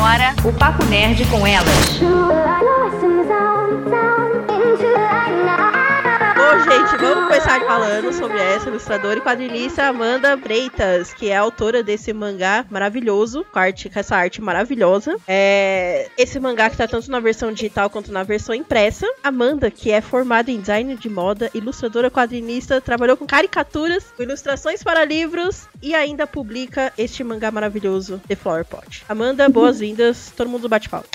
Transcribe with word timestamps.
agora 0.00 0.34
o 0.44 0.50
Papo 0.50 0.82
Nerd 0.86 1.26
com 1.26 1.46
elas. 1.46 2.00
Vamos 7.50 7.50
começar 7.50 7.66
falando 7.66 8.12
sobre 8.12 8.38
essa 8.38 8.68
ilustradora 8.68 9.18
e 9.18 9.22
quadrinista 9.22 9.84
Amanda 9.84 10.38
Freitas, 10.38 11.12
que 11.12 11.30
é 11.30 11.36
autora 11.36 11.82
desse 11.82 12.12
mangá 12.12 12.64
maravilhoso, 12.70 13.44
com, 13.50 13.58
arte, 13.58 13.88
com 13.88 13.98
essa 13.98 14.14
arte 14.14 14.40
maravilhosa. 14.40 15.16
É, 15.26 16.08
esse 16.16 16.38
mangá 16.38 16.70
que 16.70 16.76
tá 16.76 16.86
tanto 16.86 17.10
na 17.10 17.18
versão 17.18 17.52
digital 17.52 17.90
quanto 17.90 18.12
na 18.12 18.22
versão 18.22 18.54
impressa. 18.54 19.06
Amanda, 19.22 19.70
que 19.70 19.90
é 19.90 20.00
formada 20.00 20.50
em 20.50 20.60
design 20.60 20.94
de 20.94 21.08
moda, 21.08 21.50
ilustradora 21.52 22.10
quadrinista, 22.10 22.80
trabalhou 22.80 23.16
com 23.16 23.26
caricaturas, 23.26 24.12
com 24.16 24.22
ilustrações 24.22 24.84
para 24.84 25.04
livros 25.04 25.66
e 25.82 25.94
ainda 25.94 26.26
publica 26.26 26.92
este 26.96 27.24
mangá 27.24 27.50
maravilhoso, 27.50 28.20
The 28.28 28.36
Flower 28.36 28.64
Pot. 28.64 29.04
Amanda, 29.08 29.48
boas-vindas. 29.48 30.32
Todo 30.36 30.48
mundo 30.48 30.68
bate 30.68 30.88
palma. 30.88 31.06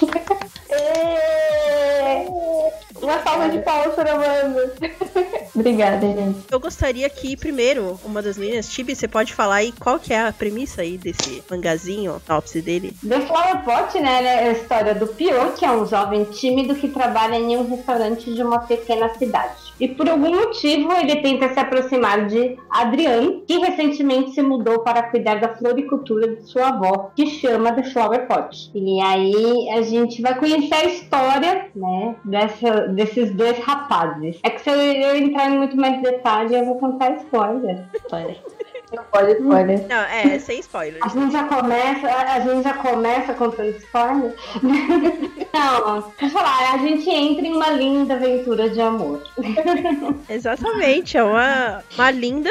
Uma 3.00 3.22
salva 3.22 3.48
de 3.48 3.58
palmas 3.58 3.94
para 3.94 4.12
Amanda. 4.12 4.72
Obrigada, 5.54 6.06
gente. 6.06 6.44
Eu 6.50 6.60
gostaria 6.60 7.08
que, 7.08 7.36
primeiro, 7.36 7.98
uma 8.04 8.22
das 8.22 8.36
meninas, 8.36 8.68
Tibi, 8.68 8.94
você 8.94 9.08
pode 9.08 9.34
falar 9.34 9.56
aí 9.56 9.72
qual 9.72 9.98
que 9.98 10.12
é 10.12 10.20
a 10.20 10.32
premissa 10.32 10.82
aí 10.82 10.96
desse 10.96 11.42
mangazinho, 11.50 12.20
a 12.28 12.36
ópice 12.36 12.60
dele? 12.60 12.94
The 13.06 13.20
Flower 13.20 13.64
Pot, 13.64 13.98
né, 14.00 14.24
é 14.24 14.48
a 14.48 14.52
história 14.52 14.94
do 14.94 15.06
Pio, 15.06 15.52
que 15.52 15.64
é 15.64 15.70
um 15.70 15.86
jovem 15.86 16.24
tímido 16.24 16.74
que 16.74 16.88
trabalha 16.88 17.36
em 17.36 17.56
um 17.56 17.68
restaurante 17.68 18.32
de 18.32 18.42
uma 18.42 18.60
pequena 18.60 19.08
cidade. 19.14 19.67
E 19.80 19.88
por 19.88 20.08
algum 20.08 20.34
motivo 20.34 20.92
ele 20.92 21.16
tenta 21.16 21.52
se 21.52 21.60
aproximar 21.60 22.26
de 22.26 22.56
Adriane, 22.70 23.42
que 23.46 23.58
recentemente 23.58 24.32
se 24.32 24.42
mudou 24.42 24.80
para 24.80 25.04
cuidar 25.04 25.40
da 25.40 25.54
floricultura 25.56 26.34
de 26.34 26.42
sua 26.42 26.68
avó, 26.68 27.10
que 27.14 27.26
chama 27.26 27.72
The 27.72 27.84
Flower 27.84 28.26
Pot. 28.26 28.70
E 28.74 29.00
aí 29.00 29.70
a 29.70 29.82
gente 29.82 30.20
vai 30.20 30.38
conhecer 30.38 30.74
a 30.74 30.84
história, 30.84 31.68
né, 31.74 32.16
dessa, 32.24 32.88
desses 32.88 33.32
dois 33.34 33.58
rapazes. 33.58 34.38
É 34.42 34.50
que 34.50 34.60
se 34.60 34.70
eu, 34.70 35.16
entrar 35.16 35.50
em 35.50 35.58
muito 35.58 35.76
mais 35.76 36.02
detalhe, 36.02 36.54
eu 36.54 36.64
vou 36.64 36.76
contar 36.76 37.16
spoiler. 37.16 37.84
Spoiler. 37.94 38.36
Não 38.92 39.04
pode 39.04 39.32
spoiler. 39.32 39.86
Não, 39.88 39.96
é, 39.96 40.38
sem 40.38 40.60
spoiler. 40.60 41.00
A 41.02 41.08
gente 41.08 41.32
já 41.32 41.44
começa, 41.44 42.06
a 42.06 42.40
gente 42.40 42.62
já 42.62 42.74
começa 42.74 43.34
contando 43.34 43.68
spoiler. 43.76 44.34
Não, 45.52 46.00
deixa 46.00 46.26
eu 46.26 46.30
falar, 46.30 46.74
a 46.74 46.78
gente 46.78 47.08
entra 47.08 47.46
em 47.46 47.52
uma 47.52 47.70
linda 47.70 48.14
aventura 48.14 48.68
de 48.68 48.80
amor. 48.80 49.22
Exatamente, 50.28 51.16
é 51.16 51.24
uma, 51.24 51.82
uma 51.94 52.10
linda 52.10 52.50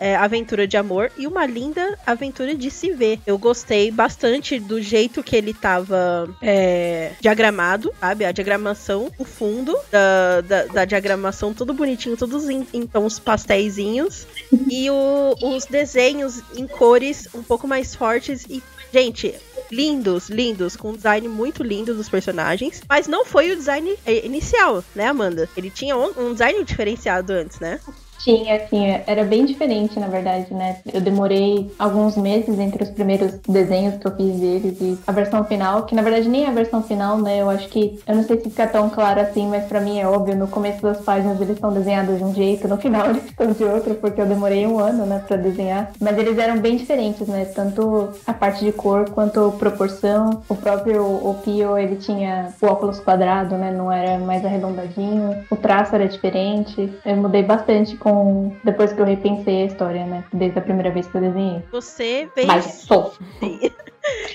é, 0.00 0.16
aventura 0.16 0.66
de 0.66 0.76
amor 0.76 1.10
e 1.16 1.26
uma 1.26 1.46
linda 1.46 1.98
aventura 2.06 2.54
de 2.54 2.70
se 2.70 2.92
ver. 2.92 3.20
Eu 3.26 3.38
gostei 3.38 3.90
bastante 3.90 4.58
do 4.58 4.80
jeito 4.80 5.22
que 5.22 5.36
ele 5.36 5.52
tava 5.52 6.28
é, 6.42 7.12
diagramado, 7.20 7.92
sabe? 8.00 8.24
A 8.24 8.32
diagramação, 8.32 9.10
o 9.18 9.24
fundo 9.24 9.76
da, 9.90 10.40
da, 10.40 10.64
da 10.66 10.84
diagramação, 10.84 11.54
tudo 11.54 11.72
bonitinho, 11.72 12.16
todos 12.16 12.48
em, 12.48 12.66
em 12.72 12.86
tons 12.86 13.18
pastéisinhos. 13.18 14.26
e 14.70 14.90
o, 14.90 15.34
os 15.42 15.66
desenhos 15.66 16.42
em 16.56 16.66
cores 16.66 17.28
um 17.34 17.42
pouco 17.42 17.66
mais 17.66 17.94
fortes 17.94 18.44
e. 18.48 18.62
Gente, 18.90 19.34
lindos, 19.70 20.30
lindos, 20.30 20.74
com 20.74 20.90
um 20.90 20.96
design 20.96 21.28
muito 21.28 21.62
lindo 21.62 21.94
dos 21.94 22.08
personagens. 22.08 22.80
Mas 22.88 23.06
não 23.06 23.24
foi 23.24 23.50
o 23.50 23.56
design 23.56 23.94
é, 24.06 24.24
inicial, 24.24 24.82
né, 24.94 25.06
Amanda? 25.06 25.48
Ele 25.54 25.70
tinha 25.70 25.94
um, 25.94 26.10
um 26.16 26.32
design 26.32 26.64
diferenciado 26.64 27.34
antes, 27.34 27.60
né? 27.60 27.78
Tinha, 28.18 28.58
tinha. 28.58 29.02
Era 29.06 29.24
bem 29.24 29.44
diferente, 29.44 29.98
na 29.98 30.08
verdade, 30.08 30.52
né? 30.52 30.78
Eu 30.92 31.00
demorei 31.00 31.72
alguns 31.78 32.16
meses 32.16 32.58
entre 32.58 32.82
os 32.82 32.90
primeiros 32.90 33.32
desenhos 33.48 33.96
que 33.96 34.06
eu 34.06 34.16
fiz 34.16 34.40
deles 34.40 34.80
e 34.80 34.98
a 35.06 35.12
versão 35.12 35.44
final, 35.44 35.84
que 35.84 35.94
na 35.94 36.02
verdade 36.02 36.28
nem 36.28 36.44
é 36.44 36.48
a 36.48 36.52
versão 36.52 36.82
final, 36.82 37.18
né? 37.18 37.40
Eu 37.40 37.48
acho 37.48 37.68
que, 37.68 37.98
eu 38.06 38.16
não 38.16 38.24
sei 38.24 38.38
se 38.38 38.50
fica 38.50 38.66
tão 38.66 38.90
claro 38.90 39.20
assim, 39.20 39.46
mas 39.48 39.64
para 39.64 39.80
mim 39.80 39.98
é 39.98 40.06
óbvio, 40.06 40.36
no 40.36 40.48
começo 40.48 40.82
das 40.82 41.00
páginas 41.00 41.40
eles 41.40 41.54
estão 41.54 41.72
desenhados 41.72 42.18
de 42.18 42.24
um 42.24 42.34
jeito, 42.34 42.66
no 42.66 42.76
final 42.76 43.10
eles 43.10 43.24
estão 43.30 43.52
de 43.52 43.64
outro, 43.64 43.94
porque 43.94 44.20
eu 44.20 44.26
demorei 44.26 44.66
um 44.66 44.78
ano, 44.78 45.06
né, 45.06 45.22
pra 45.26 45.36
desenhar. 45.36 45.92
Mas 46.00 46.18
eles 46.18 46.36
eram 46.38 46.58
bem 46.58 46.76
diferentes, 46.76 47.26
né? 47.26 47.44
Tanto 47.44 48.08
a 48.26 48.32
parte 48.32 48.64
de 48.64 48.72
cor 48.72 49.10
quanto 49.10 49.52
proporção. 49.52 50.42
O 50.48 50.54
próprio 50.54 51.04
Opio, 51.28 51.78
ele 51.78 51.96
tinha 51.96 52.52
o 52.60 52.66
óculos 52.66 53.00
quadrado, 53.00 53.56
né? 53.56 53.70
Não 53.70 53.90
era 53.90 54.18
mais 54.18 54.44
arredondadinho. 54.44 55.36
O 55.50 55.56
traço 55.56 55.94
era 55.94 56.08
diferente. 56.08 56.92
Eu 57.04 57.16
mudei 57.16 57.42
bastante 57.42 57.96
com 57.96 58.08
depois 58.64 58.92
que 58.92 59.00
eu 59.00 59.04
repensei 59.04 59.62
a 59.62 59.66
história, 59.66 60.06
né? 60.06 60.24
Desde 60.32 60.58
a 60.58 60.62
primeira 60.62 60.90
vez 60.90 61.06
que 61.06 61.16
eu 61.16 61.20
desenhei. 61.20 61.62
Você 61.70 62.28
fez. 62.34 62.46
Mas 62.46 62.64
sofro. 62.64 63.24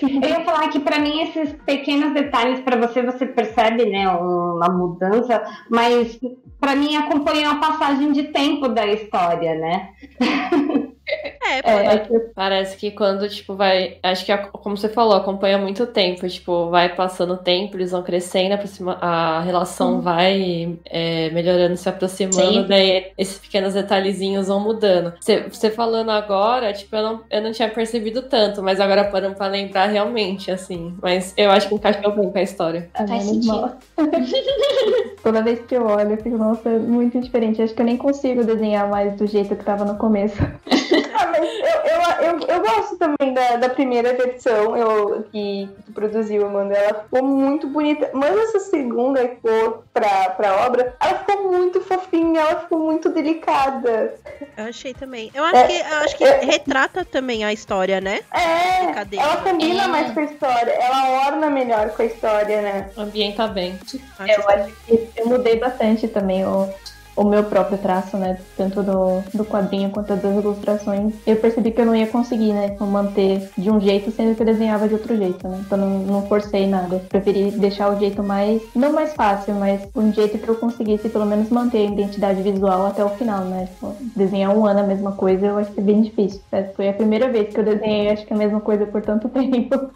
Eu 0.02 0.30
ia 0.30 0.46
falar 0.46 0.70
que 0.70 0.80
para 0.80 1.00
mim 1.00 1.22
esses 1.22 1.54
pequenos 1.66 2.14
detalhes 2.14 2.60
para 2.60 2.76
você 2.78 3.02
você 3.02 3.26
percebe, 3.26 3.86
né, 3.86 4.08
uma 4.08 4.70
mudança, 4.70 5.44
mas 5.70 6.20
para 6.60 6.76
mim 6.76 6.96
acompanha 6.96 7.52
a 7.52 7.56
passagem 7.56 8.12
de 8.12 8.24
tempo 8.26 8.68
da 8.68 8.86
história, 8.86 9.56
né? 9.56 9.90
É, 11.06 11.94
É, 11.94 11.98
que 12.00 12.20
parece 12.34 12.78
que 12.78 12.92
quando, 12.92 13.28
tipo, 13.28 13.56
vai. 13.56 13.98
Acho 14.02 14.26
que, 14.26 14.36
como 14.38 14.78
você 14.78 14.88
falou, 14.90 15.14
acompanha 15.16 15.58
muito 15.58 15.86
tempo. 15.86 16.28
Tipo, 16.28 16.70
vai 16.70 16.96
passando 16.96 17.34
o 17.34 17.38
tempo, 17.38 17.76
eles 17.76 17.92
vão 17.92 18.02
crescendo, 18.02 18.54
aproxima, 18.54 18.98
a 19.02 19.42
relação 19.42 20.02
vai 20.02 20.78
é, 20.86 21.30
melhorando, 21.32 21.76
se 21.78 21.90
aproximando, 21.90 22.62
Sim. 22.64 22.68
daí 22.68 23.12
esses 23.18 23.38
pequenos 23.38 23.74
detalhezinhos 23.74 24.48
vão 24.48 24.60
mudando. 24.60 25.14
Você, 25.20 25.42
você 25.50 25.70
falando 25.70 26.10
agora, 26.12 26.72
tipo, 26.74 26.96
eu 26.96 27.04
não, 27.04 27.22
eu 27.30 27.42
não 27.42 27.52
tinha 27.52 27.70
percebido 27.70 28.24
tanto, 28.24 28.64
mas 28.64 28.80
agora 28.80 29.04
parando 29.06 29.36
pra 29.36 29.48
lembrar 29.48 29.88
realmente, 29.88 30.50
assim. 30.52 30.96
Mas 31.02 31.34
eu 31.38 31.52
acho 31.52 31.68
que 31.68 31.76
encaixou 31.76 32.16
bem 32.16 32.32
com 32.32 32.38
a 32.38 32.42
história. 32.42 32.90
A 32.94 33.06
Faz 33.06 33.24
sentido. 33.24 33.48
mal. 33.48 33.78
Toda 35.24 35.42
vez 35.42 35.60
que 35.66 35.76
eu 35.76 35.86
olho, 35.86 36.12
eu 36.12 36.18
fico, 36.18 36.38
nossa, 36.38 36.70
é 36.70 36.78
muito 36.80 37.20
diferente. 37.22 37.62
Acho 37.62 37.74
que 37.74 37.82
eu 37.82 37.86
nem 37.86 37.98
consigo 37.98 38.44
desenhar 38.44 38.90
mais 38.90 39.16
do 39.16 39.26
jeito 39.28 39.56
que 39.56 39.64
tava 39.64 39.86
no 39.86 39.98
começo. 39.98 40.38
Ah, 41.24 41.28
mas 41.28 41.42
eu, 41.42 42.32
eu, 42.32 42.40
eu, 42.40 42.48
eu 42.48 42.62
gosto 42.62 42.98
também 42.98 43.34
da, 43.34 43.56
da 43.56 43.70
primeira 43.70 44.14
versão 44.14 44.76
eu, 44.76 45.24
que 45.32 45.70
tu 45.86 45.92
produziu, 45.94 46.46
Amanda. 46.46 46.74
Ela 46.76 47.04
ficou 47.04 47.24
muito 47.24 47.68
bonita. 47.68 48.10
Mas 48.14 48.36
essa 48.38 48.60
segunda 48.60 49.26
que 49.28 49.36
ficou 49.36 49.84
pra, 49.94 50.30
pra 50.32 50.66
obra, 50.66 50.96
ela 51.00 51.20
ficou 51.20 51.52
muito 51.52 51.80
fofinha, 51.82 52.42
ela 52.42 52.60
ficou 52.62 52.80
muito 52.80 53.10
delicada. 53.10 54.16
Eu 54.58 54.66
achei 54.66 54.94
também. 54.94 55.32
Eu 55.34 55.44
acho 55.46 55.56
É, 55.56 55.68
que, 55.68 55.74
eu 55.80 55.98
acho 56.00 56.18
que 56.18 56.24
é. 56.24 56.40
retrata 56.44 57.06
também 57.06 57.44
a 57.46 57.54
história, 57.54 58.02
né? 58.02 58.20
É, 58.34 58.84
ela 59.18 59.38
combina 59.38 59.84
É. 59.84 59.88
mais 59.88 60.14
com 60.14 60.20
a 60.20 60.24
história, 60.24 60.72
ela 60.72 61.28
orna 61.28 61.50
melhor 61.50 61.90
com 61.92 62.02
a 62.02 62.06
história, 62.06 62.62
né? 62.62 62.90
Ambienta 62.98 63.48
bem. 63.48 63.80
Eu 64.20 64.50
acho 64.50 64.74
que 64.86 65.10
eu 65.18 65.28
mudei 65.28 65.58
bastante 65.58 66.08
também 66.08 66.46
o, 66.46 66.70
o 67.16 67.24
meu 67.24 67.44
próprio 67.44 67.78
traço, 67.78 68.18
né? 68.18 68.38
Tanto 68.58 68.82
do, 68.84 69.22
do 69.34 69.46
quadrinho 69.46 69.90
quanto 69.90 70.16
das 70.16 70.36
ilustrações. 70.36 71.14
Eu 71.26 71.36
percebi 71.38 71.72
que 71.72 71.82
eu 71.82 71.86
não 71.86 71.96
ia 71.96 72.08
conseguir, 72.08 72.54
né? 72.54 72.76
Manter 72.80 73.50
de 73.58 73.72
um 73.72 73.80
jeito, 73.80 74.12
sendo 74.12 74.36
que 74.36 74.42
eu 74.42 74.46
desenhava 74.46 74.88
de 74.88 74.94
outro 74.94 75.16
jeito, 75.16 75.48
né? 75.48 75.64
Então 75.66 75.78
não, 75.78 76.00
não 76.00 76.28
forcei 76.28 76.68
nada. 76.68 77.00
Preferi 77.10 77.52
deixar 77.52 77.92
o 77.92 78.00
jeito 78.00 78.22
mais, 78.22 78.62
não 78.76 78.94
mais 78.94 79.14
fácil, 79.14 79.56
mas 79.56 79.82
um 79.96 80.12
jeito 80.14 80.38
que 80.38 80.48
eu 80.48 80.56
conseguisse 80.56 81.10
pelo 81.10 81.26
menos 81.26 81.50
manter 81.50 81.88
a 81.88 81.92
identidade 81.92 82.42
visual 82.42 82.88
até 82.88 83.04
o 83.04 83.10
final, 83.10 83.46
né? 83.46 83.68
Tipo, 83.74 83.96
desenhar 84.16 84.56
um 84.56 84.66
ano 84.66 84.82
a 84.82 84.84
mesma 84.84 85.12
coisa, 85.14 85.46
eu 85.46 85.58
acho 85.58 85.72
que 85.72 85.80
é 85.80 85.84
bem 85.84 86.02
difícil. 86.02 86.42
É, 86.52 86.64
Foi 86.64 86.90
a 86.90 86.94
primeira 86.94 87.30
vez 87.30 87.54
que 87.54 87.60
eu 87.60 87.64
desenhei, 87.64 88.10
acho 88.10 88.26
que 88.26 88.34
a 88.34 88.38
mesma 88.38 88.60
coisa 88.60 88.86
por 88.86 89.02
tanto 89.02 89.30
tempo. 89.30 89.92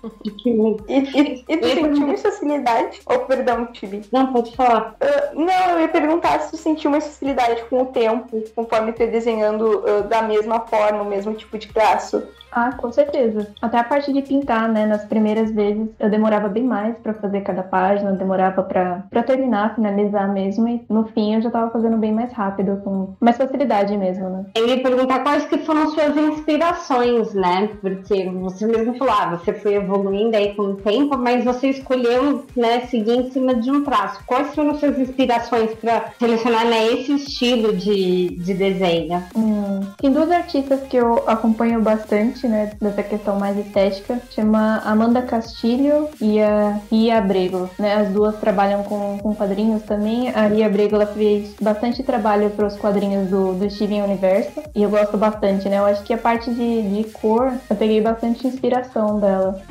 E, 0.88 0.98
e, 0.98 1.46
e 1.48 1.58
tu 1.58 1.68
sentiu 1.68 2.06
uma 2.06 2.18
facilidade? 2.18 3.02
Oh, 3.06 3.20
perdão, 3.20 3.68
Tibi. 3.68 4.02
Não, 4.12 4.32
pode 4.34 4.56
falar. 4.56 4.96
Ah, 5.02 5.32
não, 5.34 5.70
eu 5.72 5.82
ia 5.82 5.88
perguntar 5.88 6.40
se 6.42 6.52
tu 6.52 6.58
sentiu 6.58 6.90
uma 6.90 7.02
facilidade 7.08 7.64
com 7.66 7.82
o 7.82 7.86
tempo, 7.88 8.44
conforme 8.56 8.94
tu 8.94 9.06
desenhando 9.08 9.84
ah, 9.88 10.02
da 10.02 10.22
mesma 10.22 10.62
forma, 10.62 11.04
o 11.04 11.06
mesmo 11.06 11.34
tipo 11.34 11.58
de 11.58 11.68
traço. 11.68 12.24
Ah, 12.52 12.72
com 12.72 12.92
certeza. 12.92 13.48
Até 13.62 13.78
a 13.78 13.84
parte 13.84 14.12
de 14.12 14.22
pintar, 14.22 14.68
né? 14.68 14.86
Nas 14.86 15.06
primeiras 15.06 15.52
vezes 15.52 15.90
eu 16.00 16.10
demorava 16.10 16.48
bem 16.48 16.64
mais 16.64 16.98
pra 16.98 17.14
fazer 17.14 17.42
cada 17.42 17.62
página, 17.64 18.14
demorava 18.14 18.64
pra 18.64 19.04
pra 19.10 19.24
terminar, 19.24 19.76
finalizar 19.76 20.32
mesmo. 20.32 20.68
E 20.68 20.84
no 20.90 21.06
fim 21.06 21.36
eu 21.36 21.42
já 21.42 21.52
tava 21.52 21.70
fazendo 21.72 21.98
bem 21.98 22.14
mais 22.14 22.32
rápido, 22.32 22.82
com 22.84 23.14
mais 23.20 23.38
facilidade 23.38 23.96
mesmo, 23.98 24.30
né? 24.30 24.46
Eu 24.56 24.68
ia 24.68 24.82
perguntar 24.82 25.20
quais 25.20 25.46
que 25.46 25.58
foram 25.60 25.90
suas 25.92 26.16
inspirações, 26.16 27.34
né? 27.34 27.70
Porque 27.82 28.30
você 28.30 28.66
mesmo 28.66 28.98
falou, 28.98 29.14
ah, 29.14 29.38
você 29.38 29.54
foi 29.54 29.76
evoluindo 29.76 30.36
aí 30.36 30.56
com 30.56 30.64
o 30.64 30.76
tempo, 30.76 31.18
mas 31.18 31.44
você 31.44 31.70
escolheu, 31.70 32.46
né, 32.56 32.82
seguir 32.82 33.18
em 33.18 33.30
cima 33.30 33.56
de 33.56 33.70
um 33.70 33.84
traço. 33.84 34.24
Quais 34.26 34.54
foram 34.56 34.76
suas 34.76 34.98
inspirações 34.98 35.74
para 35.76 36.06
selecionar 36.18 36.66
né, 36.66 36.88
esse 37.00 37.14
estilo 37.14 37.76
de, 37.76 38.30
de 38.38 38.54
desenho? 38.54 39.24
Hum, 39.36 39.82
Tem 39.98 40.12
duas 40.12 40.30
artistas 40.32 40.82
que 40.90 40.98
eu 40.98 41.24
acompanho 41.28 41.82
bastante, 41.82 42.48
né? 42.48 42.72
Dessa 42.82 43.04
questão 43.04 43.40
mais 43.40 43.58
estética. 43.58 44.22
Chama 44.32 44.82
Amanda 44.86 45.22
Castilho 45.22 46.10
e 46.22 46.40
a 46.42 46.80
Ria 46.92 47.18
Abrego, 47.18 47.70
né? 47.80 47.96
As 47.96 48.10
duas 48.10 48.38
trabalham 48.40 48.84
com, 48.84 49.18
com 49.20 49.36
quadrinhos 49.36 49.84
também. 49.84 50.30
A 50.30 50.48
Ria 50.48 50.66
Abrego, 50.66 50.96
ela 50.96 51.06
fez 51.08 51.56
bastante 51.62 52.04
trabalho 52.04 52.50
para 52.52 52.68
os 52.68 52.76
quadrinhos 52.78 53.30
do, 53.30 53.54
do 53.54 53.70
Steven 53.70 54.04
Universo. 54.04 54.62
E 54.76 54.84
eu 54.84 54.90
gosto 54.90 55.18
bastante, 55.18 55.68
né? 55.70 55.78
Eu 55.80 55.86
acho 55.86 56.04
que 56.04 56.14
a 56.14 56.18
parte 56.18 56.50
de, 56.54 56.82
de 56.82 57.04
cor, 57.12 57.54
eu 57.70 57.76
peguei 57.76 58.02
bastante 58.02 58.48
inspiração 58.48 59.20
dela. 59.20 59.62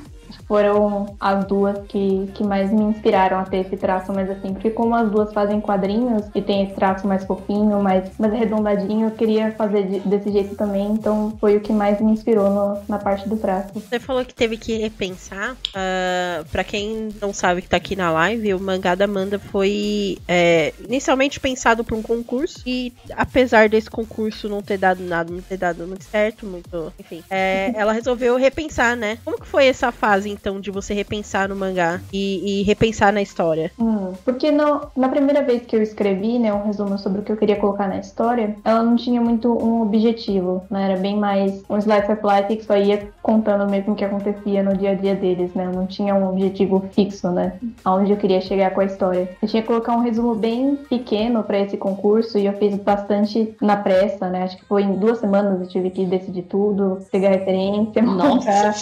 Foram 0.47 1.17
as 1.21 1.45
duas 1.45 1.79
que, 1.89 2.31
que 2.35 2.45
mais 2.45 2.73
me 2.73 2.83
inspiraram 2.85 3.39
a 3.39 3.45
ter 3.45 3.59
esse 3.59 3.77
traço 3.77 4.13
mais 4.13 4.31
assim. 4.31 4.53
Porque 4.53 4.71
como 4.71 4.95
as 4.95 5.11
duas 5.11 5.33
fazem 5.33 5.61
quadrinhos 5.61 6.27
e 6.35 6.41
tem 6.41 6.65
esse 6.65 6.75
traço 6.75 7.07
mais 7.07 7.25
fofinho, 7.25 7.83
mais, 7.83 8.11
mais 8.19 8.33
arredondadinho, 8.33 9.09
eu 9.09 9.11
queria 9.11 9.53
fazer 9.53 9.85
de, 9.85 10.01
desse 10.01 10.31
jeito 10.31 10.55
também. 10.55 10.93
Então 10.93 11.37
foi 11.41 11.57
o 11.57 11.61
que 11.61 11.73
mais 11.73 12.01
me 12.01 12.13
inspirou 12.13 12.51
no, 12.51 12.83
na 12.89 12.99
parte 12.99 13.29
do 13.29 13.37
traço. 13.37 13.73
Você 13.75 13.99
falou 13.99 14.25
que 14.25 14.35
teve 14.35 14.57
que 14.57 14.77
repensar. 14.77 15.53
Uh, 15.53 16.45
para 16.51 16.65
quem 16.65 17.09
não 17.21 17.33
sabe 17.33 17.63
que 17.63 17.69
tá 17.69 17.77
aqui 17.77 17.97
na 17.97 18.11
live, 18.11 18.55
o 18.55 18.61
mangá 18.61 18.95
da 18.95 19.05
Amanda 19.05 19.39
foi 19.39 20.19
é, 20.29 20.73
inicialmente 20.85 21.41
pensado 21.41 21.85
para 21.85 21.97
um 21.97 22.03
concurso. 22.03 22.63
E 22.67 22.93
apesar 23.17 23.69
desse 23.69 23.91
concurso 23.91 24.49
não 24.49 24.63
ter 24.63 24.79
dado 24.79 25.03
nada, 25.03 25.33
não 25.33 25.41
ter 25.41 25.57
dado 25.57 25.87
muito 25.87 26.05
certo, 26.05 26.47
muito. 26.47 26.93
Enfim, 26.99 27.23
é, 27.29 27.73
ela 27.75 27.93
resolveu 27.93 28.37
repensar, 28.37 28.97
né? 28.97 29.19
Como 29.25 29.41
que 29.41 29.47
foi 29.47 29.67
essa 29.67 29.91
fase, 29.91 30.36
então, 30.39 30.61
de 30.61 30.71
você 30.71 30.95
repensar 30.95 31.49
no 31.49 31.57
mangá 31.57 32.01
e, 32.13 32.61
e 32.61 32.63
repensar 32.63 33.13
na 33.13 33.23
história? 33.23 33.73
Hum, 33.79 34.13
porque 34.25 34.51
no, 34.51 34.83
na 34.97 35.09
primeira 35.09 35.43
vez 35.43 35.63
que 35.63 35.75
eu 35.75 35.83
escrevi, 35.83 36.39
né, 36.39 36.53
um 36.53 36.65
resumo 36.65 36.99
sobre 36.99 37.21
o 37.21 37.25
que 37.25 37.33
eu 37.33 37.37
queria 37.37 37.57
colocar 37.57 37.89
na 37.89 37.99
história, 37.99 38.57
ela 38.65 38.83
não 38.83 38.97
tinha 38.97 39.21
muito 39.21 39.51
um 39.53 39.83
objetivo, 39.83 40.63
né? 40.71 40.91
Era 40.91 41.01
bem 41.01 41.17
mais 41.17 41.63
um 41.69 41.79
slice 41.79 42.13
of 42.13 42.21
life 42.23 42.57
que 42.57 42.65
só 42.65 42.77
ia 42.77 43.09
contando 43.23 43.69
mesmo 43.69 43.93
o 43.93 43.97
que 43.97 44.05
acontecia 44.05 44.63
no 44.63 44.77
dia 44.77 44.91
a 44.91 44.95
dia 44.95 45.15
deles, 45.15 45.53
né? 45.55 45.67
Eu 45.67 45.73
não 45.73 45.87
tinha 45.87 46.15
um 46.15 46.29
objetivo 46.29 46.85
fixo, 46.93 47.31
né? 47.31 47.55
Aonde 47.85 48.13
eu 48.13 48.17
queria 48.17 48.41
chegar 48.41 48.71
com 48.73 48.81
a 48.81 48.85
história. 48.85 49.29
Eu 49.41 49.49
tinha 49.49 49.63
que 49.63 49.69
colocar 49.69 49.95
um 49.95 50.01
resumo 50.01 50.35
bem 50.35 50.77
pequeno 50.89 51.43
para 51.43 51.59
esse 51.59 51.77
concurso 51.77 52.39
e 52.39 52.47
eu 52.47 52.53
fiz 52.55 52.77
bastante 52.77 53.55
na 53.61 53.77
pressa, 53.77 54.29
né? 54.29 54.45
Acho 54.45 54.57
que 54.57 54.65
foi 54.65 54.83
em 54.83 54.97
duas 54.97 55.19
semanas 55.19 55.61
eu 55.61 55.69
tive 55.69 55.91
que 55.91 56.05
decidir 56.05 56.43
tudo, 56.43 56.99
pegar 57.11 57.31
referência, 57.31 58.03
montar, 58.03 58.75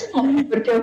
porque 0.50 0.70
eu 0.70 0.82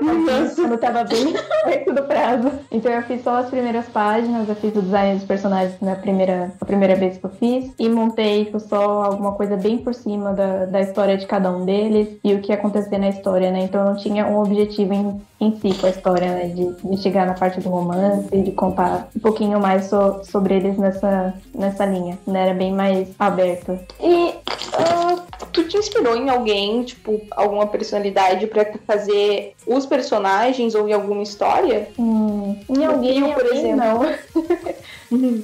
não 0.68 0.78
tava 0.78 1.04
bem 1.04 1.34
perto 1.64 1.94
do 1.94 2.04
prazo. 2.04 2.52
Então 2.72 2.92
eu 2.92 3.02
fiz 3.04 3.24
só 3.24 3.38
as 3.38 3.50
primeiras 3.50 3.86
páginas, 3.88 4.48
eu 4.48 4.56
fiz 4.56 4.76
o 4.76 4.82
design 4.82 5.16
dos 5.16 5.28
personagens 5.28 5.80
na 5.82 5.96
primeira, 5.96 6.52
a 6.60 6.66
primeira 6.66 6.96
vez 6.96 7.18
que 7.18 7.26
eu 7.26 7.30
fiz 7.32 7.72
e 7.78 7.90
montei 7.90 8.46
tipo, 8.46 8.60
só 8.60 9.04
alguma 9.04 9.34
coisa 9.34 9.56
bem 9.58 9.78
por 9.78 9.94
cima 9.94 10.34
da, 10.34 10.66
da 10.66 10.82
história 10.82 11.18
de 11.18 11.26
cada 11.26 11.52
um 11.52 11.66
deles 11.66 12.20
e 12.24 12.34
o 12.34 12.42
que 12.42 12.52
ia 12.52 12.56
acontecer 12.56 12.98
na 12.98 13.10
história, 13.10 13.52
né? 13.52 13.62
Então 13.62 13.82
eu 13.82 13.94
não 13.94 13.98
tinha 13.98 14.26
um 14.28 14.40
objetivo 14.40 14.94
em, 14.94 15.22
em 15.40 15.56
si 15.60 15.74
com 15.80 15.88
a 15.88 15.90
história, 15.90 16.28
né? 16.28 16.48
De, 16.48 16.74
de 16.74 17.02
chegar 17.02 17.26
na 17.26 17.34
parte 17.34 17.60
do 17.60 17.70
romance, 17.70 18.30
de 18.30 18.52
contar 18.52 19.10
um 19.16 19.20
pouquinho 19.20 19.60
mais 19.60 19.86
so, 19.86 20.22
sobre 20.24 20.56
eles 20.56 20.78
nessa, 20.78 21.34
nessa 21.54 21.86
linha, 21.86 22.18
né? 22.28 22.44
Era 22.44 22.54
bem 22.54 22.74
mais 22.74 23.10
aberto. 23.20 23.80
E 24.00 24.30
uh, 24.30 25.22
tu 25.52 25.68
te 25.68 25.78
inspirou 25.78 26.16
em 26.16 26.30
alguém, 26.30 26.84
tipo, 26.84 27.22
alguma 27.32 27.68
personalidade 27.68 28.48
para 28.48 28.66
fazer 28.86 29.54
os 29.66 29.86
personagens 29.86 30.51
ou 30.76 30.88
em 30.88 30.94
alguma 30.94 31.24
história? 31.24 31.90
Hum, 31.98 32.56
em 32.70 32.86
alguém, 32.86 33.34
por 33.34 33.46
exemplo. 33.46 33.78
Não. 33.78 34.02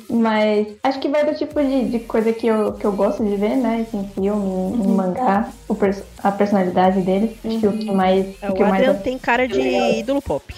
Mas 0.10 0.68
acho 0.82 1.00
que 1.00 1.10
vai 1.10 1.26
do 1.26 1.38
tipo 1.38 1.62
de, 1.62 1.90
de 1.90 2.00
coisa 2.00 2.32
que 2.32 2.48
eu, 2.48 2.74
que 2.74 2.86
eu 2.86 2.92
gosto 2.94 3.24
de 3.24 3.36
ver, 3.36 3.58
né? 3.58 3.86
Em 3.94 4.08
filme, 4.10 4.76
em, 4.76 4.86
em 4.86 4.88
mangá, 4.88 5.50
o 5.68 5.76
pers 5.76 6.02
a 6.24 6.32
personalidade 6.32 7.02
dele. 7.02 7.38
Acho 7.44 7.60
que 7.60 7.68
o 7.68 7.78
que 7.78 7.92
mais. 7.92 8.26
É, 8.42 8.50
o 8.50 8.54
que 8.54 8.64
o 8.64 8.68
mais 8.68 8.88
Adrian 8.88 9.02
tem 9.02 9.18
cara 9.18 9.48
de 9.48 9.60
ídolo 9.60 10.22
pop. 10.22 10.54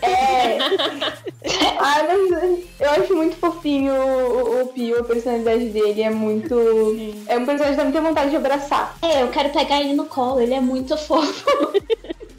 É. 0.00 0.58
ah, 1.80 2.04
mas 2.06 2.60
eu 2.78 2.90
acho 2.90 3.16
muito 3.16 3.36
fofinho 3.36 3.92
o, 3.92 4.62
o 4.62 4.66
Pio, 4.68 5.00
a 5.00 5.04
personalidade 5.04 5.70
dele 5.70 6.02
é 6.02 6.10
muito. 6.10 6.54
É 7.26 7.36
um 7.36 7.44
personagem 7.44 7.72
que 7.72 7.76
dá 7.78 7.84
muita 7.84 8.00
vontade 8.00 8.30
de 8.30 8.36
abraçar. 8.36 8.96
É, 9.02 9.22
eu 9.22 9.28
quero 9.28 9.50
pegar 9.50 9.80
ele 9.80 9.94
no 9.94 10.04
colo, 10.04 10.40
ele 10.40 10.54
é 10.54 10.60
muito 10.60 10.96
fofo. 10.96 11.44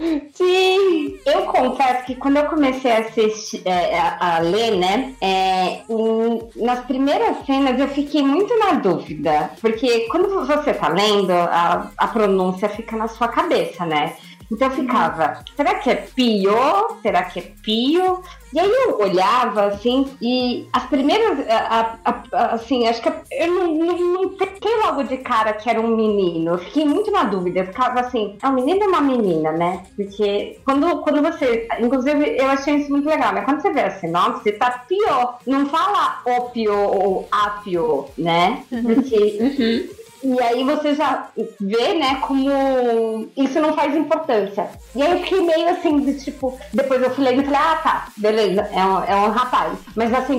Sim, 0.34 1.18
eu 1.26 1.44
confesso 1.44 2.06
que 2.06 2.16
quando 2.16 2.38
eu 2.38 2.46
comecei 2.46 2.92
a 2.92 3.00
assistir, 3.00 3.62
é, 3.66 3.98
a, 3.98 4.36
a, 4.36 4.40
ler, 4.40 4.76
né, 4.76 5.14
é, 5.22 5.82
em, 5.88 6.13
nas 6.56 6.82
primeiras 6.86 7.46
cenas 7.46 7.80
eu 7.80 7.88
fiquei 7.88 8.22
muito 8.24 8.58
na 8.60 8.74
dúvida, 8.74 9.52
porque 9.62 10.08
quando 10.10 10.46
você 10.46 10.74
tá 10.74 10.90
lendo, 10.90 11.32
a, 11.32 11.92
a 11.98 12.08
pronúncia 12.08 12.70
fica 12.70 12.96
na 12.96 13.08
sua 13.08 13.28
cabeça, 13.28 13.86
né? 13.86 14.16
Então 14.54 14.68
eu 14.68 14.76
ficava, 14.76 15.44
será 15.56 15.76
que 15.76 15.90
é 15.90 15.96
pio? 15.96 16.54
Será 17.02 17.24
que 17.24 17.40
é 17.40 17.52
pio? 17.64 18.22
E 18.54 18.60
aí 18.60 18.70
eu 18.70 19.00
olhava, 19.00 19.66
assim, 19.66 20.08
e 20.22 20.68
as 20.72 20.84
primeiras, 20.86 21.40
a, 21.50 21.98
a, 22.06 22.24
a, 22.32 22.46
assim, 22.54 22.88
acho 22.88 23.02
que 23.02 23.10
eu 23.10 23.48
não, 23.52 23.74
não, 23.74 23.98
não 23.98 24.30
fiquei 24.38 24.76
logo 24.76 25.04
de 25.06 25.18
cara 25.18 25.54
que 25.54 25.68
era 25.68 25.82
um 25.82 25.96
menino. 25.96 26.52
Eu 26.52 26.58
fiquei 26.60 26.86
muito 26.86 27.10
na 27.10 27.24
dúvida. 27.24 27.62
Eu 27.62 27.66
ficava 27.66 28.02
assim, 28.02 28.38
é 28.44 28.48
um 28.48 28.54
menino 28.54 28.84
ou 28.84 28.90
uma 28.90 29.02
menina, 29.02 29.52
né? 29.52 29.84
Porque 29.96 30.60
quando, 30.64 31.02
quando 31.02 31.24
você. 31.24 31.68
Inclusive, 31.80 32.38
eu 32.38 32.46
achei 32.46 32.76
isso 32.76 32.92
muito 32.92 33.10
legal, 33.10 33.34
né? 33.34 33.42
Quando 33.42 33.60
você 33.60 33.74
vê 33.74 33.82
a 33.82 34.00
sinopse, 34.00 34.52
tá 34.52 34.70
pior. 34.88 35.40
Não 35.48 35.66
fala 35.66 36.22
o 36.24 36.42
pior 36.52 36.96
ou 36.96 37.28
a 37.32 37.50
pior, 37.64 38.10
né? 38.20 38.64
Porque. 38.70 39.40
Uhum. 39.42 40.03
E 40.24 40.42
aí 40.42 40.64
você 40.64 40.96
já 40.96 41.28
vê, 41.60 41.94
né, 41.96 42.16
como 42.22 43.30
isso 43.36 43.60
não 43.60 43.74
faz 43.74 43.96
importância. 43.96 44.70
E 44.96 45.02
aí 45.02 45.12
eu 45.12 45.20
fiquei 45.20 45.42
meio 45.42 45.70
assim, 45.70 46.00
de 46.00 46.24
tipo, 46.24 46.58
depois 46.74 47.02
eu 47.02 47.10
fui 47.12 47.26
lendo 47.26 47.42
e 47.42 47.46
falei, 47.46 47.60
ah, 47.60 47.76
tá, 47.84 48.08
beleza, 48.18 48.62
é 48.74 48.86
um, 48.86 49.04
é 49.04 49.16
um 49.16 49.32
rapaz. 49.32 49.78
Mas 49.96 50.14
assim, 50.14 50.38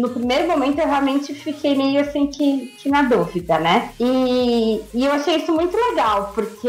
no 0.00 0.08
primeiro 0.08 0.48
momento 0.48 0.78
eu 0.80 0.86
realmente 0.86 1.32
fiquei 1.34 1.76
meio 1.76 2.00
assim 2.00 2.26
que, 2.26 2.74
que 2.78 2.88
na 2.88 3.02
dúvida, 3.02 3.58
né? 3.58 3.90
E, 4.00 4.82
e 4.92 5.04
eu 5.04 5.12
achei 5.12 5.36
isso 5.36 5.52
muito 5.52 5.76
legal, 5.76 6.32
porque 6.34 6.68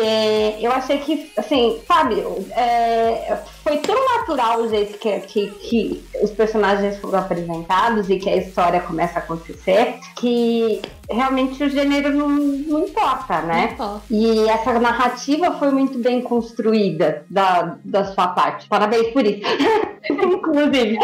eu 0.59 0.71
achei 0.71 0.99
que, 0.99 1.31
assim, 1.37 1.79
sabe, 1.87 2.23
é, 2.51 3.39
foi 3.63 3.77
tão 3.77 3.95
natural 4.17 4.61
o 4.61 4.69
jeito 4.69 4.97
que, 4.97 5.19
que, 5.21 5.47
que 5.51 6.03
os 6.21 6.31
personagens 6.31 6.97
foram 6.99 7.19
apresentados 7.19 8.09
e 8.09 8.17
que 8.17 8.29
a 8.29 8.35
história 8.35 8.81
começa 8.81 9.19
a 9.19 9.21
acontecer, 9.21 9.99
que 10.17 10.81
realmente 11.09 11.63
o 11.63 11.69
gênero 11.69 12.13
não, 12.13 12.27
não 12.27 12.79
importa, 12.83 13.41
né? 13.41 13.67
Não 13.67 13.73
importa. 13.73 14.01
E 14.11 14.49
essa 14.49 14.79
narrativa 14.79 15.51
foi 15.53 15.71
muito 15.71 15.97
bem 15.97 16.21
construída 16.21 17.25
da, 17.29 17.77
da 17.85 18.05
sua 18.05 18.27
parte. 18.27 18.67
Parabéns 18.67 19.07
por 19.13 19.25
isso. 19.25 19.41
inclusive. 20.09 20.97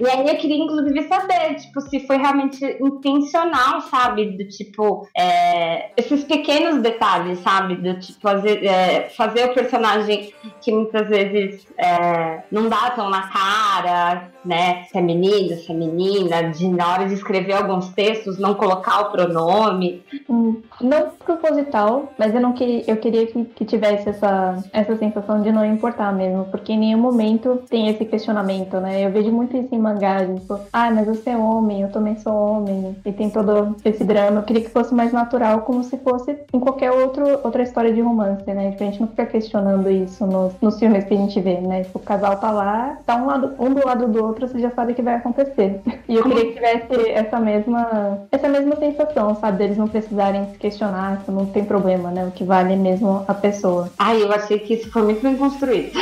e 0.00 0.08
aí 0.08 0.28
eu 0.28 0.36
queria, 0.36 0.64
inclusive, 0.64 1.02
saber, 1.08 1.54
tipo, 1.56 1.80
se 1.82 2.00
foi 2.06 2.16
realmente 2.16 2.64
intencional, 2.80 3.80
sabe? 3.82 4.36
Do 4.36 4.48
tipo, 4.48 5.08
é, 5.16 5.90
esses 5.96 6.24
pequenos 6.24 6.80
detalhes, 6.82 7.38
sabe? 7.40 7.76
Do 7.76 7.98
tipo, 8.00 8.20
fazer, 8.20 8.64
é, 8.64 9.10
fazer 9.10 9.46
o 9.46 9.54
personagem 9.54 10.32
que 10.60 10.72
muitas 10.72 11.01
vezes 11.08 11.66
é, 11.76 12.42
não 12.50 12.68
dá 12.68 12.90
tão 12.90 13.08
na 13.08 13.22
cara, 13.28 14.28
né? 14.44 14.84
Se 14.84 14.98
é 14.98 15.00
menino, 15.00 15.56
se 15.56 15.70
é 15.70 15.74
menina, 15.74 16.50
de 16.50 16.68
na 16.68 16.92
hora 16.92 17.06
de 17.06 17.14
escrever 17.14 17.52
alguns 17.52 17.90
textos, 17.90 18.38
não 18.38 18.54
colocar 18.54 19.00
o 19.00 19.12
pronome. 19.12 20.02
Hum, 20.28 20.60
não 20.80 21.10
proposital, 21.24 22.12
mas 22.18 22.34
eu 22.34 22.40
não 22.40 22.52
queria, 22.52 22.84
eu 22.86 22.96
queria 22.96 23.26
que, 23.26 23.44
que 23.44 23.64
tivesse 23.64 24.08
essa, 24.08 24.62
essa 24.72 24.96
sensação 24.96 25.42
de 25.42 25.52
não 25.52 25.64
importar 25.64 26.12
mesmo, 26.12 26.44
porque 26.46 26.72
em 26.72 26.78
nenhum 26.78 26.98
momento 26.98 27.62
tem 27.68 27.88
esse 27.88 28.04
questionamento, 28.04 28.78
né? 28.78 29.04
Eu 29.04 29.10
vejo 29.10 29.30
muito 29.30 29.56
isso 29.56 29.74
em 29.74 29.78
mangás, 29.78 30.28
tipo, 30.40 30.58
ah, 30.72 30.90
mas 30.90 31.06
você 31.06 31.30
é 31.30 31.36
homem, 31.36 31.82
eu 31.82 31.90
também 31.90 32.16
sou 32.16 32.32
homem, 32.32 32.96
e 33.04 33.12
tem 33.12 33.30
todo 33.30 33.76
esse 33.84 34.04
drama. 34.04 34.40
Eu 34.40 34.44
queria 34.44 34.62
que 34.62 34.70
fosse 34.70 34.94
mais 34.94 35.12
natural, 35.12 35.60
como 35.62 35.82
se 35.82 35.96
fosse 35.98 36.36
em 36.52 36.60
qualquer 36.60 36.90
outro, 36.90 37.24
outra 37.44 37.62
história 37.62 37.92
de 37.92 38.00
romance, 38.00 38.44
né? 38.52 38.70
Tipo, 38.72 38.82
a 38.82 38.86
gente 38.86 39.00
não 39.00 39.08
fica 39.08 39.26
questionando 39.26 39.90
isso 39.90 40.26
nos, 40.26 40.54
nos 40.60 40.78
filmes 40.78 40.91
que 41.00 41.14
a 41.14 41.16
gente 41.16 41.40
vê, 41.40 41.60
né? 41.60 41.84
Tipo, 41.84 41.98
o 41.98 42.02
casal 42.02 42.36
tá 42.36 42.50
lá, 42.50 42.98
tá 43.06 43.16
um, 43.16 43.26
lado, 43.26 43.54
um 43.58 43.72
do 43.72 43.86
lado 43.86 44.08
do 44.08 44.24
outro, 44.24 44.46
você 44.46 44.58
já 44.58 44.70
sabe 44.70 44.92
o 44.92 44.94
que 44.94 45.02
vai 45.02 45.14
acontecer. 45.14 45.80
E 46.08 46.16
eu 46.16 46.24
queria 46.24 46.46
que 46.46 46.52
tivesse 46.54 47.10
essa 47.10 47.40
mesma, 47.40 48.26
essa 48.30 48.46
mesma 48.46 48.76
sensação, 48.76 49.34
sabe? 49.36 49.58
Deles 49.58 49.78
não 49.78 49.88
precisarem 49.88 50.46
se 50.52 50.58
questionar, 50.58 51.20
isso 51.22 51.32
não 51.32 51.46
tem 51.46 51.64
problema, 51.64 52.10
né? 52.10 52.26
O 52.26 52.30
que 52.30 52.44
vale 52.44 52.76
mesmo 52.76 53.24
a 53.26 53.32
pessoa. 53.32 53.90
Ai, 53.98 54.22
eu 54.22 54.30
achei 54.30 54.58
que 54.58 54.74
isso 54.74 54.90
foi 54.90 55.02
muito 55.02 55.22
bem 55.22 55.36
construído. 55.36 55.92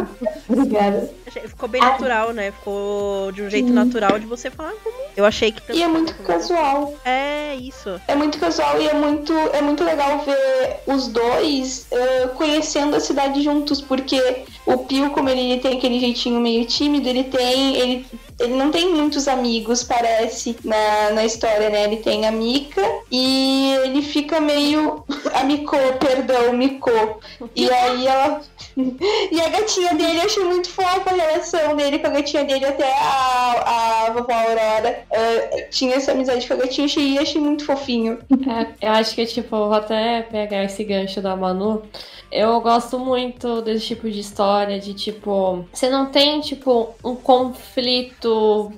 Obrigada. 0.48 1.08
Ficou 1.30 1.68
bem 1.68 1.80
natural, 1.80 2.32
né? 2.32 2.50
Ficou 2.50 3.30
de 3.30 3.42
um 3.42 3.50
jeito 3.50 3.72
natural 3.72 4.18
de 4.18 4.26
você 4.26 4.50
falar 4.50 4.72
como. 4.82 4.96
Eu 5.16 5.24
achei 5.24 5.52
que. 5.52 5.72
E 5.72 5.82
é 5.82 5.88
muito 5.88 6.14
casual. 6.22 6.94
É, 7.04 7.54
isso. 7.54 8.00
É 8.08 8.16
muito 8.16 8.38
casual 8.38 8.80
e 8.80 8.88
é 8.88 8.94
muito, 8.94 9.32
é 9.32 9.62
muito 9.62 9.84
legal 9.84 10.20
ver 10.20 10.80
os 10.86 11.08
dois 11.08 11.86
uh, 11.92 12.28
conhecendo 12.30 12.96
a 12.96 13.00
cidade 13.00 13.42
juntos, 13.42 13.80
porque 13.80 14.39
o 14.66 14.78
Pio, 14.78 15.10
como 15.10 15.28
ele 15.28 15.60
tem 15.60 15.76
aquele 15.76 15.98
jeitinho 16.00 16.40
meio 16.40 16.64
tímido, 16.64 17.08
ele 17.08 17.24
tem. 17.24 17.76
Ele 17.76 18.06
ele 18.40 18.54
não 18.54 18.70
tem 18.70 18.88
muitos 18.88 19.28
amigos, 19.28 19.82
parece, 19.84 20.56
na, 20.64 21.10
na 21.10 21.24
história, 21.24 21.68
né? 21.68 21.84
Ele 21.84 21.98
tem 21.98 22.26
a 22.26 22.32
Mika 22.32 22.82
e 23.10 23.74
ele 23.84 24.02
fica 24.02 24.40
meio. 24.40 25.04
A 25.32 25.44
Miko, 25.44 25.76
perdão, 26.00 26.52
Miko. 26.52 26.90
E 27.54 27.70
aí 27.70 28.06
ela. 28.06 28.40
E 29.30 29.40
a 29.40 29.48
gatinha 29.48 29.94
dele, 29.94 30.18
eu 30.18 30.24
achei 30.24 30.44
muito 30.44 30.70
fofa 30.70 31.10
a 31.10 31.12
relação 31.12 31.76
dele 31.76 31.98
com 31.98 32.06
a 32.06 32.10
gatinha 32.10 32.44
dele, 32.44 32.64
até 32.64 32.90
a, 32.90 34.06
a 34.06 34.10
vovó 34.12 34.32
Aurora 34.32 35.04
uh, 35.10 35.70
tinha 35.70 35.96
essa 35.96 36.12
amizade 36.12 36.46
com 36.46 36.54
a 36.54 36.56
gatinha, 36.56 36.86
achei, 36.86 37.18
achei 37.18 37.40
muito 37.40 37.64
fofinho. 37.64 38.18
É, 38.30 38.86
eu 38.86 38.92
acho 38.92 39.14
que, 39.14 39.26
tipo, 39.26 39.50
vou 39.50 39.74
até 39.74 40.22
pegar 40.22 40.64
esse 40.64 40.82
gancho 40.84 41.20
da 41.20 41.36
Manu. 41.36 41.82
Eu 42.30 42.60
gosto 42.60 42.98
muito 42.98 43.60
desse 43.60 43.86
tipo 43.86 44.08
de 44.08 44.20
história, 44.20 44.78
de 44.78 44.94
tipo, 44.94 45.66
você 45.72 45.90
não 45.90 46.06
tem, 46.06 46.40
tipo, 46.40 46.94
um 47.04 47.16
conflito 47.16 48.29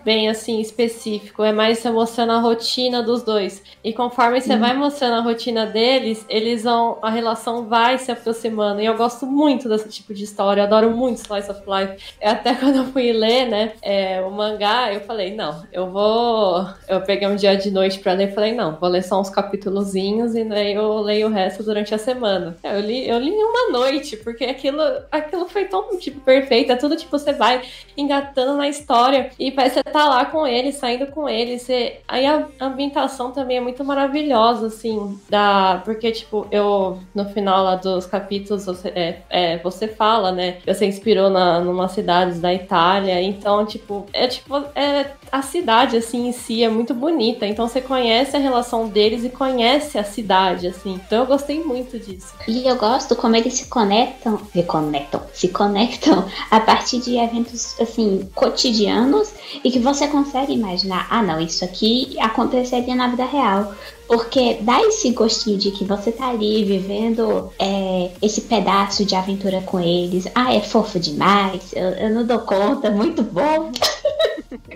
bem 0.05 0.29
assim 0.29 0.61
específico, 0.61 1.43
é 1.43 1.53
mais 1.53 1.79
você 1.79 1.91
mostrando 1.91 2.33
a 2.33 2.39
rotina 2.39 3.03
dos 3.03 3.23
dois. 3.23 3.63
E 3.85 3.93
conforme 3.93 4.41
você 4.41 4.57
vai 4.57 4.75
mostrando 4.77 5.15
a 5.15 5.21
rotina 5.21 5.67
deles, 5.67 6.25
eles 6.29 6.65
vão, 6.65 6.99
a 7.03 7.11
relação 7.11 7.67
vai 7.67 7.99
se 7.99 8.11
aproximando. 8.11 8.81
E 8.81 8.87
eu 8.87 8.97
gosto 8.97 9.27
muito 9.27 9.69
desse 9.69 9.89
tipo 9.89 10.15
de 10.15 10.25
história, 10.25 10.61
eu 10.61 10.65
adoro 10.65 10.91
muito 10.91 11.19
Slice 11.19 11.51
of 11.51 11.63
Life. 11.67 12.15
Eu, 12.21 12.31
até 12.31 12.55
quando 12.57 12.77
eu 12.77 12.85
fui 12.87 13.13
ler, 13.13 13.49
né, 13.49 13.73
é, 13.83 14.21
o 14.23 14.31
mangá, 14.31 14.93
eu 14.93 15.01
falei, 15.01 15.35
não, 15.35 15.65
eu 15.73 15.91
vou. 15.91 16.67
Eu 16.89 17.01
peguei 17.03 17.27
um 17.27 17.37
dia 17.37 17.57
de 17.57 17.71
noite 17.71 17.99
pra 17.99 18.13
ler 18.13 18.31
e 18.31 18.35
falei, 18.35 18.53
não, 18.53 18.77
vou 18.77 18.89
ler 18.89 19.03
só 19.03 19.21
uns 19.21 19.31
capítulozinhos 19.31 20.35
e 20.35 20.45
daí 20.45 20.75
eu 20.75 21.01
leio 21.01 21.29
o 21.29 21.31
resto 21.31 21.63
durante 21.63 21.95
a 21.95 21.99
semana. 21.99 22.57
Eu 22.63 22.81
li, 22.81 23.09
eu 23.09 23.19
li 23.19 23.31
em 23.31 23.45
uma 23.45 23.71
noite, 23.71 24.17
porque 24.17 24.45
aquilo, 24.45 24.83
aquilo 25.11 25.49
foi 25.49 25.65
tão, 25.65 25.99
tipo, 25.99 26.21
perfeito. 26.21 26.73
É 26.73 26.77
tudo, 26.77 26.97
tipo, 26.97 27.11
você 27.11 27.33
vai 27.33 27.63
engatando 27.97 28.57
na 28.57 28.69
história 28.69 29.31
e 29.49 29.51
você 29.51 29.83
tá 29.83 30.09
lá 30.09 30.25
com 30.25 30.47
ele, 30.47 30.73
saindo 30.73 31.07
com 31.09 31.29
ele. 31.29 31.59
Você... 31.59 32.01
Aí 32.07 32.25
a 32.27 32.47
ambientação 32.61 33.33
também 33.33 33.57
é 33.57 33.61
muito 33.61 33.83
maravilhosa, 33.85 34.69
assim, 34.69 35.19
da... 35.29 35.83
porque, 35.85 36.13
tipo, 36.13 36.47
eu, 36.51 36.99
no 37.15 37.25
final 37.27 37.65
lá 37.65 37.75
dos 37.75 38.07
capítulos, 38.07 38.65
você, 38.65 38.89
é, 38.89 39.19
é, 39.29 39.59
você 39.59 39.89
fala, 39.89 40.31
né, 40.31 40.59
você 40.65 40.87
inspirou 40.87 41.29
na, 41.29 41.61
numa 41.61 41.89
cidades 41.89 42.41
da 42.41 42.55
Itália, 42.55 43.21
então, 43.21 43.67
tipo, 43.67 44.07
é, 44.13 44.29
tipo, 44.29 44.57
é, 44.77 45.11
a 45.31 45.43
cidade, 45.43 45.97
assim, 45.97 46.29
em 46.29 46.33
si 46.33 46.63
é 46.63 46.69
muito 46.69 46.95
bonita, 46.95 47.47
então 47.47 47.67
você 47.67 47.81
conhece 47.81 48.37
a 48.37 48.41
relação 48.41 48.89
deles 48.89 49.25
e 49.25 49.31
conhece 49.31 49.99
a 49.99 50.05
cidade, 50.05 50.69
assim, 50.69 51.01
então 51.07 51.21
eu 51.21 51.27
gostei 51.27 51.65
muito 51.65 51.99
disso. 51.99 52.35
E 52.47 52.67
eu 52.67 52.77
gosto 52.77 53.17
como 53.17 53.35
eles 53.35 53.55
se 53.55 53.69
conectam, 53.69 54.39
se 54.53 54.63
conectam, 54.63 55.23
se 55.33 55.49
conectam 55.49 56.29
a 56.51 56.61
partir 56.61 57.01
de 57.01 57.17
eventos 57.17 57.81
assim 57.81 58.29
cotidianos 58.35 59.32
e 59.65 59.71
que 59.71 59.79
você 59.79 60.07
consegue 60.09 60.53
imaginar, 60.53 61.07
ah 61.11 61.23
não, 61.23 61.41
isso 61.41 61.65
aqui 61.65 62.17
aconteceria 62.21 62.95
na 62.95 63.09
vida 63.09 63.25
real. 63.25 63.75
Porque 64.07 64.59
dá 64.61 64.83
esse 64.83 65.11
gostinho 65.13 65.57
de 65.57 65.71
que 65.71 65.85
você 65.85 66.13
tá 66.13 66.29
ali 66.29 66.65
vivendo 66.65 67.51
é, 67.59 68.11
esse 68.21 68.43
pedaço 68.43 69.05
de 69.07 69.15
aventura 69.15 69.63
com 69.63 69.81
eles. 69.81 70.29
Ah, 70.35 70.55
é 70.55 70.61
fofo 70.61 70.99
demais, 71.01 71.73
eu, 71.73 71.89
eu 71.91 72.11
não 72.11 72.27
dou 72.27 72.41
conta, 72.41 72.91
muito 72.91 73.23
bom. 73.23 73.71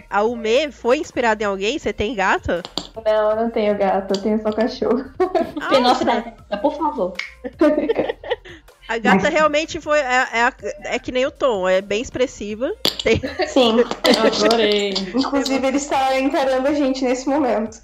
A 0.09 0.23
Ume 0.23 0.71
foi 0.73 0.99
inspirada 0.99 1.43
em 1.43 1.47
alguém? 1.47 1.79
Você 1.79 1.93
tem 1.93 2.15
gato? 2.15 2.63
Não, 3.05 3.31
eu 3.31 3.37
não 3.37 3.51
tenho 3.51 3.77
gato, 3.77 4.15
eu 4.15 4.23
tenho 4.23 4.41
só 4.41 4.51
cachorro. 4.53 5.05
Gata, 6.05 6.57
por 6.59 6.75
favor. 6.75 7.13
A 8.89 8.99
gata 8.99 9.29
realmente 9.29 9.81
foi. 9.81 9.99
É, 9.99 10.27
é, 10.33 10.95
é 10.95 10.99
que 10.99 11.11
nem 11.11 11.27
o 11.27 11.31
Tom, 11.31 11.69
é 11.69 11.81
bem 11.81 12.01
expressiva. 12.01 12.73
Tem- 13.03 13.21
Sim. 13.49 13.77
Eu 13.79 14.47
adorei. 14.47 14.91
Inclusive, 15.15 15.67
ele 15.67 15.77
está 15.77 16.19
encarando 16.19 16.69
a 16.69 16.73
gente 16.73 17.05
nesse 17.05 17.29
momento. 17.29 17.81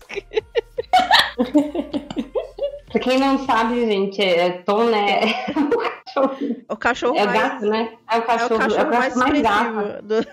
Pra 2.91 3.01
quem 3.01 3.19
não 3.19 3.45
sabe, 3.47 3.87
gente, 3.87 4.23
é 4.23 4.51
Tom, 4.65 4.85
né? 4.85 5.21
o 6.69 6.77
cachorro 6.77 7.17
É 7.17 7.23
o 7.23 7.27
mais. 7.27 7.41
gato, 7.41 7.67
né? 7.67 7.89
É 8.11 8.15
o 8.15 8.19
É 8.19 8.19
o 8.19 8.23
cachorro, 8.23 8.53
é 8.63 8.67
o 8.67 8.69
cachorro 8.69 8.91
mais 8.91 9.15
gato 9.15 9.19
mais 9.19 9.43
gato 9.43 9.81
expressivo. 9.81 10.03
do- 10.03 10.27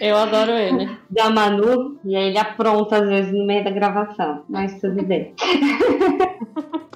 Eu 0.00 0.16
adoro 0.16 0.52
ele. 0.52 0.90
da 1.10 1.28
Manu. 1.30 1.98
E 2.04 2.16
aí 2.16 2.28
ele 2.28 2.38
apronta, 2.38 2.96
às 2.96 3.08
vezes, 3.08 3.32
no 3.32 3.46
meio 3.46 3.62
da 3.62 3.70
gravação. 3.70 4.44
Mas 4.48 4.80
tudo 4.80 5.02
bem. 5.04 5.34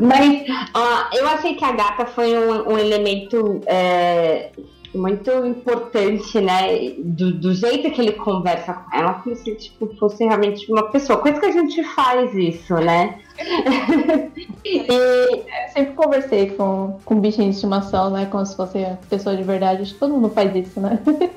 Mas 0.00 0.44
ó, 0.74 1.08
eu 1.14 1.28
achei 1.28 1.54
que 1.54 1.64
a 1.64 1.72
gata 1.72 2.06
foi 2.06 2.36
um, 2.36 2.72
um 2.72 2.78
elemento 2.78 3.60
é, 3.66 4.50
muito 4.94 5.30
importante, 5.46 6.40
né? 6.40 6.94
Do, 6.98 7.32
do 7.32 7.54
jeito 7.54 7.90
que 7.90 8.00
ele 8.00 8.12
conversa 8.12 8.72
com 8.72 8.96
ela, 8.96 9.14
como 9.14 9.36
se 9.36 9.54
tipo, 9.54 9.94
fosse 9.96 10.24
realmente 10.24 10.70
uma 10.70 10.90
pessoa. 10.90 11.18
Coisa 11.18 11.40
que 11.40 11.46
a 11.46 11.52
gente 11.52 11.82
faz 11.94 12.34
isso, 12.34 12.74
né? 12.74 13.20
e 14.64 14.86
Eu 14.88 15.44
sempre 15.72 15.94
conversei 15.94 16.50
com, 16.50 16.98
com 17.04 17.20
bichinho 17.20 17.50
de 17.50 17.54
estimação, 17.54 18.10
né? 18.10 18.26
Como 18.26 18.44
se 18.44 18.56
fosse 18.56 18.86
pessoa 19.08 19.36
de 19.36 19.42
verdade. 19.42 19.82
Acho 19.82 19.94
que 19.94 20.00
todo 20.00 20.14
mundo 20.14 20.30
faz 20.30 20.54
isso, 20.54 20.80
né? 20.80 20.98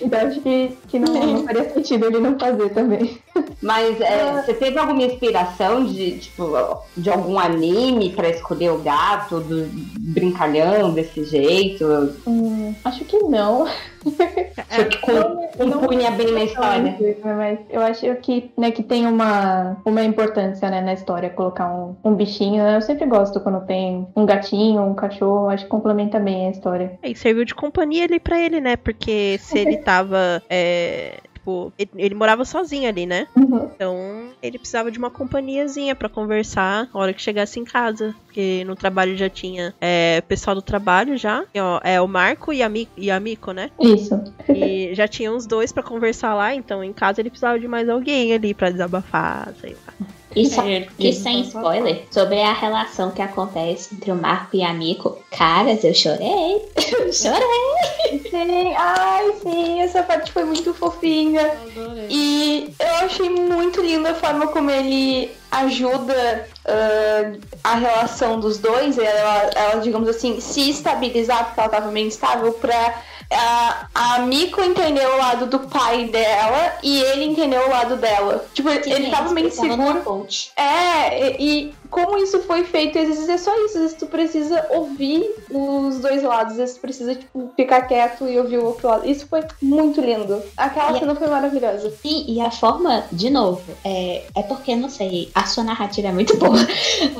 então 0.00 0.28
acho 0.28 0.40
que, 0.40 0.76
que 0.88 0.98
não, 0.98 1.12
não 1.12 1.44
faria 1.44 1.70
sentido 1.70 2.06
ele 2.06 2.20
não 2.20 2.38
fazer 2.38 2.70
também. 2.70 3.18
Mas 3.60 4.00
é, 4.00 4.42
você 4.42 4.54
teve 4.54 4.78
alguma 4.78 5.02
inspiração 5.02 5.84
de, 5.84 6.18
tipo, 6.18 6.52
de 6.96 7.10
algum 7.10 7.38
anime 7.38 8.10
pra 8.10 8.28
escolher 8.28 8.70
o 8.70 8.78
gato, 8.78 9.40
do 9.40 9.68
brincalhão 9.98 10.92
desse 10.92 11.24
jeito? 11.24 12.12
Hum, 12.26 12.74
acho 12.84 13.04
que 13.04 13.18
não. 13.18 13.66
Só 14.04 14.84
que 14.84 14.98
com- 14.98 15.48
compunha 15.70 16.10
bem 16.12 16.32
na 16.32 16.44
história. 16.44 16.96
Mas 17.24 17.58
eu 17.70 17.80
acho 17.82 18.14
que, 18.16 18.50
né, 18.56 18.70
que 18.70 18.82
tem 18.82 19.06
uma, 19.06 19.76
uma 19.84 20.02
importância 20.02 20.68
né, 20.70 20.80
na 20.80 20.92
história 20.94 21.30
colocar 21.30 21.68
um, 21.72 21.94
um 22.04 22.14
bichinho. 22.14 22.62
né? 22.62 22.76
Eu 22.76 22.82
sempre 22.82 23.06
gosto 23.06 23.40
quando 23.40 23.64
tem 23.66 24.06
um 24.16 24.26
gatinho, 24.26 24.82
um 24.82 24.94
cachorro. 24.94 25.48
Acho 25.48 25.64
que 25.64 25.70
complementa 25.70 26.18
bem 26.18 26.48
a 26.48 26.50
história. 26.50 26.98
É, 27.02 27.10
E 27.10 27.14
serviu 27.16 27.44
de 27.44 27.54
companhia 27.54 28.04
ali 28.04 28.18
pra 28.18 28.38
ele, 28.40 28.60
né? 28.60 28.76
Porque 28.76 29.36
se 29.40 29.58
ele 29.58 29.76
tava. 29.78 30.42
é, 30.48 31.18
Tipo, 31.42 31.72
ele, 31.76 31.90
ele 31.96 32.14
morava 32.14 32.44
sozinho 32.44 32.88
ali, 32.88 33.04
né? 33.04 33.26
Uhum. 33.36 33.68
Então 33.74 34.30
ele 34.40 34.58
precisava 34.58 34.92
de 34.92 34.98
uma 34.98 35.10
companhiazinha 35.10 35.94
pra 35.96 36.08
conversar 36.08 36.88
na 36.94 37.00
hora 37.00 37.12
que 37.12 37.20
chegasse 37.20 37.58
em 37.58 37.64
casa. 37.64 38.14
Porque 38.24 38.62
no 38.64 38.76
trabalho 38.76 39.16
já 39.16 39.28
tinha 39.28 39.74
é, 39.80 40.20
pessoal 40.20 40.54
do 40.54 40.62
trabalho 40.62 41.18
já. 41.18 41.44
E, 41.52 41.60
ó, 41.60 41.80
é 41.82 42.00
o 42.00 42.06
Marco 42.06 42.52
e 42.52 42.62
a, 42.62 42.68
Mi, 42.68 42.88
e 42.96 43.10
a 43.10 43.18
Mico, 43.18 43.50
né? 43.50 43.70
Isso. 43.80 44.22
E 44.48 44.94
já 44.94 45.08
tinha 45.08 45.32
uns 45.32 45.44
dois 45.44 45.72
pra 45.72 45.82
conversar 45.82 46.32
lá. 46.34 46.54
Então 46.54 46.82
em 46.84 46.92
casa 46.92 47.20
ele 47.20 47.30
precisava 47.30 47.58
de 47.58 47.66
mais 47.66 47.88
alguém 47.88 48.32
ali 48.32 48.54
pra 48.54 48.70
desabafar, 48.70 49.52
sei 49.60 49.76
lá. 49.84 50.06
E, 50.34 50.46
só- 50.48 50.62
e 50.98 51.12
sem 51.12 51.40
spoiler, 51.42 52.02
sobre 52.10 52.40
a 52.40 52.52
relação 52.52 53.10
que 53.10 53.20
acontece 53.22 53.94
entre 53.94 54.10
o 54.10 54.14
Marco 54.16 54.56
e 54.56 54.62
a 54.62 54.72
Miko. 54.72 55.18
Caras, 55.30 55.84
eu 55.84 55.94
chorei. 55.94 56.62
Eu 56.76 57.12
chorei. 57.12 58.20
Sim, 58.30 58.74
ai, 58.76 59.32
sim, 59.42 59.80
essa 59.82 60.02
parte 60.02 60.32
foi 60.32 60.44
muito 60.44 60.72
fofinha. 60.74 61.42
Eu. 61.76 62.06
E 62.10 62.74
eu 62.78 62.94
achei 63.06 63.28
muito 63.30 63.80
linda 63.82 64.10
a 64.10 64.14
forma 64.14 64.46
como 64.48 64.70
ele 64.70 65.30
ajuda 65.50 66.48
ah, 66.64 67.32
a 67.64 67.74
relação 67.76 68.40
dos 68.40 68.58
dois, 68.58 68.96
ela, 68.98 69.50
ela, 69.54 69.80
digamos 69.80 70.08
assim, 70.08 70.40
se 70.40 70.70
estabilizar, 70.70 71.46
porque 71.46 71.60
ela 71.60 71.68
tava 71.68 71.90
meio 71.90 72.06
instável, 72.08 72.52
pra 72.54 73.02
a, 73.32 73.86
a 73.94 74.18
Miko 74.20 74.60
entender 74.62 75.06
o 75.06 75.16
lado 75.16 75.46
do 75.46 75.60
pai 75.60 76.04
dela 76.06 76.74
e 76.82 77.00
ele 77.00 77.24
entender 77.24 77.58
o 77.58 77.70
lado 77.70 77.96
dela. 77.96 78.44
Tipo, 78.54 78.68
ele 78.70 79.10
tava 79.10 79.32
meio 79.32 79.48
inseguro. 79.48 80.26
É, 80.56 81.36
e, 81.40 81.68
e 81.68 81.74
como 81.90 82.16
isso 82.18 82.40
foi 82.42 82.64
feito, 82.64 82.98
às 82.98 83.06
vezes 83.08 83.28
é 83.28 83.36
só 83.36 83.54
isso, 83.66 83.76
às 83.76 83.82
vezes 83.82 83.96
tu 83.98 84.06
precisa 84.06 84.66
ouvir 84.70 85.24
os 85.50 85.98
dois 85.98 86.22
lados, 86.22 86.52
às 86.52 86.58
vezes 86.58 86.74
tu 86.76 86.80
precisa, 86.80 87.14
tipo, 87.14 87.50
ficar 87.56 87.82
quieto 87.82 88.26
e 88.26 88.38
ouvir 88.38 88.58
o 88.58 88.64
outro 88.66 88.88
lado. 88.88 89.08
Isso 89.08 89.26
foi 89.28 89.42
muito 89.60 90.00
lindo. 90.00 90.42
Aquela 90.56 90.96
E- 90.96 91.00
cena 91.00 91.14
foi 91.14 91.28
maravilhosa. 91.28 91.90
Sim, 92.02 92.24
e 92.26 92.40
a 92.40 92.50
forma, 92.50 93.04
de 93.12 93.28
novo, 93.30 93.62
é, 93.84 94.24
é 94.34 94.42
porque, 94.42 94.74
não 94.74 94.88
sei, 94.88 95.30
a 95.34 95.44
sua 95.46 95.64
narrativa 95.64 96.08
é 96.08 96.12
muito 96.12 96.36
boa. 96.38 96.58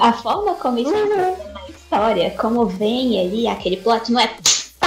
A 0.01 0.13
forma 0.15 0.55
como 0.55 0.79
isso 0.79 0.95
é 0.95 1.05
na 1.05 1.69
história, 1.69 2.31
como 2.39 2.65
vem 2.67 3.21
ali 3.21 3.47
aquele 3.47 3.77
plot, 3.77 4.11
não 4.11 4.21
é 4.21 4.31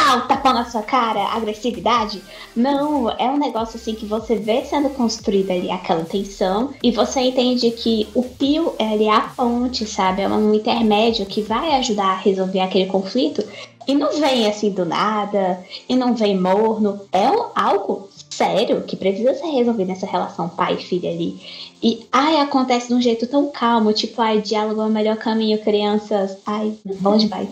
pau, 0.05 0.27
tapão 0.27 0.53
na 0.53 0.65
sua 0.65 0.83
cara, 0.83 1.33
agressividade. 1.33 2.21
Não, 2.55 3.09
é 3.09 3.27
um 3.27 3.37
negócio 3.37 3.77
assim 3.77 3.95
que 3.95 4.05
você 4.05 4.35
vê 4.35 4.63
sendo 4.63 4.89
construída 4.89 5.53
ali 5.53 5.71
aquela 5.71 6.03
tensão 6.03 6.69
e 6.83 6.91
você 6.91 7.21
entende 7.21 7.71
que 7.71 8.07
o 8.13 8.21
Pio 8.21 8.73
é 8.77 9.09
a 9.09 9.21
ponte, 9.21 9.85
sabe? 9.85 10.21
É 10.21 10.29
um 10.29 10.53
intermédio 10.53 11.25
que 11.25 11.41
vai 11.41 11.73
ajudar 11.75 12.11
a 12.11 12.17
resolver 12.17 12.59
aquele 12.59 12.85
conflito. 12.85 13.43
E 13.87 13.93
não 13.93 14.19
vem 14.19 14.47
assim 14.47 14.71
do 14.71 14.83
nada, 14.83 15.63
e 15.87 15.95
não 15.95 16.15
vem 16.15 16.39
morno. 16.39 17.01
É 17.11 17.25
algo 17.55 18.09
sério 18.31 18.81
que 18.81 18.95
precisa 18.95 19.35
ser 19.35 19.47
resolvido 19.47 19.87
nessa 19.87 20.07
relação 20.07 20.49
pai 20.49 20.75
e 20.75 20.83
filha 20.83 21.09
ali. 21.09 21.39
E, 21.83 22.07
ai, 22.11 22.37
acontece 22.37 22.87
de 22.87 22.95
um 22.95 23.01
jeito 23.01 23.27
tão 23.27 23.51
calmo, 23.51 23.93
tipo, 23.93 24.19
ai, 24.19 24.41
diálogo 24.41 24.81
é 24.81 24.85
o 24.85 24.89
melhor 24.89 25.17
caminho, 25.17 25.61
crianças. 25.61 26.35
Ai, 26.45 26.73
bom 26.99 27.15
demais. 27.15 27.47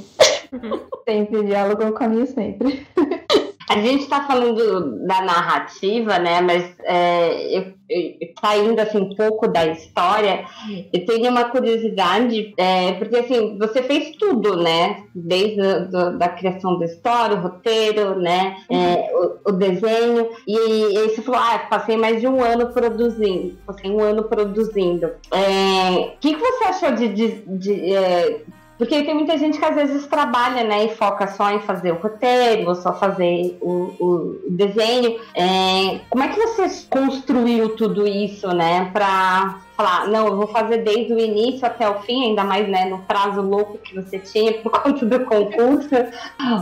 Sempre 1.08 1.44
diálogo 1.44 1.84
é 1.84 1.90
o 1.90 1.94
caminho 1.94 2.28
sempre. 2.28 2.86
A 3.70 3.80
gente 3.80 4.04
está 4.04 4.22
falando 4.26 5.06
da 5.08 5.22
narrativa, 5.22 6.20
né? 6.20 6.42
Mas 6.42 6.76
é, 6.84 7.58
eu, 7.58 7.74
eu, 7.90 8.14
saindo 8.40 8.80
assim 8.80 9.00
um 9.00 9.16
pouco 9.16 9.48
da 9.48 9.66
história, 9.66 10.46
eu 10.92 11.06
tenho 11.06 11.32
uma 11.32 11.46
curiosidade, 11.46 12.54
é, 12.58 12.92
porque 12.94 13.16
assim, 13.16 13.58
você 13.58 13.82
fez 13.82 14.16
tudo, 14.18 14.58
né? 14.58 15.04
Desde 15.16 15.62
a 15.62 15.80
do, 15.80 16.18
da 16.18 16.30
criação 16.30 16.78
da 16.78 16.86
história, 16.86 17.38
o 17.38 17.42
roteiro, 17.42 18.20
né? 18.20 18.58
É, 18.70 19.12
o, 19.16 19.50
o, 19.50 19.52
desenho, 19.54 20.30
e, 20.46 20.56
e 20.56 21.10
você 21.10 21.22
falou, 21.22 21.42
ah, 21.42 21.60
passei 21.70 21.96
mais 21.96 22.20
de 22.20 22.28
um 22.28 22.44
ano 22.44 22.72
produzindo, 22.74 23.58
passei 23.66 23.90
um 23.90 24.02
ano 24.02 24.24
produzindo. 24.24 25.10
É, 25.32 26.14
o 26.16 26.18
que, 26.20 26.36
que 26.36 26.40
você 26.40 26.64
achou 26.66 26.92
de, 26.92 27.08
de, 27.08 27.42
de 27.58 27.94
é, 27.96 28.42
porque 28.84 29.02
tem 29.04 29.14
muita 29.14 29.38
gente 29.38 29.58
que 29.58 29.64
às 29.64 29.76
vezes 29.76 30.06
trabalha, 30.08 30.62
né, 30.66 30.86
e 30.86 30.96
foca 30.96 31.26
só 31.28 31.50
em 31.52 31.60
fazer 31.62 31.94
o 31.94 31.96
roteiro, 31.96 32.68
ou 32.68 32.76
só 32.76 32.94
fazer 32.94 33.58
o, 33.62 33.94
o 33.98 34.42
desenho. 34.50 35.22
É, 35.34 36.02
como 36.10 36.22
é 36.22 36.28
que 36.28 36.38
você 36.38 36.86
construiu 36.90 37.78
tudo 37.78 38.06
isso, 38.06 38.50
né, 38.50 38.90
para 38.92 39.62
falar, 39.76 40.08
não, 40.08 40.28
eu 40.28 40.38
vou 40.38 40.48
fazer 40.48 40.78
desde 40.78 41.14
o 41.14 41.20
início 41.20 41.66
até 41.66 41.90
o 41.90 42.02
fim, 42.02 42.30
ainda 42.30 42.44
mais 42.44 42.68
né, 42.68 42.86
no 42.86 43.00
prazo 43.00 43.42
louco 43.42 43.78
que 43.78 43.96
você 43.96 44.20
tinha 44.20 44.54
por 44.54 44.72
conta 44.82 45.06
do 45.06 45.20
concurso. 45.22 45.90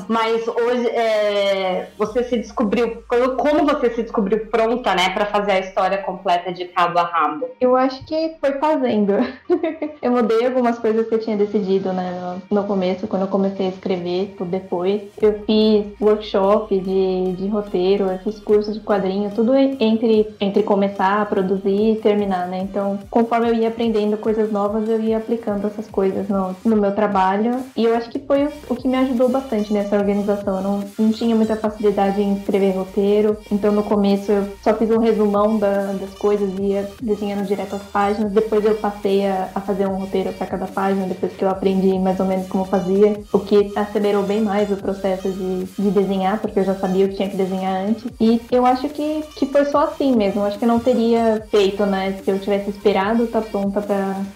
Mas 0.07 0.47
hoje 0.47 0.87
é, 0.87 1.89
você 1.97 2.23
se 2.23 2.37
descobriu, 2.37 3.03
como 3.37 3.65
você 3.65 3.89
se 3.91 4.03
descobriu 4.03 4.47
pronta, 4.47 4.95
né, 4.95 5.09
para 5.09 5.25
fazer 5.25 5.51
a 5.51 5.59
história 5.59 5.97
completa 5.99 6.51
de 6.51 6.65
cabo 6.65 6.99
a 6.99 7.03
rabo? 7.03 7.49
Eu 7.59 7.75
acho 7.75 8.03
que 8.05 8.35
foi 8.39 8.53
fazendo. 8.53 9.13
eu 10.01 10.11
mudei 10.11 10.45
algumas 10.45 10.79
coisas 10.79 11.07
que 11.07 11.15
eu 11.15 11.19
tinha 11.19 11.37
decidido, 11.37 11.91
né, 11.93 12.39
no, 12.49 12.63
começo, 12.63 13.07
quando 13.07 13.23
eu 13.23 13.27
comecei 13.27 13.67
a 13.67 13.69
escrever, 13.69 14.35
tudo 14.37 14.49
depois. 14.49 15.01
Eu 15.21 15.43
fiz 15.45 15.85
workshop 15.99 16.79
de, 16.79 17.33
de 17.33 17.47
roteiro, 17.47 18.05
eu 18.05 18.19
fiz 18.19 18.39
cursos 18.39 18.75
de 18.75 18.81
quadrinho, 18.81 19.31
tudo 19.31 19.53
entre, 19.55 20.33
entre 20.39 20.63
começar 20.63 21.21
a 21.21 21.25
produzir 21.25 21.93
e 21.93 21.95
terminar, 21.95 22.47
né? 22.47 22.59
Então, 22.59 22.99
conforme 23.09 23.49
eu 23.49 23.53
ia 23.53 23.67
aprendendo 23.67 24.17
coisas 24.17 24.51
novas, 24.51 24.87
eu 24.87 24.99
ia 24.99 25.17
aplicando 25.17 25.67
essas 25.67 25.87
coisas 25.87 26.27
no, 26.27 26.55
no 26.63 26.75
meu 26.75 26.93
trabalho. 26.93 27.59
E 27.75 27.85
eu 27.85 27.95
acho 27.95 28.09
que 28.09 28.19
foi 28.19 28.45
o, 28.45 28.51
o 28.69 28.75
que 28.75 28.87
me 28.87 28.97
ajudou 28.97 29.29
bastante 29.29 29.73
nessa 29.73 29.97
organização. 29.97 30.57
Eu 30.57 30.63
não, 30.63 30.83
não 30.97 31.11
tinha 31.11 31.35
muita 31.35 31.55
facilidade 31.55 32.21
em 32.21 32.33
escrever 32.33 32.71
roteiro, 32.71 33.37
então 33.51 33.71
no 33.71 33.83
começo 33.83 34.31
eu 34.31 34.47
só 34.63 34.73
fiz 34.73 34.89
um 34.89 34.99
resumão 34.99 35.57
da, 35.57 35.93
das 35.93 36.13
coisas 36.13 36.49
e 36.57 36.61
ia 36.61 36.89
desenhando 37.01 37.45
direto 37.45 37.75
as 37.75 37.83
páginas. 37.83 38.31
Depois 38.31 38.63
eu 38.65 38.75
passei 38.75 39.27
a, 39.27 39.49
a 39.53 39.61
fazer 39.61 39.87
um 39.87 39.95
roteiro 39.95 40.31
para 40.33 40.47
cada 40.47 40.67
página, 40.67 41.05
depois 41.07 41.33
que 41.33 41.43
eu 41.43 41.49
aprendi 41.49 41.97
mais 41.99 42.19
ou 42.19 42.25
menos 42.25 42.47
como 42.47 42.65
fazia, 42.65 43.19
o 43.31 43.39
que 43.39 43.71
acelerou 43.75 44.23
bem 44.23 44.41
mais 44.41 44.71
o 44.71 44.75
processo 44.75 45.29
de, 45.29 45.65
de 45.65 45.91
desenhar, 45.91 46.39
porque 46.39 46.59
eu 46.59 46.63
já 46.63 46.75
sabia 46.75 47.05
o 47.05 47.09
que 47.09 47.15
tinha 47.15 47.29
que 47.29 47.37
desenhar 47.37 47.85
antes. 47.85 48.05
E 48.19 48.41
eu 48.51 48.65
acho 48.65 48.89
que, 48.89 49.23
que 49.35 49.45
foi 49.45 49.65
só 49.65 49.85
assim 49.85 50.15
mesmo. 50.15 50.41
Eu 50.41 50.45
acho 50.45 50.57
que 50.57 50.65
eu 50.65 50.69
não 50.69 50.79
teria 50.79 51.43
feito, 51.49 51.85
né, 51.85 52.19
se 52.23 52.29
eu 52.29 52.39
tivesse 52.39 52.69
esperado 52.69 52.90
esperado 52.91 53.27
tá 53.27 53.41
pronta 53.41 53.81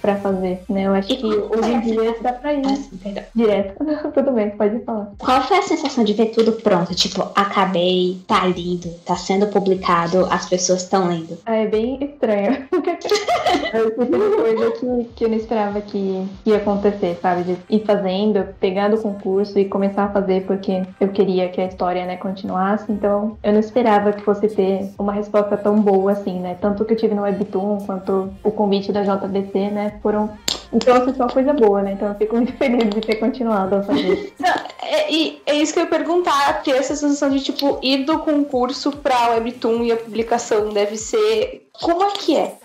pra 0.01 0.15
fazer, 0.15 0.61
né? 0.69 0.87
Eu 0.87 0.93
acho 0.93 1.11
e 1.11 1.17
que 1.17 1.25
hoje 1.25 1.71
em 1.71 1.81
dia 1.81 2.15
dá 2.21 2.33
pra 2.33 2.53
ir 2.53 2.61
ah, 2.65 3.23
direto. 3.35 3.83
Tudo 4.13 4.31
bem, 4.31 4.51
pode 4.51 4.79
falar. 4.79 5.11
Qual 5.17 5.41
foi 5.41 5.57
a 5.57 5.61
sensação 5.61 6.03
de 6.03 6.13
ver 6.13 6.27
tudo 6.27 6.53
pronto? 6.53 6.95
Tipo, 6.95 7.29
acabei, 7.35 8.19
tá 8.27 8.45
lindo, 8.47 8.89
tá 9.05 9.15
sendo 9.15 9.47
publicado, 9.47 10.25
as 10.31 10.47
pessoas 10.47 10.83
estão 10.83 11.07
lendo. 11.07 11.37
Ah, 11.45 11.55
é 11.55 11.67
bem 11.67 11.97
estranho. 12.01 12.67
é 12.71 13.79
coisa 13.89 14.71
que, 14.71 15.03
que 15.15 15.25
eu 15.25 15.29
não 15.29 15.37
esperava 15.37 15.81
que 15.81 16.25
ia 16.45 16.57
acontecer, 16.57 17.17
sabe? 17.21 17.43
De 17.43 17.57
ir 17.69 17.83
fazendo, 17.85 18.47
pegando 18.59 18.95
o 18.95 19.01
concurso 19.01 19.59
e 19.59 19.65
começar 19.65 20.05
a 20.05 20.09
fazer 20.09 20.45
porque 20.45 20.83
eu 20.99 21.09
queria 21.09 21.49
que 21.49 21.59
a 21.59 21.65
história, 21.65 22.05
né, 22.05 22.15
continuasse. 22.17 22.91
Então, 22.91 23.37
eu 23.43 23.51
não 23.51 23.59
esperava 23.59 24.13
que 24.13 24.21
fosse 24.21 24.47
ter 24.47 24.89
uma 24.97 25.11
resposta 25.11 25.57
tão 25.57 25.79
boa 25.79 26.13
assim, 26.13 26.39
né? 26.39 26.57
Tanto 26.61 26.85
que 26.85 26.93
eu 26.93 26.97
tive 26.97 27.15
no 27.15 27.23
Webtoon 27.23 27.79
quanto 27.85 28.29
o 28.45 28.51
convite 28.51 28.91
da 28.91 29.01
JBC, 29.01 29.71
né? 29.71 29.99
Foram. 30.01 30.29
Então, 30.71 30.95
assim, 30.95 31.13
foi 31.13 31.25
uma 31.25 31.33
coisa 31.33 31.53
boa, 31.53 31.81
né? 31.81 31.93
Então, 31.93 32.07
eu 32.07 32.15
fico 32.15 32.35
muito 32.35 32.53
feliz 32.57 32.89
de 32.89 33.01
ter 33.01 33.15
continuado 33.15 33.75
a 33.75 33.83
fazer. 33.83 34.33
é, 34.81 35.11
e 35.11 35.41
é 35.45 35.55
isso 35.55 35.73
que 35.73 35.79
eu 35.79 35.83
ia 35.83 35.89
perguntar, 35.89 36.63
ter 36.63 36.71
essa 36.71 36.95
sensação 36.95 37.29
de, 37.29 37.41
tipo, 37.41 37.79
ir 37.81 38.05
do 38.05 38.19
concurso 38.19 38.91
pra 38.91 39.31
Webtoon 39.31 39.83
e 39.83 39.91
a 39.91 39.97
publicação 39.97 40.69
deve 40.69 40.95
ser 40.95 41.64
como 41.81 42.03
é 42.03 42.11
que 42.11 42.37
é? 42.37 42.57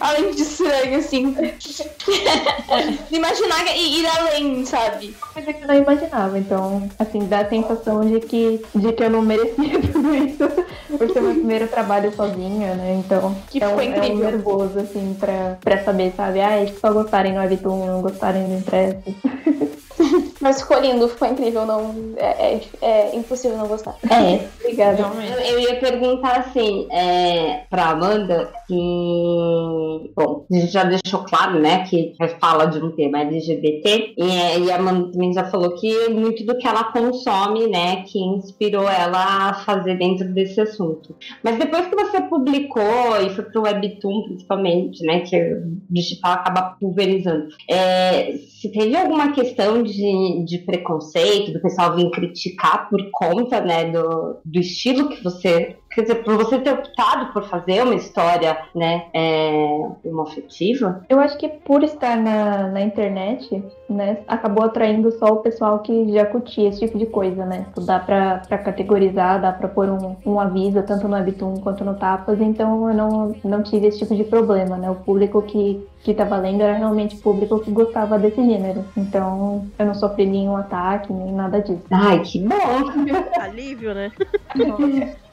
além 0.00 0.30
de 0.32 0.42
estranho, 0.42 0.98
assim. 0.98 1.36
imaginar 3.10 3.76
e 3.76 4.00
ir 4.00 4.06
além, 4.06 4.64
sabe? 4.64 5.14
Coisa 5.32 5.52
que 5.52 5.62
eu 5.62 5.68
não 5.68 5.74
imaginava. 5.74 6.38
Então, 6.38 6.88
assim, 6.98 7.26
dá 7.26 7.40
a 7.40 7.48
sensação 7.48 8.00
de 8.00 8.20
que, 8.20 8.64
de 8.74 8.92
que 8.92 9.02
eu 9.02 9.10
não 9.10 9.22
merecia 9.22 9.80
tudo 9.92 10.14
isso 10.14 10.48
por 10.96 11.10
ser 11.10 11.20
meu 11.20 11.34
primeiro 11.34 11.68
trabalho 11.68 12.14
sozinha, 12.14 12.74
né? 12.74 13.02
Então, 13.04 13.36
que 13.50 13.62
é, 13.62 13.68
um, 13.68 13.80
é 13.80 14.12
um 14.12 14.18
nervoso, 14.18 14.78
assim, 14.78 15.16
pra, 15.18 15.58
pra 15.60 15.84
saber, 15.84 16.12
sabe? 16.16 16.40
Ah, 16.40 16.66
só 16.80 16.92
gostarem 16.92 17.32
no 17.32 17.40
Webtoon, 17.40 17.86
não 17.86 18.02
gostarem 18.02 18.46
do 18.46 18.54
impresso. 18.54 19.02
Mas 20.40 20.62
ficou 20.62 20.80
lindo, 20.80 21.08
ficou 21.08 21.28
incrível, 21.28 21.66
não. 21.66 21.94
É, 22.16 22.54
é, 22.54 22.60
é 22.82 23.16
impossível 23.16 23.56
não 23.56 23.66
gostar. 23.66 23.96
É. 24.08 24.48
Obrigada. 24.60 25.02
Eu, 25.02 25.40
eu, 25.40 25.60
ia 25.60 25.76
perguntar 25.76 26.38
assim, 26.38 26.86
é, 26.90 27.64
pra 27.68 27.90
Amanda, 27.90 28.52
que. 28.66 30.12
Bom, 30.16 30.46
a 30.50 30.54
gente 30.54 30.72
já 30.72 30.84
deixou 30.84 31.24
claro, 31.24 31.58
né, 31.58 31.84
que 31.86 32.14
fala 32.40 32.66
de 32.66 32.78
um 32.78 32.90
tema 32.92 33.20
LGBT, 33.20 34.14
e, 34.16 34.64
e 34.64 34.70
a 34.70 34.76
Amanda 34.76 35.12
também 35.12 35.32
já 35.32 35.44
falou 35.44 35.74
que 35.76 36.08
muito 36.08 36.44
do 36.44 36.56
que 36.56 36.66
ela 36.66 36.84
consome, 36.84 37.68
né, 37.68 38.02
que 38.06 38.18
inspirou 38.18 38.88
ela 38.88 39.50
a 39.50 39.54
fazer 39.54 39.96
dentro 39.96 40.32
desse 40.32 40.60
assunto. 40.60 41.14
Mas 41.42 41.58
depois 41.58 41.86
que 41.86 41.96
você 41.96 42.20
publicou 42.22 43.20
e 43.20 43.30
foi 43.30 43.44
pro 43.44 43.62
Webtoon, 43.62 44.24
principalmente, 44.24 45.04
né, 45.04 45.20
que 45.20 45.36
o 45.36 45.80
digital 45.90 46.32
acaba 46.32 46.76
pulverizando, 46.80 47.48
é, 47.68 48.34
se 48.60 48.70
teve 48.70 48.96
alguma 48.96 49.32
questão 49.32 49.82
de 49.82 49.89
de, 49.90 50.58
preconceito, 50.58 51.52
do 51.52 51.60
pessoal 51.60 51.96
vir 51.96 52.10
criticar 52.10 52.88
por 52.88 53.00
conta, 53.12 53.60
né, 53.60 53.90
do, 53.90 54.40
do 54.44 54.60
estilo 54.60 55.08
que 55.08 55.22
você 55.22 55.76
Quer 55.92 56.02
dizer, 56.02 56.14
por 56.22 56.36
você 56.36 56.58
ter 56.58 56.72
optado 56.72 57.32
por 57.32 57.42
fazer 57.44 57.82
uma 57.82 57.96
história, 57.96 58.56
né, 58.74 59.06
é, 59.12 59.88
afetiva? 60.22 61.04
Eu 61.08 61.18
acho 61.18 61.36
que 61.36 61.48
por 61.48 61.82
estar 61.82 62.16
na, 62.16 62.68
na 62.68 62.80
internet, 62.80 63.64
né, 63.88 64.18
acabou 64.28 64.64
atraindo 64.64 65.10
só 65.12 65.26
o 65.26 65.38
pessoal 65.38 65.80
que 65.80 66.12
já 66.12 66.24
curtia 66.26 66.68
esse 66.68 66.80
tipo 66.80 66.96
de 66.96 67.06
coisa, 67.06 67.44
né? 67.44 67.64
Tipo, 67.68 67.80
dá 67.80 67.98
pra, 67.98 68.42
pra 68.46 68.58
categorizar, 68.58 69.40
dá 69.40 69.52
pra 69.52 69.66
pôr 69.66 69.88
um, 69.88 70.16
um 70.24 70.38
aviso, 70.38 70.80
tanto 70.82 71.08
no 71.08 71.16
Webtoon 71.16 71.60
quanto 71.60 71.84
no 71.84 71.94
Tapas, 71.94 72.40
então 72.40 72.88
eu 72.88 72.94
não, 72.94 73.34
não 73.42 73.62
tive 73.62 73.88
esse 73.88 73.98
tipo 73.98 74.14
de 74.14 74.24
problema, 74.24 74.76
né? 74.76 74.88
O 74.88 74.94
público 74.94 75.42
que, 75.42 75.84
que 76.04 76.14
tava 76.14 76.36
lendo 76.36 76.62
era 76.62 76.74
realmente 76.74 77.16
público 77.16 77.58
que 77.58 77.70
gostava 77.72 78.16
desse 78.16 78.44
gênero. 78.44 78.84
Então 78.96 79.66
eu 79.76 79.86
não 79.86 79.94
sofri 79.94 80.24
nenhum 80.24 80.56
ataque, 80.56 81.12
nem 81.12 81.32
nada 81.32 81.60
disso. 81.60 81.82
Ai, 81.90 82.20
que 82.20 82.38
bom! 82.38 82.56
Alívio, 83.40 83.92
né? 83.92 84.12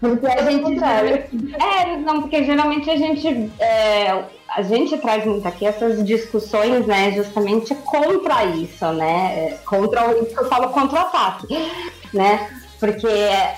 Porque 0.00 0.26
a 0.26 0.50
gente. 0.50 0.78
É, 1.62 1.96
não, 1.96 2.22
porque 2.22 2.44
geralmente 2.44 2.90
a 2.90 2.96
gente. 2.96 3.50
É, 3.58 4.24
a 4.48 4.62
gente 4.62 4.96
traz 4.98 5.24
muito 5.24 5.46
aqui 5.46 5.66
essas 5.66 6.04
discussões, 6.04 6.86
né, 6.86 7.12
justamente 7.12 7.74
contra 7.74 8.44
isso, 8.44 8.86
né? 8.92 9.58
Contra 9.64 10.08
o 10.10 10.26
que 10.26 10.38
eu 10.38 10.48
falo 10.48 10.68
contra 10.68 10.98
o 10.98 11.02
ataque, 11.02 11.46
né? 12.12 12.48
Porque 12.78 13.08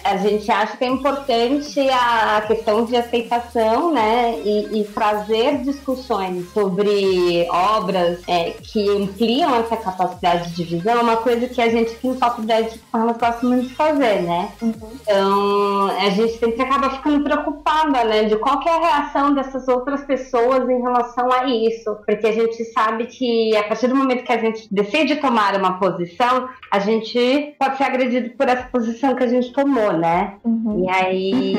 a 0.05 0.17
gente 0.17 0.51
acha 0.51 0.77
que 0.77 0.85
é 0.85 0.89
importante 0.89 1.81
a 1.91 2.43
questão 2.47 2.85
de 2.85 2.97
aceitação, 2.97 3.93
né, 3.93 4.41
e, 4.45 4.81
e 4.81 4.85
trazer 4.85 5.59
discussões 5.59 6.51
sobre 6.53 7.47
obras 7.51 8.21
é, 8.29 8.51
que 8.51 8.89
ampliam 8.89 9.55
essa 9.57 9.77
capacidade 9.77 10.53
de 10.55 10.65
visão, 10.65 10.99
é 10.99 11.03
uma 11.03 11.17
coisa 11.17 11.49
que 11.49 11.61
a 11.61 11.69
gente 11.69 11.93
aqui 11.93 12.09
no 12.09 12.17
Papo 12.17 12.43
10 12.43 12.79
gosta 13.19 13.47
muito 13.47 13.69
de 13.69 13.75
fazer, 13.75 14.23
né? 14.23 14.51
Uhum. 14.61 14.73
Então, 15.03 15.87
a 15.89 16.11
gente 16.11 16.39
sempre 16.39 16.63
acaba 16.63 16.91
ficando 16.91 17.23
preocupada, 17.25 18.05
né, 18.05 18.25
de 18.25 18.37
qual 18.37 18.61
é 18.63 18.71
a 18.71 18.79
reação 18.79 19.35
dessas 19.35 19.67
outras 19.69 20.03
pessoas 20.05 20.69
em 20.69 20.81
relação 20.81 21.31
a 21.33 21.47
isso, 21.47 21.97
porque 22.07 22.27
a 22.27 22.33
gente 22.33 22.65
sabe 22.67 23.07
que 23.07 23.57
a 23.57 23.65
partir 23.65 23.89
do 23.89 23.97
momento 23.97 24.25
que 24.25 24.33
a 24.33 24.39
gente 24.39 24.69
decide 24.71 25.17
tomar 25.17 25.57
uma 25.57 25.79
posição, 25.79 26.49
a 26.71 26.79
gente 26.79 27.55
pode 27.59 27.77
ser 27.77 27.85
agredido 27.85 28.31
por 28.31 28.49
essa 28.49 28.65
posição 28.65 29.08
que 29.15 29.25
a 29.25 29.29
gente 29.29 29.53
tomou, 29.53 29.93
né? 29.93 30.35
Uhum. 30.45 30.85
E 30.85 30.91
aí, 30.91 31.57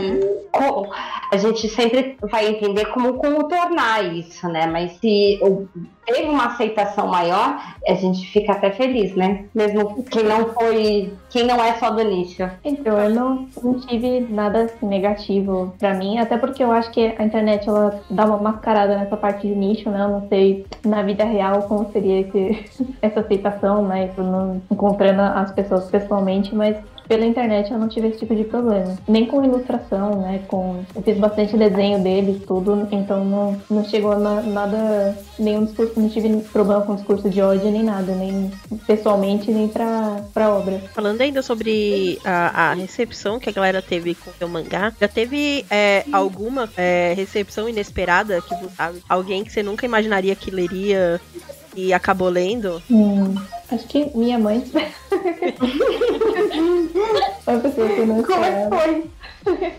uhum. 0.53 0.89
a 1.31 1.38
gente 1.38 1.67
sempre 1.69 2.17
vai 2.21 2.47
entender 2.47 2.85
como 2.88 3.13
contornar 3.15 4.03
isso, 4.13 4.47
né? 4.47 4.65
Mas 4.65 4.93
se 4.93 5.39
teve 6.05 6.27
uma 6.27 6.47
aceitação 6.47 7.07
maior, 7.07 7.62
a 7.88 7.93
gente 7.93 8.25
fica 8.31 8.53
até 8.53 8.71
feliz, 8.71 9.15
né? 9.15 9.45
Mesmo 9.53 10.03
quem 10.03 10.23
não 10.23 10.53
foi, 10.53 11.13
quem 11.29 11.45
não 11.45 11.63
é 11.63 11.73
só 11.75 11.91
do 11.91 12.03
nicho. 12.03 12.49
Então, 12.63 12.97
eu 12.97 13.09
não, 13.09 13.47
não 13.62 13.79
tive 13.79 14.21
nada 14.21 14.63
assim, 14.63 14.85
negativo 14.88 15.73
pra 15.77 15.93
mim, 15.93 16.17
até 16.17 16.38
porque 16.38 16.63
eu 16.63 16.71
acho 16.71 16.89
que 16.91 17.13
a 17.17 17.23
internet 17.23 17.67
ela 17.67 18.01
dá 18.09 18.25
uma 18.25 18.38
mascarada 18.38 18.97
nessa 18.97 19.15
parte 19.15 19.47
de 19.47 19.55
nicho, 19.55 19.89
né? 19.89 20.01
Eu 20.01 20.09
não 20.09 20.27
sei 20.27 20.65
na 20.83 21.03
vida 21.03 21.23
real 21.23 21.63
como 21.63 21.91
seria 21.91 22.21
esse, 22.21 22.65
essa 23.01 23.19
aceitação, 23.19 23.88
né? 23.88 24.12
Não 24.17 24.62
encontrando 24.71 25.21
as 25.21 25.51
pessoas 25.51 25.89
pessoalmente, 25.89 26.55
mas 26.55 26.75
pela 27.10 27.26
internet 27.26 27.72
eu 27.72 27.80
não 27.80 27.89
tive 27.89 28.08
esse 28.10 28.19
tipo 28.19 28.36
de 28.36 28.43
problema. 28.43 28.95
Nem 29.08 29.26
com 29.26 29.43
ilustração, 29.43 30.22
né? 30.22 30.41
Com... 30.48 30.84
Eu 30.95 31.02
fiz 31.02 31.17
bastante 31.17 31.58
desenho 31.58 32.02
deles, 32.04 32.43
tudo, 32.45 32.88
então 32.91 33.26
não, 33.26 33.60
não 33.69 33.84
chegou 33.84 34.17
na- 34.19 34.43
nada, 34.43 35.17
nenhum 35.39 35.65
discurso, 35.65 36.00
não 36.00 36.08
tive 36.08 36.30
problema 36.54 36.82
com 36.84 36.93
discurso 36.95 37.28
de 37.30 37.41
ódio 37.41 37.72
nem 37.72 37.82
nada, 37.84 38.13
nem 38.13 38.52
pessoalmente, 38.86 39.50
nem 39.52 39.67
pra, 39.67 40.22
pra 40.34 40.54
obra. 40.54 40.80
Falando 40.93 41.19
ainda 41.22 41.41
sobre 41.41 42.19
a, 42.24 42.69
a 42.69 42.74
recepção 42.76 43.39
que 43.39 43.50
a 43.50 43.54
galera 43.54 43.82
teve 43.82 44.13
com 44.13 44.30
o 44.30 44.34
seu 44.38 44.48
mangá, 44.48 44.93
já 45.02 45.08
teve 45.08 45.65
é, 45.69 46.06
alguma 46.12 46.69
é, 46.78 47.13
recepção 47.17 47.67
inesperada 47.67 48.39
que 48.41 48.54
você 48.56 48.69
sabe? 48.78 49.02
Alguém 49.10 49.43
que 49.43 49.52
você 49.52 49.63
nunca 49.63 49.84
imaginaria 49.86 50.36
que 50.36 50.52
leria 50.52 51.19
e 51.76 51.91
acabou 51.91 52.30
lendo? 52.30 52.82
Hum, 52.89 53.34
acho 53.71 53.88
que 53.88 54.12
minha 54.17 54.38
mãe. 54.39 54.63
é 57.47 57.51
uma 57.51 57.60
pessoa 57.62 57.88
que 57.88 57.99
eu 57.99 58.08
não 58.08 58.23
Como 58.23 58.43
é 58.43 58.47
esperava. 58.49 58.75
que 58.77 58.84
foi? 58.84 59.10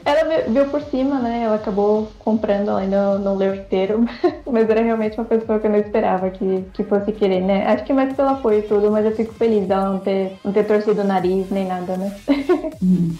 Ela 0.05 0.25
vi- 0.25 0.51
viu 0.53 0.65
por 0.69 0.81
cima, 0.83 1.19
né? 1.21 1.43
Ela 1.45 1.57
acabou 1.57 2.09
comprando, 2.19 2.71
ela 2.71 2.81
ainda 2.81 3.19
não 3.19 3.37
leu 3.37 3.55
inteiro. 3.55 4.05
Mas 4.51 4.69
era 4.69 4.81
realmente 4.83 5.19
uma 5.19 5.27
pessoa 5.27 5.59
que 5.61 5.67
eu 5.67 5.71
não 5.71 5.79
esperava 5.79 6.31
que, 6.31 6.65
que 6.73 6.83
fosse 6.83 7.13
querer, 7.13 7.41
né? 7.43 7.67
Acho 7.67 7.85
que 7.85 7.93
mais 7.93 8.13
pelo 8.15 8.31
apoio 8.31 8.61
e 8.61 8.63
tudo, 8.63 8.91
mas 8.91 9.05
eu 9.05 9.15
fico 9.15 9.33
feliz 9.35 9.67
dela 9.69 9.91
não 9.91 9.99
ter, 10.01 10.37
não 10.45 10.53
ter 10.53 10.65
torcido 10.65 11.03
o 11.03 11.05
nariz 11.05 11.49
nem 11.51 11.67
nada, 11.67 11.97
né? 11.97 12.17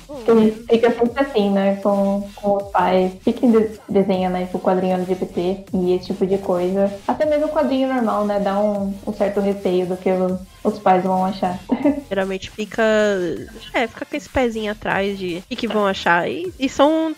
Porque 0.07 0.31
a 0.31 0.35
gente 0.35 0.53
fica 0.69 0.91
sempre 0.93 1.23
assim, 1.23 1.51
né? 1.51 1.77
Com, 1.83 2.27
com 2.37 2.57
os 2.57 2.63
pais. 2.73 3.13
Fiquem 3.21 3.51
de, 3.53 3.71
desenha, 3.89 4.29
né? 4.31 4.49
O 4.53 4.59
quadrinho 4.59 4.95
LGBT 4.97 5.65
e 5.75 5.93
esse 5.95 6.07
tipo 6.07 6.27
de 6.27 6.39
coisa. 6.39 6.91
Até 7.07 7.27
mesmo 7.27 7.47
o 7.47 7.51
quadrinho 7.51 7.93
normal, 7.93 8.25
né? 8.25 8.41
Dá 8.41 8.59
um, 8.59 8.93
um 9.07 9.13
certo 9.13 9.41
receio 9.41 9.87
do 9.87 9.97
que 9.97 10.11
o- 10.11 10.39
os 10.63 10.79
pais 10.79 11.03
vão 11.03 11.25
achar. 11.25 11.59
Geralmente 12.09 12.51
fica. 12.51 12.83
É, 13.73 13.87
fica 13.87 14.05
com 14.05 14.17
esse 14.17 14.29
pezinho 14.29 14.73
atrás 14.73 15.19
de 15.19 15.39
o 15.39 15.43
que, 15.49 15.57
que 15.57 15.69
vão 15.69 15.87
achar. 15.87 16.29
E, 16.29 16.53
e 16.59 16.69
são, 16.69 17.15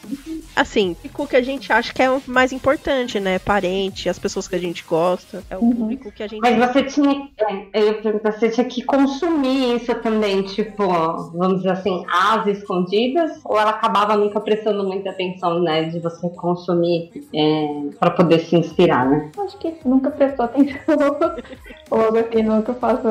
assim, 0.54 0.96
o 1.18 1.26
que 1.26 1.36
a 1.36 1.42
gente 1.42 1.72
acha 1.72 1.92
que 1.92 2.02
é 2.02 2.10
o 2.10 2.20
mais 2.26 2.52
importante, 2.52 3.18
né? 3.20 3.38
Parente, 3.38 4.08
as 4.08 4.18
pessoas 4.18 4.46
que 4.48 4.54
a 4.56 4.58
gente 4.58 4.84
gosta. 4.84 5.42
É 5.50 5.56
o 5.56 5.60
Uhum. 5.62 5.72
público 5.74 6.12
que 6.12 6.22
a 6.22 6.26
gente. 6.26 6.40
Mas 6.40 6.56
você 6.58 6.82
tinha, 6.84 7.28
é, 7.38 7.80
eu 7.80 7.86
ia 7.86 7.94
perguntar, 7.94 8.32
você 8.32 8.50
tinha 8.50 8.66
que 8.66 8.82
consumir 8.82 9.76
isso 9.76 9.94
também, 9.96 10.42
tipo, 10.42 10.86
vamos 11.34 11.58
dizer 11.58 11.70
assim, 11.72 12.04
às 12.10 12.46
escondidas? 12.46 13.40
Ou 13.44 13.58
ela 13.58 13.70
acabava 13.70 14.16
nunca 14.16 14.40
prestando 14.40 14.84
muita 14.84 15.10
atenção, 15.10 15.60
né, 15.60 15.84
de 15.84 15.98
você 16.00 16.28
consumir 16.30 17.10
é, 17.34 17.84
para 17.98 18.10
poder 18.10 18.40
se 18.40 18.56
inspirar, 18.56 19.06
né? 19.08 19.30
Acho 19.38 19.56
que 19.58 19.74
nunca 19.84 20.10
prestou 20.10 20.44
atenção. 20.44 20.78
Ou 21.90 22.00
algo 22.00 22.18
assim, 22.18 22.42
nunca 22.42 22.72
faço, 22.74 23.02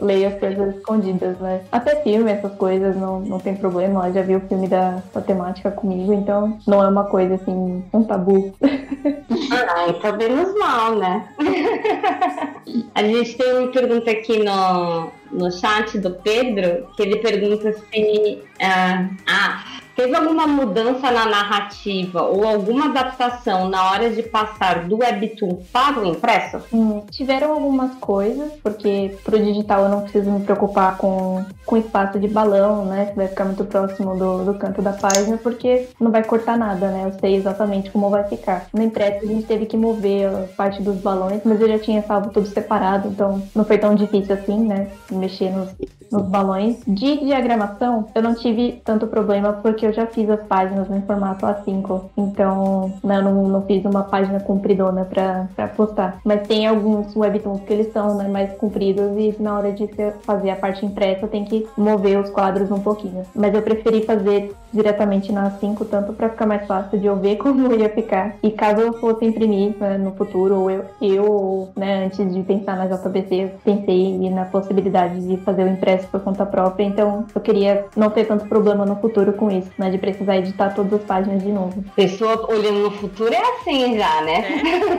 leio 0.00 0.28
as 0.28 0.38
coisas 0.38 0.76
escondidas, 0.76 1.38
né? 1.38 1.60
Até 1.70 1.96
filme, 2.02 2.30
essas 2.30 2.54
coisas, 2.54 2.96
não, 2.96 3.20
não 3.20 3.38
tem 3.38 3.54
problema. 3.54 4.04
Ela 4.06 4.12
já 4.14 4.22
viu 4.22 4.38
o 4.38 4.48
filme 4.48 4.66
da, 4.66 5.02
da 5.12 5.20
temática 5.20 5.70
comigo, 5.70 6.12
então 6.14 6.58
não 6.66 6.82
é 6.82 6.89
uma 6.90 7.04
coisa 7.04 7.34
assim, 7.34 7.82
um 7.92 8.04
tabu. 8.04 8.54
Ah, 8.62 9.88
então 9.88 10.16
menos 10.16 10.54
mal, 10.58 10.96
né? 10.96 11.28
A 12.94 13.02
gente 13.02 13.36
tem 13.36 13.52
uma 13.58 13.72
pergunta 13.72 14.10
aqui 14.10 14.38
no, 14.42 15.10
no 15.32 15.50
chat 15.50 15.98
do 15.98 16.10
Pedro, 16.10 16.88
que 16.96 17.02
ele 17.02 17.16
pergunta 17.16 17.72
se 17.72 18.42
ah, 18.60 19.08
ah, 19.26 19.64
teve 19.96 20.14
alguma 20.16 20.46
mudança 20.46 21.10
na 21.10 21.26
narrativa 21.26 22.22
ou 22.22 22.46
alguma 22.46 22.86
adaptação 22.86 23.68
na 23.68 23.90
hora 23.90 24.10
de 24.10 24.22
passar 24.22 24.88
do 24.88 24.98
webtoon 24.98 25.62
para 25.70 26.00
o 26.00 26.06
impresso? 26.06 26.58
Hum, 26.72 27.02
tiveram 27.10 27.52
algumas 27.52 27.94
coisas, 27.96 28.52
porque 28.62 29.14
pro 29.22 29.38
digital 29.38 29.84
eu 29.84 29.88
não 29.90 30.02
preciso 30.02 30.30
me 30.30 30.40
preocupar 30.40 30.96
com, 30.96 31.44
com 31.66 31.76
espaço 31.76 32.18
de 32.18 32.28
balão, 32.28 32.86
né? 32.86 33.06
Que 33.06 33.16
vai 33.16 33.28
ficar 33.28 33.44
muito 33.44 33.64
próximo 33.64 34.16
do, 34.16 34.44
do 34.44 34.54
canto 34.54 34.80
da 34.80 34.92
página, 34.92 35.36
porque 35.36 35.88
não 36.00 36.10
vai 36.10 36.24
cortar 36.24 36.56
nada, 36.56 36.90
né? 36.90 37.04
Eu 37.06 37.18
sei 37.20 37.36
exatamente 37.36 37.90
como 37.90 38.08
vai 38.08 38.24
ficar. 38.24 38.66
No 38.72 38.82
impresso 38.82 39.24
a 39.24 39.28
gente 39.28 39.44
teve 39.44 39.66
que 39.66 39.76
mover 39.76 40.28
a 40.28 40.46
parte 40.56 40.82
dos 40.82 40.96
balões, 40.96 41.42
mas 41.44 41.60
eu 41.60 41.68
já 41.68 41.78
tinha 41.78 42.02
salvo 42.02 42.30
tudo 42.30 42.46
separado, 42.46 43.08
então 43.08 43.42
não 43.54 43.64
foi 43.64 43.76
tão 43.76 43.94
difícil 43.94 44.34
assim, 44.34 44.66
né? 44.66 44.88
Mexer 45.20 45.50
nos, 45.50 45.68
nos 46.10 46.22
balões. 46.22 46.78
De 46.86 47.18
diagramação, 47.18 48.06
eu 48.14 48.22
não 48.22 48.34
tive 48.34 48.80
tanto 48.84 49.06
problema, 49.06 49.52
porque 49.52 49.86
eu 49.86 49.92
já 49.92 50.06
fiz 50.06 50.28
as 50.28 50.42
páginas 50.44 50.90
em 50.90 51.00
formato 51.02 51.46
A5, 51.46 52.02
então 52.16 52.92
né, 53.04 53.20
não, 53.20 53.48
não 53.48 53.62
fiz 53.62 53.84
uma 53.84 54.02
página 54.02 54.40
compridona 54.40 55.04
pra, 55.04 55.48
pra 55.54 55.68
postar. 55.68 56.20
Mas 56.24 56.46
tem 56.46 56.66
alguns 56.66 57.14
webtoons 57.14 57.60
que 57.60 57.72
eles 57.72 57.92
são 57.92 58.16
né, 58.16 58.28
mais 58.28 58.52
compridos 58.54 59.12
e 59.16 59.36
na 59.40 59.56
hora 59.56 59.72
de 59.72 59.88
fazer 60.22 60.50
a 60.50 60.56
parte 60.56 60.84
impressa 60.84 61.28
tem 61.28 61.44
que 61.44 61.66
mover 61.76 62.18
os 62.18 62.30
quadros 62.30 62.70
um 62.70 62.80
pouquinho. 62.80 63.24
Mas 63.34 63.54
eu 63.54 63.62
preferi 63.62 64.02
fazer 64.02 64.54
diretamente 64.72 65.32
na 65.32 65.50
A5, 65.50 65.86
tanto 65.90 66.12
pra 66.12 66.28
ficar 66.28 66.46
mais 66.46 66.66
fácil 66.66 66.98
de 66.98 67.06
eu 67.06 67.16
ver 67.16 67.36
como 67.38 67.72
ia 67.74 67.88
ficar. 67.88 68.36
E 68.42 68.50
caso 68.50 68.80
eu 68.80 68.92
fosse 68.94 69.24
imprimir 69.24 69.76
né, 69.78 69.98
no 69.98 70.12
futuro, 70.12 70.60
ou 70.60 70.70
eu, 70.70 70.84
eu 71.00 71.68
né, 71.76 72.04
antes 72.04 72.32
de 72.32 72.42
pensar 72.42 72.76
na 72.76 72.86
JBC, 72.86 73.52
pensei 73.64 74.30
na 74.30 74.44
possibilidade 74.44 75.09
de 75.18 75.36
fazer 75.38 75.64
o 75.64 75.68
impresso 75.68 76.06
por 76.08 76.20
conta 76.20 76.44
própria, 76.46 76.84
então 76.84 77.26
eu 77.34 77.40
queria 77.40 77.86
não 77.96 78.10
ter 78.10 78.24
tanto 78.24 78.46
problema 78.46 78.84
no 78.84 78.96
futuro 78.96 79.32
com 79.32 79.50
isso, 79.50 79.70
né, 79.78 79.90
de 79.90 79.98
precisar 79.98 80.36
editar 80.36 80.70
todas 80.70 80.94
as 80.94 81.02
páginas 81.02 81.42
de 81.42 81.50
novo. 81.50 81.84
Pessoa 81.94 82.50
olhando 82.50 82.80
no 82.80 82.90
futuro 82.90 83.32
é 83.32 83.38
assim 83.38 83.98
já, 83.98 84.22
né? 84.22 84.42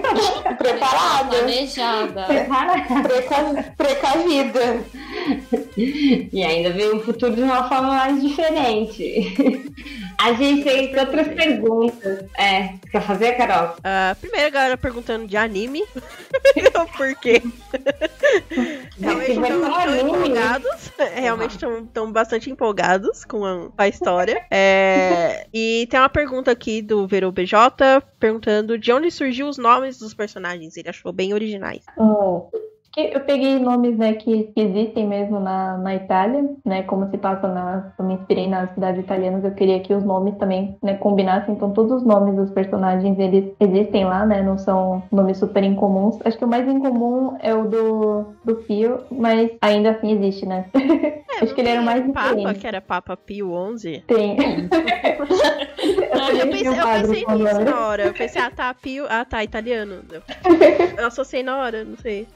Preparada. 0.57 1.37
Planejada. 1.37 2.25
Preca... 3.03 3.73
Precavida. 3.77 4.83
E 5.77 6.43
ainda 6.43 6.71
veio 6.71 6.97
o 6.97 6.99
futuro 7.01 7.35
de 7.35 7.41
uma 7.41 7.67
forma 7.67 7.89
mais 7.89 8.21
diferente. 8.21 9.71
A 10.21 10.33
gente 10.33 10.63
tem 10.63 10.99
outras 10.99 11.27
perguntas. 11.29 12.25
É, 12.37 12.75
quer 12.91 13.01
fazer, 13.01 13.33
Carol? 13.33 13.75
Ah, 13.83 14.15
primeiro 14.21 14.45
a 14.45 14.49
galera 14.51 14.77
perguntando 14.77 15.25
de 15.25 15.35
anime. 15.35 15.83
Por 16.95 17.15
quê? 17.15 17.41
Realmente 18.99 19.31
estão 19.31 20.09
empolgados. 20.09 20.91
É, 20.99 21.19
Realmente 21.21 21.55
estão 21.55 22.11
bastante 22.11 22.51
empolgados 22.51 23.25
com 23.25 23.71
a, 23.75 23.87
história. 23.87 24.45
É, 24.53 25.47
e 25.53 25.87
tem 25.89 25.99
uma 25.99 26.09
pergunta 26.09 26.51
aqui 26.51 26.81
do 26.81 27.07
Vero 27.07 27.31
BJ 27.31 28.01
perguntando 28.19 28.77
de 28.77 28.91
onde 28.91 29.09
surgiu 29.09 29.47
os 29.47 29.57
nomes 29.57 29.97
dos 29.97 30.13
personagens. 30.13 30.77
Ele 30.77 30.89
achou 30.89 31.11
bem 31.11 31.33
originais. 31.33 31.83
Que 31.85 32.70
eu 32.97 33.21
peguei 33.21 33.57
nomes 33.57 33.97
né, 33.97 34.13
que 34.13 34.51
existem 34.55 35.07
mesmo 35.07 35.39
na, 35.39 35.77
na 35.77 35.95
Itália, 35.95 36.43
né? 36.65 36.83
Como 36.83 37.09
se 37.09 37.17
passa 37.17 37.47
na. 37.47 37.93
Eu 37.97 38.05
me 38.05 38.15
inspirei 38.15 38.47
nas 38.47 38.73
cidades 38.73 39.01
italianas, 39.01 39.43
eu 39.43 39.51
queria 39.51 39.79
que 39.79 39.93
os 39.93 40.03
nomes 40.03 40.35
também 40.37 40.77
né, 40.83 40.95
combinassem. 40.95 41.55
Então, 41.55 41.71
todos 41.71 41.91
os 41.91 42.03
nomes 42.03 42.35
dos 42.35 42.51
personagens 42.51 43.17
eles 43.17 43.53
existem 43.59 44.03
lá, 44.03 44.25
né? 44.25 44.41
Não 44.41 44.57
são 44.57 45.01
nomes 45.11 45.37
super 45.37 45.63
incomuns. 45.63 46.19
Acho 46.25 46.37
que 46.37 46.45
o 46.45 46.47
mais 46.47 46.67
incomum 46.67 47.37
é 47.39 47.53
o 47.55 47.65
do, 47.65 48.25
do 48.43 48.55
Pio, 48.55 48.99
mas 49.09 49.51
ainda 49.61 49.91
assim 49.91 50.11
existe, 50.11 50.45
né? 50.45 50.65
Acho 51.41 51.55
que 51.55 51.61
ele 51.61 51.69
era 51.69 51.81
o 51.81 51.85
mais 51.85 52.05
Papa, 52.11 52.35
diferente. 52.35 52.59
que 52.59 52.67
era 52.67 52.81
Papa 52.81 53.17
Pio 53.17 53.51
11. 53.51 54.03
Tem. 54.05 54.37
Eu 56.11 56.37
também 56.37 56.63
pensei, 56.63 56.67
eu 56.67 56.85
pensei 56.85 57.25
nisso 57.25 57.61
na 57.61 57.87
hora. 57.87 58.03
Eu 58.03 58.13
pensei, 58.13 58.41
ah, 58.41 58.51
tá, 58.51 58.73
Pio. 58.73 59.05
Ah, 59.09 59.25
tá, 59.25 59.43
italiano. 59.43 60.01
Eu, 60.11 60.21
eu 60.97 61.07
associei 61.07 61.41
na 61.41 61.57
hora, 61.57 61.83
não 61.83 61.97
sei. 61.97 62.27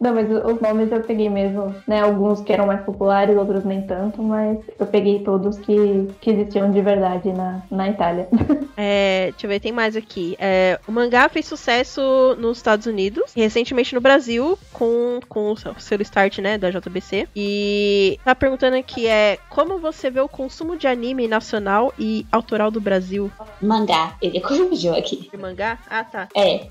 Não, 0.00 0.14
mas 0.14 0.30
os 0.30 0.60
nomes 0.60 0.90
eu 0.90 1.02
peguei 1.02 1.28
mesmo, 1.28 1.74
né? 1.86 2.00
Alguns 2.00 2.40
que 2.40 2.52
eram 2.52 2.66
mais 2.66 2.80
populares, 2.82 3.36
outros 3.36 3.64
nem 3.64 3.82
tanto, 3.82 4.22
mas 4.22 4.58
eu 4.78 4.86
peguei 4.86 5.22
todos 5.22 5.58
que, 5.58 6.08
que 6.20 6.30
existiam 6.30 6.70
de 6.72 6.80
verdade 6.80 7.30
na, 7.32 7.62
na 7.70 7.88
Itália. 7.88 8.28
É, 8.82 9.28
deixa 9.32 9.46
eu 9.46 9.50
ver, 9.50 9.60
tem 9.60 9.72
mais 9.72 9.94
aqui. 9.94 10.36
É, 10.38 10.80
o 10.88 10.92
mangá 10.92 11.28
fez 11.28 11.44
sucesso 11.44 12.00
nos 12.38 12.56
Estados 12.56 12.86
Unidos 12.86 13.30
e 13.36 13.40
recentemente 13.40 13.94
no 13.94 14.00
Brasil 14.00 14.58
com, 14.72 15.20
com 15.28 15.52
o 15.52 15.56
seu 15.78 16.00
start, 16.00 16.38
né, 16.38 16.56
da 16.56 16.70
JBC. 16.70 17.28
E 17.36 18.18
tá 18.24 18.34
perguntando 18.34 18.76
aqui 18.76 19.06
é 19.06 19.36
como 19.50 19.78
você 19.78 20.08
vê 20.10 20.20
o 20.20 20.28
consumo 20.28 20.78
de 20.78 20.86
anime 20.86 21.28
nacional 21.28 21.92
e 21.98 22.24
autoral 22.32 22.70
do 22.70 22.80
Brasil 22.80 23.30
Mangá, 23.60 24.16
ele 24.22 24.40
corrigiu 24.40 24.94
aqui. 24.94 25.28
de 25.30 25.36
mangá? 25.36 25.78
Ah, 25.90 26.04
tá. 26.04 26.28
É, 26.34 26.68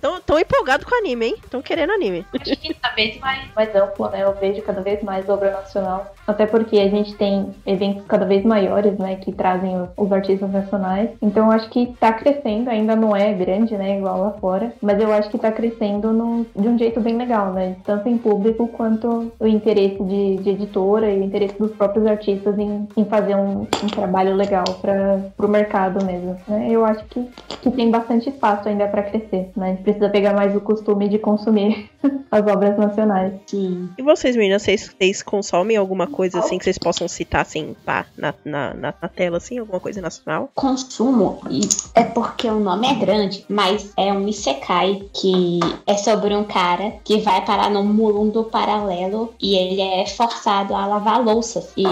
Tão, 0.00 0.20
tão 0.20 0.38
empolgado 0.38 0.84
com 0.84 0.94
anime, 0.94 1.26
hein? 1.26 1.36
Tão 1.48 1.62
querendo 1.62 1.92
anime. 1.92 2.26
Que 2.56 2.74
cada 2.74 2.94
vez 2.94 3.18
mais, 3.18 3.54
mais 3.54 3.74
amplo, 3.74 4.08
né? 4.10 4.22
Eu 4.22 4.34
vejo 4.34 4.62
cada 4.62 4.80
vez 4.80 5.02
mais 5.02 5.28
obra 5.28 5.50
nacional. 5.50 6.14
Até 6.26 6.46
porque 6.46 6.78
a 6.78 6.88
gente 6.88 7.14
tem 7.14 7.50
eventos 7.66 8.04
cada 8.06 8.24
vez 8.24 8.44
maiores, 8.44 8.98
né? 8.98 9.16
Que 9.16 9.32
trazem 9.32 9.80
os, 9.80 9.88
os 9.96 10.12
artistas 10.12 10.50
nacionais. 10.50 11.10
Então 11.20 11.50
acho 11.50 11.68
que 11.70 11.94
tá 11.98 12.12
crescendo, 12.12 12.70
ainda 12.70 12.94
não 12.96 13.16
é 13.16 13.32
grande, 13.32 13.76
né? 13.76 13.98
Igual 13.98 14.20
lá 14.20 14.30
fora. 14.32 14.72
Mas 14.80 15.00
eu 15.00 15.12
acho 15.12 15.30
que 15.30 15.38
tá 15.38 15.52
crescendo 15.52 16.12
no, 16.12 16.46
de 16.56 16.68
um 16.68 16.78
jeito 16.78 17.00
bem 17.00 17.16
legal, 17.16 17.52
né? 17.52 17.76
Tanto 17.84 18.08
em 18.08 18.18
público 18.18 18.68
quanto 18.68 19.32
o 19.38 19.46
interesse 19.46 20.02
de, 20.02 20.36
de 20.36 20.50
editora 20.50 21.10
e 21.10 21.20
o 21.20 21.24
interesse 21.24 21.58
dos 21.58 21.72
próprios 21.72 22.06
artistas 22.06 22.58
em, 22.58 22.88
em 22.96 23.04
fazer 23.04 23.34
um, 23.34 23.62
um 23.62 23.86
trabalho 23.86 24.34
legal 24.34 24.64
para 24.80 25.46
o 25.46 25.48
mercado 25.48 26.04
mesmo. 26.04 26.36
Né? 26.46 26.68
Eu 26.70 26.84
acho 26.84 27.04
que, 27.06 27.28
que 27.62 27.70
tem 27.70 27.90
bastante 27.90 28.28
espaço 28.28 28.68
ainda 28.68 28.86
para 28.88 29.02
crescer, 29.02 29.50
né? 29.56 29.66
A 29.66 29.70
gente 29.70 29.82
precisa 29.82 30.08
pegar 30.08 30.34
mais 30.34 30.54
o 30.54 30.60
costume 30.60 31.08
de 31.08 31.18
consumir 31.18 31.90
as 32.40 32.46
obras 32.46 32.76
nacionais. 32.76 33.32
Sim. 33.46 33.90
E 33.96 34.02
vocês, 34.02 34.36
meninas, 34.36 34.62
vocês, 34.62 34.88
vocês 34.88 35.22
consomem 35.22 35.76
alguma 35.76 36.06
coisa 36.06 36.38
assim 36.38 36.58
que 36.58 36.64
vocês 36.64 36.78
possam 36.78 37.06
citar 37.08 37.42
assim, 37.42 37.76
pá, 37.84 38.06
na, 38.16 38.34
na, 38.44 38.74
na, 38.74 38.94
na 39.00 39.08
tela, 39.08 39.36
assim, 39.36 39.58
alguma 39.58 39.80
coisa 39.80 40.00
nacional? 40.00 40.50
Consumo 40.54 41.40
e 41.50 41.60
é 41.94 42.04
porque 42.04 42.48
o 42.48 42.58
nome 42.58 42.88
é 42.88 42.94
grande, 42.94 43.44
mas 43.48 43.92
é 43.96 44.12
um 44.12 44.28
Isekai 44.28 45.08
que 45.14 45.60
é 45.86 45.96
sobre 45.96 46.34
um 46.34 46.44
cara 46.44 46.94
que 47.04 47.18
vai 47.18 47.44
parar 47.44 47.70
num 47.70 47.84
mundo 47.84 48.44
paralelo 48.44 49.34
e 49.40 49.56
ele 49.56 49.80
é 49.80 50.06
forçado 50.06 50.74
a 50.74 50.86
lavar 50.86 51.22
louças. 51.22 51.72
E 51.76 51.84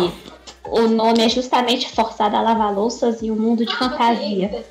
o 0.71 0.83
nome 0.89 1.25
é 1.25 1.29
justamente 1.29 1.91
forçado 1.91 2.37
a 2.37 2.43
lavar 2.43 2.75
louças 2.75 3.23
e 3.23 3.31
o 3.31 3.37
mundo 3.37 3.65
de 3.65 3.75
fantasia. 3.75 4.65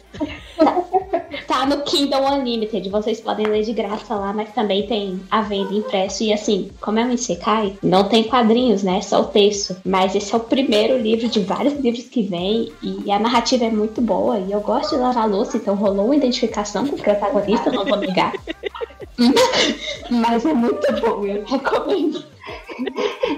Tá, 1.57 1.65
no 1.65 1.81
Kindle 1.81 2.21
Unlimited, 2.21 2.87
vocês 2.87 3.19
podem 3.19 3.47
ler 3.47 3.63
de 3.63 3.73
graça 3.73 4.13
lá, 4.13 4.31
mas 4.31 4.53
também 4.53 4.85
tem 4.85 5.19
a 5.31 5.41
venda 5.41 5.73
impresso. 5.73 6.21
E 6.21 6.31
assim, 6.31 6.69
como 6.79 6.99
é 6.99 7.03
um 7.03 7.09
Isekai, 7.11 7.75
não 7.81 8.07
tem 8.07 8.25
quadrinhos, 8.25 8.83
né? 8.83 9.01
Só 9.01 9.21
o 9.21 9.25
texto. 9.25 9.75
Mas 9.83 10.13
esse 10.13 10.35
é 10.35 10.37
o 10.37 10.39
primeiro 10.39 10.99
livro 10.99 11.27
de 11.27 11.39
vários 11.39 11.73
livros 11.79 12.03
que 12.03 12.21
vem 12.21 12.71
e 12.83 13.11
a 13.11 13.17
narrativa 13.17 13.65
é 13.65 13.71
muito 13.71 13.99
boa. 14.01 14.37
E 14.37 14.51
eu 14.51 14.59
gosto 14.59 14.91
de 14.91 15.01
lavar 15.01 15.27
louça, 15.27 15.57
então 15.57 15.73
rolou 15.73 16.05
uma 16.05 16.15
identificação 16.15 16.85
com 16.85 16.95
o 16.95 16.99
protagonista, 16.99 17.71
não 17.71 17.85
vou 17.85 17.97
negar. 17.97 18.33
mas 20.11 20.45
é 20.45 20.53
muito 20.53 20.85
bom, 21.01 21.25
eu 21.25 21.43
recomendo. 21.43 22.23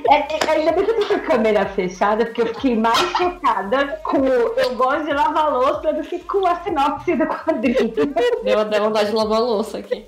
É, 0.10 0.16
é, 0.16 0.52
ainda 0.52 0.72
bem 0.72 0.86
que 0.86 0.92
eu 0.92 1.00
tô 1.00 1.08
com 1.08 1.14
a 1.14 1.20
câmera 1.20 1.66
fechada, 1.66 2.26
porque 2.26 2.42
eu 2.42 2.48
fiquei 2.48 2.76
mais 2.76 3.00
chocada 3.18 4.00
com 4.04 4.18
o 4.18 4.24
eu 4.24 4.76
gosto 4.76 5.06
de 5.06 5.14
lavar 5.14 5.52
louça 5.52 5.94
do 5.94 6.02
que 6.02 6.20
com 6.20 6.46
a 6.46 6.56
sinopse 6.58 7.16
do 7.16 7.26
quadrinho. 7.26 7.94
Deu, 8.44 8.66
deu 8.66 8.84
vontade 8.84 9.10
de 9.10 9.16
lavar 9.16 9.42
louça 9.42 9.78
aqui. 9.80 10.06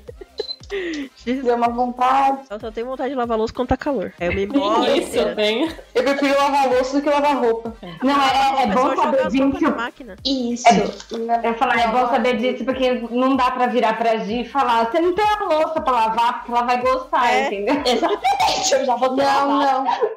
Deu 1.25 1.55
uma 1.55 1.69
vontade. 1.69 2.39
Eu 2.49 2.59
só 2.59 2.71
tenho 2.71 2.87
vontade 2.87 3.09
de 3.09 3.15
lavar 3.15 3.37
louça 3.37 3.53
quando 3.53 3.67
tá 3.69 3.77
calor. 3.77 4.13
Aí 4.19 4.27
eu 4.27 4.33
me. 4.33 4.45
Isso, 4.99 5.17
eu 5.17 5.35
tenho. 5.35 5.71
Eu 5.93 6.03
prefiro 6.03 6.37
lavar 6.37 6.69
louça 6.69 6.97
do 6.97 7.01
que 7.03 7.09
lavar 7.09 7.37
roupa. 7.37 7.73
Não, 8.03 8.21
é, 8.21 8.63
é 8.63 8.67
bom 8.67 8.95
saber 8.95 9.27
disso. 9.27 9.71
máquina. 9.75 10.15
Isso. 10.25 10.65
Eu 11.11 11.25
ia 11.43 11.53
falar, 11.55 11.79
é 11.79 11.87
bom 11.87 12.07
saber 12.09 12.37
disso, 12.37 12.63
porque 12.65 12.91
não 13.11 13.35
dá 13.35 13.51
pra 13.51 13.67
virar 13.67 13.97
pra 13.97 14.17
Gi 14.17 14.41
e 14.41 14.45
falar, 14.49 14.89
você 14.91 14.99
não 14.99 15.13
tem 15.13 15.25
a 15.25 15.43
louça 15.43 15.81
pra 15.81 15.91
lavar, 15.93 16.39
porque 16.39 16.51
ela 16.51 16.63
vai 16.63 16.81
gostar, 16.81 17.31
É. 17.31 17.47
entendeu? 17.47 17.81
Exatamente, 17.85 18.73
eu 18.73 18.85
já 18.85 18.95
vou 18.95 19.15
ter 19.15 19.23
Não, 19.23 19.47
lavado. 19.59 19.83
não. 19.83 20.09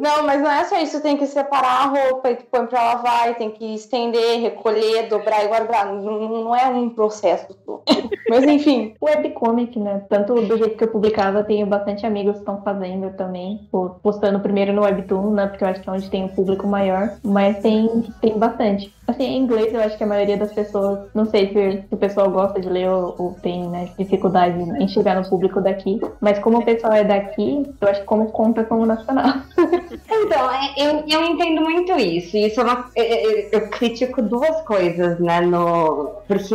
Não, 0.00 0.24
mas 0.26 0.40
não 0.40 0.50
é 0.50 0.64
só 0.64 0.78
isso. 0.80 1.00
Tem 1.02 1.16
que 1.16 1.26
separar 1.26 1.82
a 1.82 1.86
roupa 1.86 2.30
e 2.30 2.36
tu 2.36 2.44
põe 2.50 2.66
pra 2.66 2.82
lavar, 2.94 3.30
e 3.30 3.34
tem 3.34 3.50
que 3.50 3.74
estender, 3.74 4.40
recolher, 4.40 5.08
dobrar 5.08 5.44
e 5.44 5.48
guardar. 5.48 5.86
Não, 5.86 6.18
não 6.44 6.54
é 6.56 6.66
um 6.68 6.88
processo. 6.88 7.54
todo. 7.66 7.82
Mas 8.28 8.44
enfim. 8.44 8.94
O 9.00 9.04
webcomic, 9.06 9.78
né? 9.78 10.02
Tanto 10.08 10.34
do 10.40 10.56
jeito 10.56 10.76
que 10.78 10.84
eu 10.84 10.88
publicava, 10.88 11.44
tenho 11.44 11.66
bastante 11.66 12.06
amigos 12.06 12.32
que 12.34 12.38
estão 12.38 12.62
fazendo 12.62 13.10
também. 13.16 13.68
po- 13.70 13.96
Postando 14.02 14.40
primeiro 14.40 14.72
no 14.72 14.82
Webtoon, 14.82 15.30
né? 15.32 15.46
Porque 15.46 15.62
eu 15.62 15.68
acho 15.68 15.80
que 15.82 15.88
é 15.88 15.92
onde 15.92 16.10
tem 16.10 16.24
um 16.24 16.28
público 16.28 16.66
maior. 16.66 17.10
Mas 17.22 17.58
tem, 17.60 18.02
tem 18.22 18.38
bastante. 18.38 18.92
Assim, 19.06 19.24
em 19.24 19.38
inglês 19.42 19.72
eu 19.72 19.80
acho 19.80 19.98
que 19.98 20.04
a 20.04 20.06
maioria 20.06 20.36
das 20.36 20.52
pessoas, 20.52 21.08
não 21.14 21.26
sei 21.26 21.52
se, 21.52 21.84
o 21.90 21.96
pessoal 21.96 22.30
gosta 22.30 22.58
de 22.60 22.68
ler 22.68 22.88
ou, 22.88 23.14
ou 23.18 23.32
tem 23.42 23.68
né, 23.68 23.90
dificuldade 23.98 24.58
em 24.58 24.88
chegar 24.88 25.14
no 25.20 25.28
público 25.28 25.60
daqui, 25.60 26.00
mas 26.20 26.38
como 26.38 26.58
o 26.58 26.64
pessoal 26.64 26.92
é 26.94 27.04
daqui, 27.04 27.62
eu 27.80 27.88
acho 27.88 28.00
que 28.00 28.06
como 28.06 28.30
conta 28.30 28.64
como 28.64 28.86
nacional. 28.86 29.34
Então, 30.16 30.50
é, 30.50 30.74
eu, 30.78 31.04
eu 31.08 31.24
entendo 31.24 31.60
muito 31.62 31.92
isso. 31.92 32.36
Isso 32.36 32.60
é 32.60 32.64
uma, 32.64 32.86
eu, 32.96 33.04
eu- 33.04 33.48
eu 33.52 33.68
critico 33.70 34.22
duas 34.22 34.60
coisas, 34.62 35.18
né? 35.20 35.40
No, 35.42 36.12
porque, 36.26 36.54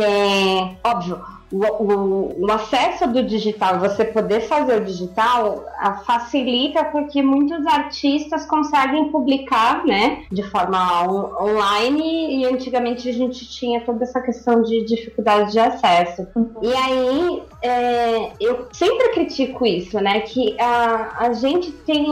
óbvio, 0.84 1.20
o, 1.52 1.64
o- 1.64 2.46
o 2.46 2.52
acesso 2.52 3.06
do 3.08 3.22
digital, 3.22 3.78
você 3.78 4.04
poder 4.04 4.40
fazer 4.42 4.80
o 4.80 4.84
digital, 4.84 5.64
facilita 6.06 6.84
porque 6.84 7.22
muitos 7.22 7.66
artistas 7.66 8.44
conseguem 8.46 9.10
publicar, 9.10 9.84
né? 9.84 10.22
De 10.30 10.42
forma 10.42 11.02
on- 11.04 11.44
online 11.48 12.36
e 12.40 12.44
antigamente 12.46 13.08
a 13.08 13.12
gente 13.12 13.48
tinha 13.48 13.80
toda 13.80 14.04
essa 14.04 14.20
questão 14.20 14.62
de 14.62 14.84
dificuldade 14.84 15.52
de 15.52 15.58
acesso. 15.58 16.26
E 16.62 16.72
aí, 16.72 17.42
é, 17.62 18.30
eu 18.40 18.66
sempre 18.72 19.08
critico 19.10 19.66
isso, 19.66 19.98
né? 20.00 20.20
Que 20.20 20.56
a, 20.60 21.14
a 21.26 21.32
gente 21.32 21.70
tem. 21.72 22.06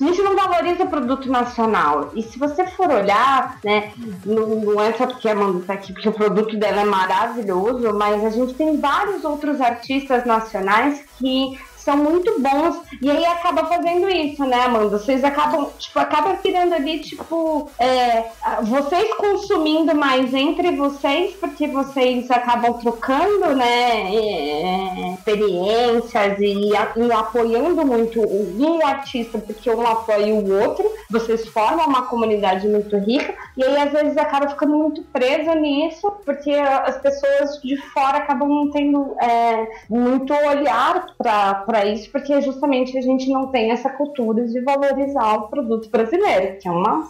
A 0.00 0.04
gente 0.04 0.22
não 0.22 0.34
valoriza 0.36 0.84
o 0.84 0.88
produto 0.88 1.30
nacional. 1.30 2.10
E 2.14 2.22
se 2.22 2.38
você 2.38 2.66
for 2.66 2.90
olhar, 2.90 3.58
né? 3.64 3.90
Não, 4.24 4.46
não 4.46 4.80
é 4.80 4.92
só 4.92 5.06
porque 5.06 5.28
a 5.28 5.32
Amanda 5.32 5.64
tá 5.66 5.74
aqui, 5.74 5.92
porque 5.92 6.08
o 6.08 6.12
produto 6.12 6.56
dela 6.56 6.82
é 6.82 6.84
maravilhoso, 6.84 7.92
mas 7.94 8.24
a 8.24 8.30
gente 8.30 8.51
tem 8.52 8.78
vários 8.78 9.24
outros 9.24 9.60
artistas 9.60 10.24
nacionais 10.24 11.04
que 11.18 11.58
são 11.82 11.96
muito 11.96 12.40
bons. 12.40 12.80
E 13.00 13.10
aí 13.10 13.24
acaba 13.24 13.66
fazendo 13.66 14.08
isso, 14.08 14.44
né, 14.44 14.64
Amanda? 14.64 14.98
Vocês 14.98 15.24
acabam, 15.24 15.70
tipo, 15.78 15.98
acaba 15.98 16.34
virando 16.34 16.74
ali, 16.74 17.00
tipo, 17.00 17.70
é, 17.78 18.24
vocês 18.62 19.12
consumindo 19.14 19.94
mais 19.94 20.32
entre 20.32 20.72
vocês, 20.72 21.34
porque 21.34 21.66
vocês 21.66 22.30
acabam 22.30 22.74
trocando, 22.74 23.54
né, 23.54 24.14
é, 24.14 25.14
experiências 25.14 26.38
e, 26.38 26.70
e 26.96 27.12
apoiando 27.12 27.84
muito 27.84 28.20
um 28.20 28.84
artista, 28.86 29.38
porque 29.38 29.70
um 29.70 29.86
apoia 29.86 30.34
o 30.34 30.62
outro, 30.62 30.88
vocês 31.10 31.46
formam 31.48 31.86
uma 31.86 32.02
comunidade 32.02 32.66
muito 32.68 32.96
rica, 32.96 33.34
e 33.56 33.64
aí 33.64 33.76
às 33.76 33.92
vezes 33.92 34.16
acaba 34.16 34.48
ficando 34.48 34.76
muito 34.76 35.02
presa 35.04 35.54
nisso, 35.54 36.10
porque 36.24 36.52
as 36.52 36.96
pessoas 36.98 37.60
de 37.62 37.76
fora 37.92 38.18
acabam 38.18 38.48
não 38.48 38.70
tendo 38.70 39.16
é, 39.20 39.66
muito 39.88 40.32
olhar 40.32 41.06
para 41.18 41.64
isso, 41.86 42.10
porque 42.10 42.40
justamente 42.40 42.96
a 42.96 43.02
gente 43.02 43.28
não 43.30 43.48
tem 43.48 43.70
essa 43.70 43.88
cultura 43.90 44.44
de 44.46 44.60
valorizar 44.60 45.34
o 45.36 45.48
produto 45.48 45.88
brasileiro, 45.90 46.58
que 46.58 46.68
é 46.68 46.70
uma. 46.70 47.08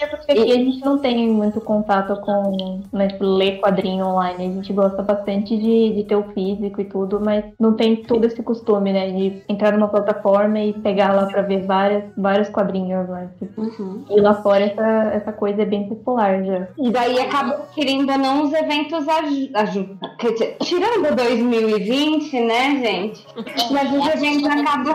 É 0.00 0.06
porque 0.06 0.32
aqui 0.32 0.52
a 0.52 0.56
gente 0.56 0.84
não 0.84 0.98
tem 0.98 1.28
muito 1.28 1.60
contato 1.60 2.16
com 2.20 2.80
né, 2.92 3.08
ler 3.20 3.60
quadrinho 3.60 4.04
online. 4.06 4.46
A 4.46 4.52
gente 4.56 4.72
gosta 4.72 5.02
bastante 5.02 5.56
de, 5.56 5.92
de 5.94 6.04
ter 6.04 6.16
o 6.16 6.24
físico 6.32 6.80
e 6.80 6.84
tudo, 6.84 7.20
mas 7.20 7.44
não 7.60 7.74
tem 7.74 7.96
todo 7.96 8.24
esse 8.24 8.42
costume, 8.42 8.92
né? 8.92 9.10
De 9.12 9.42
entrar 9.48 9.72
numa 9.72 9.86
plataforma 9.88 10.58
e 10.58 10.72
pegar 10.72 11.12
lá 11.14 11.26
pra 11.26 11.42
ver 11.42 11.64
várias, 11.64 12.04
vários 12.16 12.48
quadrinhos, 12.48 13.08
né? 13.08 13.30
Uhum. 13.56 14.04
E 14.10 14.20
lá 14.20 14.34
fora 14.34 14.64
essa, 14.64 15.10
essa 15.14 15.32
coisa 15.32 15.62
é 15.62 15.66
bem 15.66 15.88
popular 15.88 16.42
já. 16.44 16.66
E 16.76 16.90
daí 16.90 17.20
acabam, 17.20 17.60
querendo 17.72 18.10
ou 18.10 18.18
não, 18.18 18.42
os 18.44 18.52
eventos 18.52 19.06
aju- 19.08 19.50
ajudam. 19.54 19.98
Quer 20.18 20.32
dizer, 20.32 20.56
tirando 20.60 21.14
2020, 21.14 21.83
né, 22.40 22.80
gente? 22.82 23.26
Mas 23.70 23.92
os 23.92 24.06
eventos 24.14 24.46
acabam. 24.46 24.94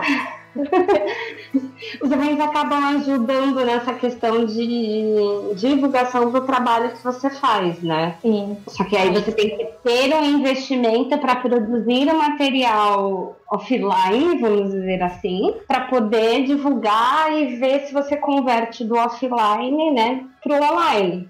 Os 2.02 2.10
eventos 2.10 2.40
acabam 2.40 2.96
ajudando 2.96 3.64
nessa 3.64 3.94
questão 3.94 4.44
de 4.44 5.54
divulgação 5.56 6.30
do 6.30 6.40
trabalho 6.42 6.90
que 6.90 7.02
você 7.02 7.30
faz, 7.30 7.82
né? 7.82 8.16
Sim, 8.20 8.56
Só 8.66 8.84
que 8.84 8.96
aí 8.96 9.10
você 9.10 9.32
tem 9.32 9.56
que 9.56 9.64
ter 9.82 10.14
um 10.14 10.24
investimento 10.24 11.16
para 11.18 11.36
produzir 11.36 12.08
o 12.08 12.18
material 12.18 13.36
offline, 13.50 14.40
vamos 14.40 14.70
dizer 14.72 15.02
assim, 15.02 15.54
para 15.66 15.82
poder 15.82 16.44
divulgar 16.44 17.32
e 17.32 17.56
ver 17.56 17.86
se 17.86 17.92
você 17.92 18.16
converte 18.16 18.84
do 18.84 18.96
offline, 18.96 19.90
né, 19.92 20.24
pro 20.42 20.54
online. 20.54 21.28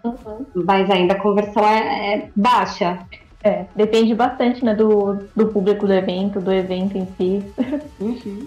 Mas 0.54 0.90
ainda 0.90 1.14
a 1.14 1.20
conversão 1.20 1.66
é, 1.66 2.14
é 2.14 2.28
baixa. 2.34 2.98
É. 3.42 3.64
Depende 3.74 4.14
bastante, 4.14 4.64
né, 4.64 4.74
do, 4.74 5.18
do 5.34 5.48
público 5.48 5.86
do 5.86 5.92
evento, 5.92 6.40
do 6.40 6.52
evento 6.52 6.96
em 6.98 7.06
si. 7.16 7.44
Uhum. 8.00 8.46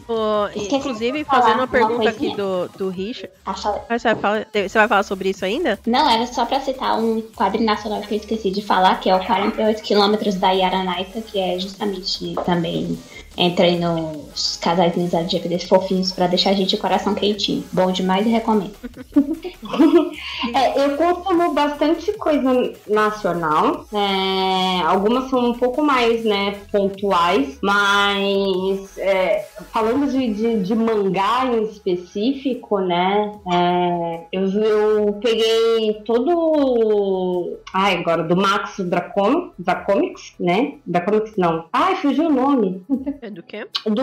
Inclusive, 0.56 1.24
fazendo 1.24 1.54
uma 1.54 1.64
uma 1.64 1.68
pergunta 1.68 2.10
aqui 2.10 2.32
coisinha. 2.32 2.38
do, 2.38 2.68
do 2.78 2.90
Richard. 2.90 3.32
Ah. 3.46 3.54
Mas 3.90 4.02
Você 4.02 4.14
vai, 4.14 4.16
falar, 4.16 4.48
você 4.52 4.78
vai 4.78 4.88
falar 4.88 5.04
sobre 5.04 5.30
isso 5.30 5.46
ainda? 5.46 5.80
Não, 5.86 6.10
era 6.10 6.26
só 6.28 6.46
pra 6.46 6.60
citar 6.60 7.00
um 7.00 7.22
quadrinho 7.22 7.66
nacional 7.66 8.02
que 8.02 8.14
eu 8.14 8.18
esqueci 8.18 8.52
de 8.52 8.62
falar, 8.62 9.00
que 9.00 9.10
é 9.10 9.16
o 9.16 9.26
48 9.26 9.82
quilômetros 9.82 10.36
da 10.36 10.52
Yaranaita, 10.52 11.22
que 11.22 11.40
é 11.40 11.60
justamente 11.60 12.36
também 12.46 12.98
Entra 13.38 13.65
aí 13.65 13.80
nos 13.80 14.58
casais 14.58 14.93
LGBTs 15.13 15.67
fofinhos 15.67 16.12
pra 16.12 16.28
deixar 16.28 16.52
a 16.52 16.54
gente 16.54 16.69
de 16.69 16.78
coração 16.78 17.15
quentinho. 17.15 17.63
Bom 17.72 17.91
demais 17.91 18.26
e 18.26 18.30
recomendo. 18.30 18.74
É, 20.54 20.86
eu 20.86 20.98
consumo 20.98 21.54
bastante 21.54 22.12
coisa 22.13 22.74
nacional. 22.88 23.86
é, 23.93 24.82
algumas 24.82 25.30
são 25.30 25.52
um 25.52 25.54
pouco 25.54 25.82
mais, 25.82 26.26
né, 26.26 26.60
pontuais, 26.72 27.60
mas 27.62 28.98
é, 28.98 29.48
falando 29.72 30.12
de, 30.12 30.34
de, 30.34 30.60
de 30.63 30.76
mangá 30.76 31.46
em 31.46 31.63
específico, 31.63 32.80
né, 32.80 33.32
é, 33.52 34.26
eu, 34.34 34.50
eu 34.50 35.13
peguei 35.13 36.02
todo. 36.06 37.58
Ai, 37.74 37.98
agora, 37.98 38.24
do 38.24 38.36
Max 38.36 38.80
Dracon, 38.80 39.52
Dracomics, 39.58 40.34
né? 40.39 40.76
Dracomics 40.86 41.36
não. 41.38 41.65
Ai, 41.72 41.96
fugiu 41.96 42.28
o 42.28 42.34
nome. 42.34 42.86
É 43.24 43.30
do 43.30 43.42
quê? 43.42 43.66
Do 43.86 44.02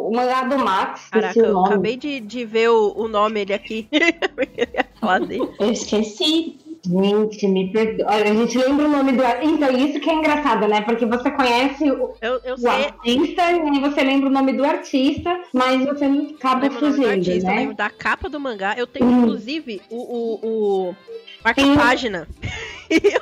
o 0.00 0.10
mangá 0.10 0.42
do 0.44 0.56
Max, 0.58 1.10
Caraca, 1.10 1.38
eu 1.38 1.66
acabei 1.66 1.98
de, 1.98 2.18
de 2.18 2.46
ver 2.46 2.70
o, 2.70 2.94
o 2.96 3.06
nome 3.06 3.40
ele 3.42 3.52
aqui. 3.52 3.86
Eu. 5.36 5.54
Eu 5.60 5.70
esqueci. 5.70 6.56
Gente, 6.82 7.46
me 7.46 7.70
perdoa. 7.70 8.06
Olha, 8.10 8.30
a 8.30 8.34
gente 8.34 8.56
lembra 8.56 8.86
o 8.86 8.88
nome 8.88 9.12
do. 9.12 9.22
Então, 9.42 9.70
isso 9.76 10.00
que 10.00 10.08
é 10.08 10.14
engraçado, 10.14 10.66
né? 10.66 10.80
Porque 10.80 11.04
você 11.04 11.30
conhece 11.30 11.90
o, 11.90 12.14
Eu, 12.22 12.40
eu 12.42 12.56
o 12.58 12.68
artista 12.70 13.42
e 13.52 13.60
aí 13.60 13.80
você 13.80 14.02
lembra 14.02 14.30
o 14.30 14.32
nome 14.32 14.54
do 14.54 14.64
artista, 14.64 15.38
mas 15.52 15.84
você 15.84 16.08
não 16.08 16.30
acaba 16.30 16.62
lembro 16.62 16.78
o 16.78 16.80
nome 16.80 16.96
do 16.96 16.96
fugindo, 17.02 17.10
artista, 17.10 17.50
eu 17.50 17.54
né? 17.54 17.60
lembro 17.60 17.74
da 17.74 17.90
capa 17.90 18.30
do 18.30 18.40
mangá. 18.40 18.74
Eu 18.78 18.86
tenho, 18.86 19.04
Hum. 19.04 19.18
inclusive, 19.24 19.82
o, 19.90 19.96
o, 19.96 20.88
o 20.88 20.96
marca-página. 21.44 22.26
Eu, 22.90 23.20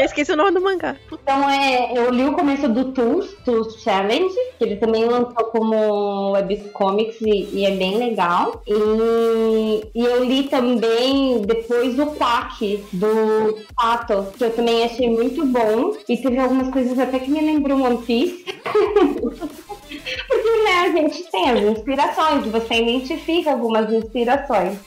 eu 0.00 0.06
esqueci 0.06 0.32
o 0.32 0.36
nome 0.36 0.52
do 0.52 0.60
mangá. 0.62 0.96
Então, 1.12 1.50
é, 1.50 1.92
eu 1.94 2.10
li 2.10 2.24
o 2.24 2.32
começo 2.32 2.66
do 2.68 2.92
Tools, 2.92 3.34
Tools 3.44 3.82
Challenge, 3.82 4.34
que 4.58 4.64
ele 4.64 4.76
também 4.76 5.04
lançou 5.04 5.44
como 5.46 6.32
webcomics 6.32 7.20
e, 7.20 7.50
e 7.52 7.66
é 7.66 7.70
bem 7.76 7.98
legal. 7.98 8.62
E, 8.66 9.90
e 9.94 10.04
eu 10.04 10.24
li 10.24 10.44
também 10.44 11.42
depois 11.42 11.98
o 11.98 12.06
Quack, 12.06 12.82
do 12.92 13.58
Pato, 13.76 14.26
que 14.36 14.44
eu 14.44 14.50
também 14.54 14.84
achei 14.84 15.08
muito 15.08 15.44
bom. 15.44 15.94
E 16.08 16.16
teve 16.16 16.38
algumas 16.38 16.70
coisas 16.70 16.98
até 16.98 17.18
que 17.18 17.30
me 17.30 17.40
lembrou 17.40 17.82
One 17.82 17.98
Piece. 17.98 18.44
Porque, 20.50 20.64
né, 20.64 20.80
a 20.80 20.88
gente 20.90 21.22
tem 21.30 21.50
as 21.50 21.60
inspirações, 21.62 22.46
você 22.46 22.74
identifica 22.82 23.52
algumas 23.52 23.92
inspirações. 23.92 24.78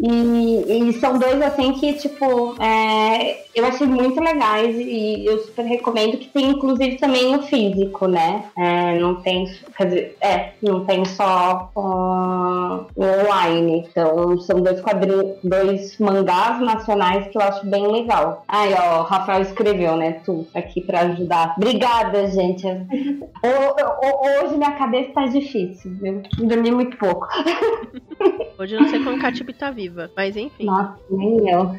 E, 0.00 0.88
e 0.88 0.92
são 1.00 1.18
dois, 1.18 1.40
assim, 1.42 1.72
que, 1.72 1.94
tipo, 1.94 2.54
é, 2.62 3.42
eu 3.54 3.64
achei 3.66 3.86
muito 3.86 4.20
legais 4.20 4.76
e 4.78 5.24
eu 5.26 5.38
super 5.40 5.64
recomendo 5.64 6.16
que 6.18 6.28
tem, 6.28 6.50
inclusive, 6.50 6.96
também 6.98 7.34
o 7.34 7.42
físico, 7.42 8.06
né? 8.06 8.44
É, 8.56 8.98
não 8.98 9.16
tem, 9.16 9.46
quer 9.76 9.84
dizer, 9.86 10.16
é, 10.20 10.50
não 10.62 10.84
tem 10.84 11.04
só 11.04 11.70
o 11.74 12.84
online. 12.96 13.86
Então, 13.90 14.38
são 14.40 14.60
dois 14.60 14.80
quadrinhos, 14.80 15.36
dois 15.42 15.98
mangás 15.98 16.60
nacionais 16.60 17.26
que 17.28 17.36
eu 17.36 17.42
acho 17.42 17.66
bem 17.66 17.86
legal. 17.88 18.44
Aí, 18.46 18.72
ó, 18.74 19.00
o 19.00 19.02
Rafael 19.04 19.42
escreveu, 19.42 19.96
né, 19.96 20.20
tu, 20.24 20.46
aqui 20.54 20.80
pra 20.80 21.00
ajudar. 21.00 21.54
Obrigada, 21.56 22.28
gente. 22.30 22.66
Ho- 22.66 23.74
ho- 24.04 24.18
Hoje 24.44 24.56
minha 24.56 24.72
cabeça 24.72 25.07
tá 25.12 25.26
difícil, 25.26 25.94
viu? 26.00 26.22
Dormi 26.38 26.70
muito 26.70 26.96
pouco. 26.96 27.26
Hoje 28.58 28.74
eu 28.74 28.80
não 28.80 28.88
sei 28.88 29.04
como 29.04 29.20
Katibi 29.20 29.52
tá 29.52 29.70
viva, 29.70 30.10
mas 30.16 30.36
enfim. 30.36 30.64
Nossa, 30.64 30.98
nem 31.10 31.48
eu. 31.48 31.76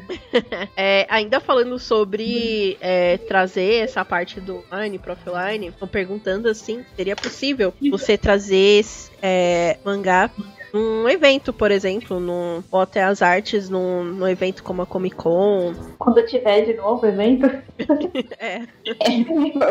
É, 0.76 1.06
ainda 1.10 1.40
falando 1.40 1.78
sobre 1.78 2.76
é, 2.80 3.18
trazer 3.18 3.84
essa 3.84 4.04
parte 4.04 4.40
do 4.40 4.64
online 4.72 4.98
pro 4.98 5.12
offline, 5.12 5.66
estão 5.66 5.86
perguntando 5.86 6.48
assim, 6.48 6.84
seria 6.96 7.14
possível 7.14 7.74
você 7.90 8.16
trazer 8.16 8.84
é, 9.20 9.78
mangá 9.84 10.30
num 10.72 11.08
evento, 11.08 11.52
por 11.52 11.70
exemplo, 11.70 12.20
num, 12.20 12.62
ou 12.70 12.80
até 12.80 13.02
as 13.02 13.22
artes 13.22 13.68
num, 13.68 14.04
num 14.04 14.28
evento 14.28 14.62
como 14.62 14.82
a 14.82 14.86
Comic 14.86 15.16
Con. 15.16 15.74
Quando 15.98 16.24
tiver 16.26 16.62
de 16.62 16.74
novo 16.74 17.04
o 17.04 17.08
evento, 17.08 17.50
É, 18.38 18.60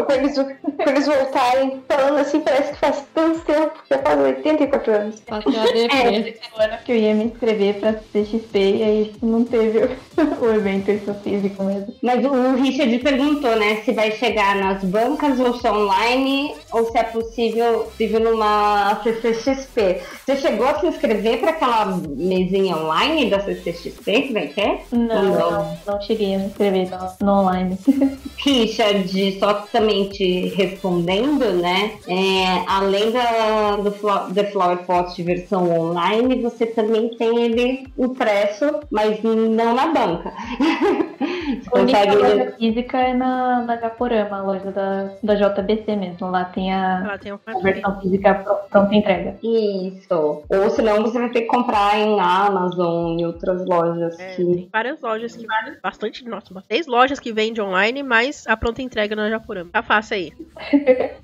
Quando 0.05 0.12
eles, 0.12 0.35
quando 0.35 0.89
eles 0.89 1.05
voltarem, 1.05 1.83
falando 1.88 2.19
assim, 2.19 2.39
parece 2.41 2.73
que 2.73 2.79
faz 2.79 3.03
tanto 3.13 3.39
tempo, 3.41 3.73
já 3.89 3.97
faz 3.99 4.19
84 4.19 4.93
anos. 4.93 5.21
Até 5.27 5.59
a 5.59 6.21
DP. 6.21 6.39
o 6.55 6.62
ano 6.62 6.77
que 6.83 6.91
eu 6.91 6.95
ia 6.95 7.13
me 7.13 7.25
inscrever 7.25 7.79
pra 7.79 7.93
CXP 7.93 8.59
e 8.59 8.83
aí 8.83 9.13
não 9.21 9.43
teve 9.43 9.79
o, 9.79 10.49
evento 10.53 10.91
isso 10.91 11.13
físico 11.15 11.63
mesmo. 11.63 11.95
Mas 12.01 12.23
o 12.25 12.55
Richard 12.55 12.97
perguntou, 12.99 13.55
né, 13.55 13.77
se 13.77 13.91
vai 13.91 14.12
chegar 14.12 14.55
nas 14.55 14.83
bancas 14.83 15.39
ou 15.39 15.57
se 15.59 15.67
é 15.67 15.71
online 15.71 16.55
ou 16.71 16.85
se 16.91 16.97
é 16.97 17.03
possível, 17.03 17.85
possível 17.85 18.19
numa 18.19 18.99
CCXP. 19.03 20.01
Você 20.25 20.35
chegou 20.38 20.67
a 20.67 20.79
se 20.79 20.88
inscrever 20.89 21.39
para 21.39 21.52
aquela 21.52 21.86
mesinha 21.86 22.75
online 22.78 23.30
da 23.30 23.39
CCXP 23.39 24.21
que 24.23 24.34
vai 24.34 24.47
ter? 24.47 24.82
Não, 24.91 25.23
Não. 25.23 25.52
não, 25.52 25.78
não 25.88 26.02
cheguei 26.02 26.36
a 26.36 26.39
me 26.39 26.45
inscrever 26.45 26.89
no, 26.89 27.25
no 27.25 27.32
online. 27.41 27.78
Richard, 28.38 29.39
só 29.39 29.54
também 29.71 30.10
te 30.10 30.47
respondendo, 30.49 31.45
né? 31.54 31.91
é, 32.08 32.63
além 32.67 33.12
da, 33.12 33.75
do 33.78 33.91
The 34.34 34.45
Flower 34.45 34.78
Pot 34.86 35.21
versão 35.23 35.69
online, 35.69 36.41
você 36.41 36.65
também 36.65 37.10
tem 37.17 37.38
ele 37.43 37.88
impresso, 37.97 38.80
mas 38.91 39.21
não 39.23 39.73
na 39.75 39.88
banca. 39.88 40.34
Você 41.19 41.67
A 41.73 41.80
única 41.80 41.97
consegue 41.99 42.15
loja 42.15 42.52
física 42.60 42.97
é 42.99 43.13
na, 43.13 43.62
na 43.63 43.78
Japorama, 43.78 44.38
a 44.38 44.41
loja 44.43 44.71
da, 44.71 45.10
da 45.23 45.34
JBC 45.36 45.95
mesmo. 45.95 46.30
Lá 46.30 46.45
tem 46.45 46.71
a, 46.71 47.02
ela 47.04 47.17
tem 47.17 47.34
um 47.34 47.39
a 47.45 47.60
versão 47.60 47.99
física 47.99 48.36
pro- 48.36 48.56
pronta 48.69 48.95
entrega. 48.95 49.36
Isso. 49.41 50.43
Ou 50.47 50.69
senão 50.79 51.01
você 51.01 51.19
vai 51.19 51.29
ter 51.29 51.41
que 51.41 51.47
comprar 51.47 51.99
em 51.99 52.19
Amazon 52.19 53.19
e 53.19 53.25
outras 53.25 53.65
lojas 53.65 54.17
É, 54.17 54.35
que. 54.35 54.45
tem 54.45 54.69
várias 54.71 55.01
lojas 55.01 55.35
que 55.35 55.45
bastante, 55.83 56.25
nossa, 56.25 56.51
umas 56.51 56.65
seis 56.65 56.87
lojas 56.87 57.19
que 57.19 57.33
vendem 57.33 57.61
online, 57.63 58.01
mas 58.01 58.47
a 58.47 58.55
pronta 58.55 58.81
entrega 58.81 59.15
na 59.15 59.29
Japurama. 59.29 59.69
Tá 59.71 59.83
fácil 59.83 60.15
aí. 60.15 60.33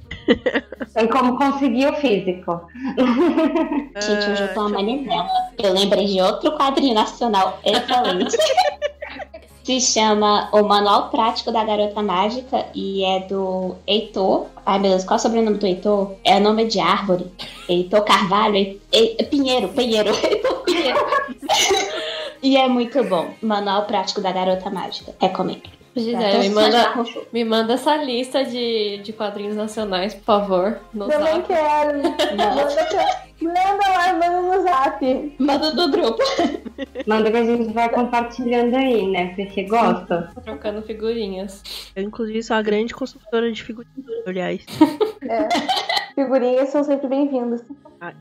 Tem 0.93 1.07
como 1.07 1.37
conseguir 1.37 1.87
o 1.87 1.93
físico. 1.95 2.67
Gente, 4.01 4.29
hoje 4.31 4.43
eu 4.43 4.53
tô 4.53 4.61
uma 4.61 4.69
manivela. 4.69 5.27
Eu 5.61 5.73
lembrei 5.73 6.05
de 6.05 6.21
outro 6.21 6.57
quadrinho 6.57 6.95
nacional 6.95 7.59
excelente. 7.63 8.35
Se 9.65 9.81
chama 9.81 10.47
O 10.51 10.61
Manual 10.63 11.09
Prático 11.09 11.51
da 11.51 11.63
Garota 11.63 12.01
Mágica 12.03 12.67
e 12.75 13.03
é 13.03 13.21
do 13.21 13.75
Heitor. 13.87 14.45
Ai 14.63 14.77
meu 14.79 14.91
Deus, 14.91 15.03
qual 15.03 15.17
é 15.17 15.19
o 15.19 15.21
sobrenome 15.21 15.57
do 15.57 15.65
Heitor? 15.65 16.11
É 16.23 16.39
nome 16.39 16.65
de 16.65 16.79
árvore. 16.79 17.31
Heitor 17.67 18.03
Carvalho. 18.03 18.55
Hei- 18.55 18.79
Hei- 18.93 19.15
Pinheiro, 19.25 19.69
Pinheiro. 19.69 20.11
Heitor 20.23 20.61
Pinheiro. 20.63 20.99
e 22.43 22.55
é 22.57 22.67
muito 22.67 23.03
bom. 23.05 23.33
Manual 23.41 23.85
Prático 23.85 24.21
da 24.21 24.31
Garota 24.31 24.69
Mágica. 24.69 25.15
Recomendo. 25.19 25.63
Gisele, 25.95 26.39
me 26.39 26.49
manda, 26.49 26.93
me 27.31 27.45
manda 27.45 27.73
essa 27.73 27.95
lista 27.95 28.43
de, 28.43 28.97
de 28.97 29.13
quadrinhos 29.13 29.55
nacionais, 29.55 30.13
por 30.13 30.23
favor. 30.25 30.79
No 30.93 31.07
Também 31.07 31.35
zap. 31.35 31.47
quero. 31.47 31.97
Manda, 32.03 32.65
pra- 32.85 33.25
manda 33.41 33.89
lá, 33.89 34.13
manda 34.13 34.41
no 34.41 34.61
zap. 34.63 35.35
Manda 35.39 35.71
do 35.71 35.89
grupo. 35.91 36.19
Manda 37.07 37.31
que 37.31 37.37
a 37.37 37.45
gente 37.45 37.71
vai 37.73 37.87
compartilhando 37.89 38.75
aí, 38.75 39.07
né? 39.07 39.33
Porque 39.35 39.63
gosta. 39.63 40.31
Trocando 40.43 40.81
figurinhas. 40.81 41.63
Eu, 41.95 42.03
inclusive, 42.03 42.43
sou 42.43 42.55
a 42.57 42.61
grande 42.61 42.93
consultora 42.93 43.49
de 43.51 43.63
figurinhas, 43.63 44.27
aliás. 44.27 44.65
É. 45.21 45.47
Figurinhas 46.15 46.69
são 46.69 46.81
sempre 46.81 47.07
bem-vindas. 47.07 47.61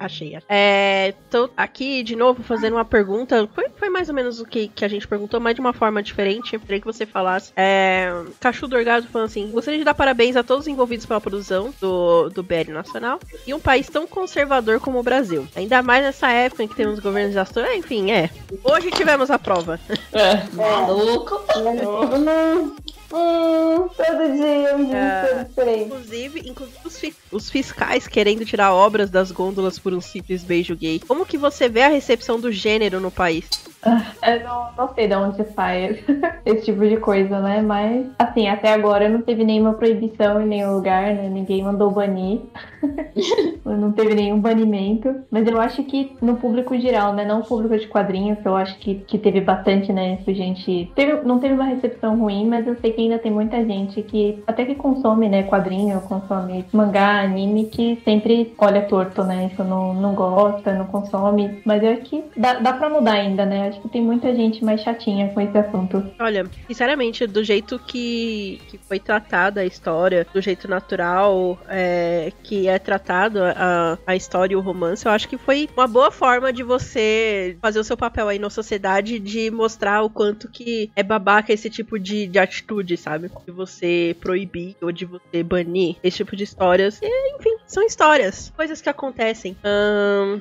Achei. 0.01 0.37
É, 0.49 1.15
tô 1.31 1.49
aqui 1.57 2.03
de 2.03 2.17
novo 2.17 2.43
fazendo 2.43 2.75
uma 2.75 2.85
pergunta. 2.85 3.49
Foi, 3.55 3.69
foi 3.77 3.89
mais 3.89 4.09
ou 4.09 4.15
menos 4.15 4.41
o 4.41 4.45
que, 4.45 4.69
que 4.69 4.85
a 4.85 4.89
gente 4.89 5.07
perguntou, 5.07 5.39
mas 5.39 5.55
de 5.55 5.61
uma 5.61 5.73
forma 5.73 6.03
diferente. 6.03 6.59
Queria 6.59 6.81
que 6.81 6.87
você 6.87 7.07
falasse. 7.07 7.53
É, 7.57 8.11
Cachu 8.41 8.67
Dorgado 8.67 9.07
falando 9.07 9.27
assim: 9.27 9.51
gostaria 9.51 9.79
de 9.79 9.85
dar 9.85 9.95
parabéns 9.95 10.37
a 10.37 10.43
todos 10.43 10.65
os 10.65 10.69
envolvidos 10.69 11.07
pela 11.07 11.21
produção 11.21 11.73
do, 11.81 12.31
do 12.31 12.43
BL 12.43 12.73
Nacional 12.73 13.21
e 13.47 13.55
um 13.55 13.61
país 13.61 13.89
tão 13.89 14.07
conservador 14.07 14.81
como 14.81 14.99
o 14.99 15.03
Brasil. 15.03 15.47
Ainda 15.55 15.83
mais 15.83 16.03
nessa 16.03 16.31
época 16.31 16.63
em 16.63 16.69
que 16.69 16.77
temos 16.77 16.99
governos 16.99 17.37
astrais. 17.37 17.79
Enfim, 17.79 18.11
é. 18.11 18.31
Hoje 18.65 18.91
tivemos 18.91 19.31
a 19.31 19.39
prova. 19.39 19.79
É. 20.13 20.45
Maluco. 20.55 21.41
Hum, 21.57 22.75
hum, 23.15 23.89
todo 23.89 24.37
dia 24.37 24.77
um 24.77 24.85
dia 24.87 24.97
É. 24.97 25.45
diferente. 25.45 25.85
Inclusive, 25.85 26.41
inclusive 26.49 26.79
os, 26.85 26.99
fi- 26.99 27.15
os 27.31 27.51
fiscais 27.51 28.07
querendo 28.09 28.45
tirar 28.45 28.73
obras 28.75 29.09
das 29.11 29.31
gôndolas 29.31 29.79
por 29.79 29.93
um 29.95 30.01
simples 30.01 30.43
beijo 30.43 30.75
gay. 30.77 30.99
Como 31.07 31.25
que 31.27 31.39
você 31.39 31.69
vê 31.69 31.83
a 31.83 31.89
recepção 31.89 32.41
do 32.41 32.51
gênero 32.51 32.99
no 33.01 33.11
país? 33.11 33.49
Eu 34.27 34.41
não, 34.43 34.69
não 34.77 34.95
sei 34.95 35.09
de 35.09 35.15
onde 35.15 35.45
sai 35.53 35.99
esse 36.45 36.65
tipo 36.65 36.87
de 36.87 36.97
coisa, 36.97 37.41
né? 37.41 37.61
Mas, 37.61 38.07
assim, 38.19 38.49
até 38.49 38.73
agora 38.73 39.09
não 39.09 39.23
teve 39.23 39.45
nenhuma 39.45 39.75
proibição 39.75 40.41
em 40.41 40.47
nenhum 40.47 40.75
lugar, 40.75 41.15
né? 41.15 41.29
Ninguém 41.29 41.63
mandou 41.63 41.91
banir. 41.91 42.41
não 43.65 43.93
teve 43.93 44.15
nenhum 44.15 44.41
banimento. 44.41 45.15
Mas 45.31 45.47
eu 45.47 45.61
acho 45.61 45.83
que 45.85 46.17
no 46.21 46.37
público 46.37 46.79
geral, 46.79 47.13
né? 47.13 47.25
Não 47.25 47.41
o 47.41 47.45
público 47.45 47.77
de 47.77 47.87
quadrinhos, 47.87 48.39
eu 48.45 48.57
acho 48.57 48.79
que, 48.79 48.97
que 48.97 49.19
teve 49.19 49.41
bastante, 49.41 49.93
né? 49.93 50.19
Isso, 50.21 50.33
gente. 50.33 50.91
Teve, 50.95 51.23
não 51.27 51.39
teve 51.39 51.55
uma 51.55 51.65
recepção 51.65 52.19
ruim, 52.19 52.47
mas 52.47 52.67
eu 52.67 52.77
sei 52.77 52.93
que 52.93 53.01
ainda 53.01 53.19
tem 53.19 53.33
muita 53.33 53.65
gente 53.65 54.03
que 54.03 54.43
até 54.47 54.65
que 54.65 54.75
consome, 54.75 55.29
né? 55.29 55.43
Quadrinho, 55.45 56.01
consome 56.03 56.65
mangá, 56.73 57.23
anime, 57.23 57.67
que 57.67 58.01
sempre 58.05 58.55
olha 58.59 58.83
torto, 58.83 59.23
né? 59.25 59.51
Isso 59.53 59.63
não, 59.63 59.95
não 59.95 60.15
gosta, 60.15 60.73
não 60.73 60.87
consome. 60.87 61.61
Mas 61.65 61.83
eu 61.83 61.93
acho 61.93 62.03
que 62.03 62.25
dá, 62.37 62.55
dá 62.55 62.73
pra 62.73 62.89
mudar 62.89 63.13
ainda, 63.13 63.45
né? 63.45 63.74
Acho 63.75 63.83
que 63.83 63.89
tem 63.89 64.03
muita 64.03 64.33
gente 64.35 64.65
mais 64.65 64.81
chatinha 64.81 65.29
com 65.31 65.41
esse 65.41 65.59
assunto. 65.59 66.05
Olha, 66.21 66.47
sinceramente, 66.69 67.27
do 67.27 67.43
jeito 67.43 67.77
que, 67.81 68.61
que 68.69 68.79
foi 68.79 69.01
tratada 69.01 69.63
a 69.63 69.65
história, 69.65 70.25
do 70.33 70.41
jeito 70.41 70.69
natural 70.69 71.59
é, 71.69 72.33
que 72.45 72.69
é 72.69 72.79
tratado 72.79 73.41
a, 73.43 73.99
a 74.07 74.15
história 74.15 74.55
e 74.55 74.57
o 74.57 74.61
romance, 74.61 75.05
eu 75.05 75.11
acho 75.11 75.29
que 75.29 75.37
foi 75.37 75.69
uma 75.77 75.89
boa 75.89 76.13
forma 76.13 76.53
de 76.53 76.63
você 76.63 77.57
fazer 77.61 77.81
o 77.81 77.85
seu 77.85 77.97
papel 77.97 78.29
aí 78.29 78.39
na 78.39 78.49
sociedade 78.49 79.19
de 79.19 79.51
mostrar 79.51 80.03
o 80.03 80.11
quanto 80.11 80.49
que 80.49 80.91
é 80.95 81.03
babaca 81.03 81.53
esse 81.53 81.69
tipo 81.69 81.99
de, 81.99 82.29
de 82.29 82.39
atitude, 82.39 82.97
sabe? 82.97 83.29
De 83.45 83.51
você 83.51 84.17
proibir 84.21 84.77
ou 84.81 84.93
de 84.93 85.05
você 85.05 85.43
banir 85.43 85.97
esse 86.03 86.19
tipo 86.19 86.37
de 86.37 86.45
histórias. 86.45 87.01
E, 87.03 87.37
enfim, 87.37 87.57
são 87.67 87.83
histórias, 87.83 88.53
coisas 88.57 88.81
que 88.81 88.89
acontecem. 88.89 89.57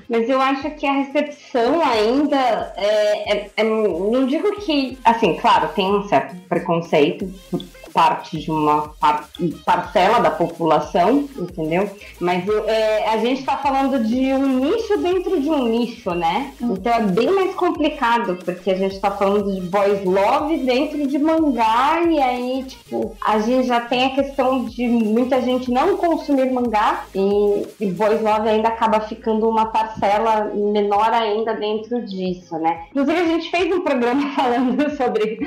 Mas 0.07 0.30
eu 0.30 0.39
acho 0.39 0.70
que 0.76 0.86
a 0.86 0.93
recepção 0.93 1.82
ainda 1.82 2.74
é, 2.78 3.22
é- 3.28 3.49
é- 3.57 3.63
não 3.63 4.26
digo 4.26 4.55
que, 4.61 4.97
assim, 5.03 5.36
claro, 5.36 5.69
tem 5.76 5.86
um 5.93 6.07
certo 6.07 6.36
preconceito 6.47 7.28
por 7.49 7.61
parte 7.93 8.39
de 8.39 8.49
uma 8.49 8.89
par- 8.99 9.30
parcela 9.63 10.19
da 10.19 10.32
população, 10.32 11.30
entendeu? 11.38 11.88
Mas 12.19 12.43
é, 12.65 13.07
a 13.07 13.17
gente 13.17 13.43
tá 13.43 13.55
falando 13.57 14.03
de 14.03 14.34
um 14.34 14.59
nicho 14.59 14.97
dentro 14.97 15.39
de 15.39 15.47
um 15.47 15.67
nicho, 15.67 16.09
né? 16.15 16.53
Então 16.59 16.91
é 16.91 17.01
bem 17.01 17.30
mais 17.30 17.53
complicado, 17.53 18.38
porque 18.43 18.71
a 18.71 18.76
gente 18.76 18.99
tá 18.99 19.11
falando 19.11 19.53
de 19.53 19.61
boys 19.61 20.03
love 20.03 20.57
dentro 20.65 21.05
de 21.07 21.19
mangá, 21.19 22.01
e 22.09 22.19
aí, 22.19 22.63
tipo, 22.63 23.15
a 23.24 23.38
gente 23.39 23.67
já 23.67 23.80
tem 23.82 24.05
a 24.05 24.15
questão 24.15 24.65
de 24.65 24.88
muita 24.88 25.39
gente 25.39 25.69
não 25.71 25.95
consumir 25.95 26.51
mangá, 26.51 27.05
e, 27.13 27.67
e 27.80 27.91
boys 27.91 28.21
love 28.21 28.49
ainda 28.49 28.69
acaba 28.69 29.01
ficando 29.01 29.47
uma 29.47 29.67
parcela 29.67 30.51
menor 30.55 31.13
ainda 31.13 31.53
dentro 31.53 32.01
disso, 32.01 32.57
né? 32.57 32.86
Inclusive, 32.89 33.12
a 33.16 33.26
gente 33.26 33.49
fez 33.49 33.74
um 33.74 33.82
programa 33.82 34.30
falando 34.36 34.89
sobre 34.91 35.39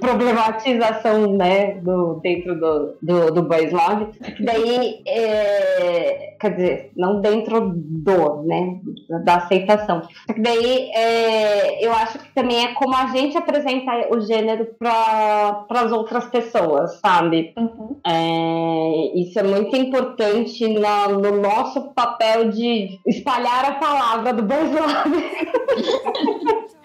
problematização, 0.00 1.36
né, 1.36 1.74
do, 1.80 2.20
dentro 2.22 2.54
do, 2.58 2.96
do, 3.02 3.32
do 3.32 3.42
Boys 3.42 3.72
Love, 3.72 4.12
que 4.36 4.42
daí, 4.44 5.02
é, 5.06 6.36
quer 6.38 6.54
dizer, 6.54 6.92
não 6.96 7.20
dentro 7.20 7.72
do, 7.74 8.42
né, 8.44 8.78
da 9.24 9.36
aceitação. 9.38 10.02
Só 10.26 10.32
que 10.32 10.40
daí, 10.40 10.90
é, 10.94 11.84
eu 11.84 11.92
acho 11.92 12.18
que 12.18 12.32
também 12.32 12.64
é 12.64 12.74
como 12.74 12.94
a 12.94 13.06
gente 13.08 13.36
apresenta 13.36 13.90
o 14.14 14.20
gênero 14.20 14.68
para 14.78 15.66
as 15.70 15.90
outras 15.90 16.26
pessoas, 16.26 17.00
sabe? 17.00 17.52
É, 18.06 19.18
isso 19.20 19.36
é 19.38 19.42
muito 19.42 19.76
importante 19.76 20.66
na- 20.78 21.08
no 21.08 21.40
nosso 21.40 21.92
papel 21.92 22.50
de 22.50 23.00
espalhar 23.06 23.64
a 23.64 23.72
palavra 23.74 24.32
do 24.32 24.42
Boys 24.44 24.70
Love. 24.70 25.26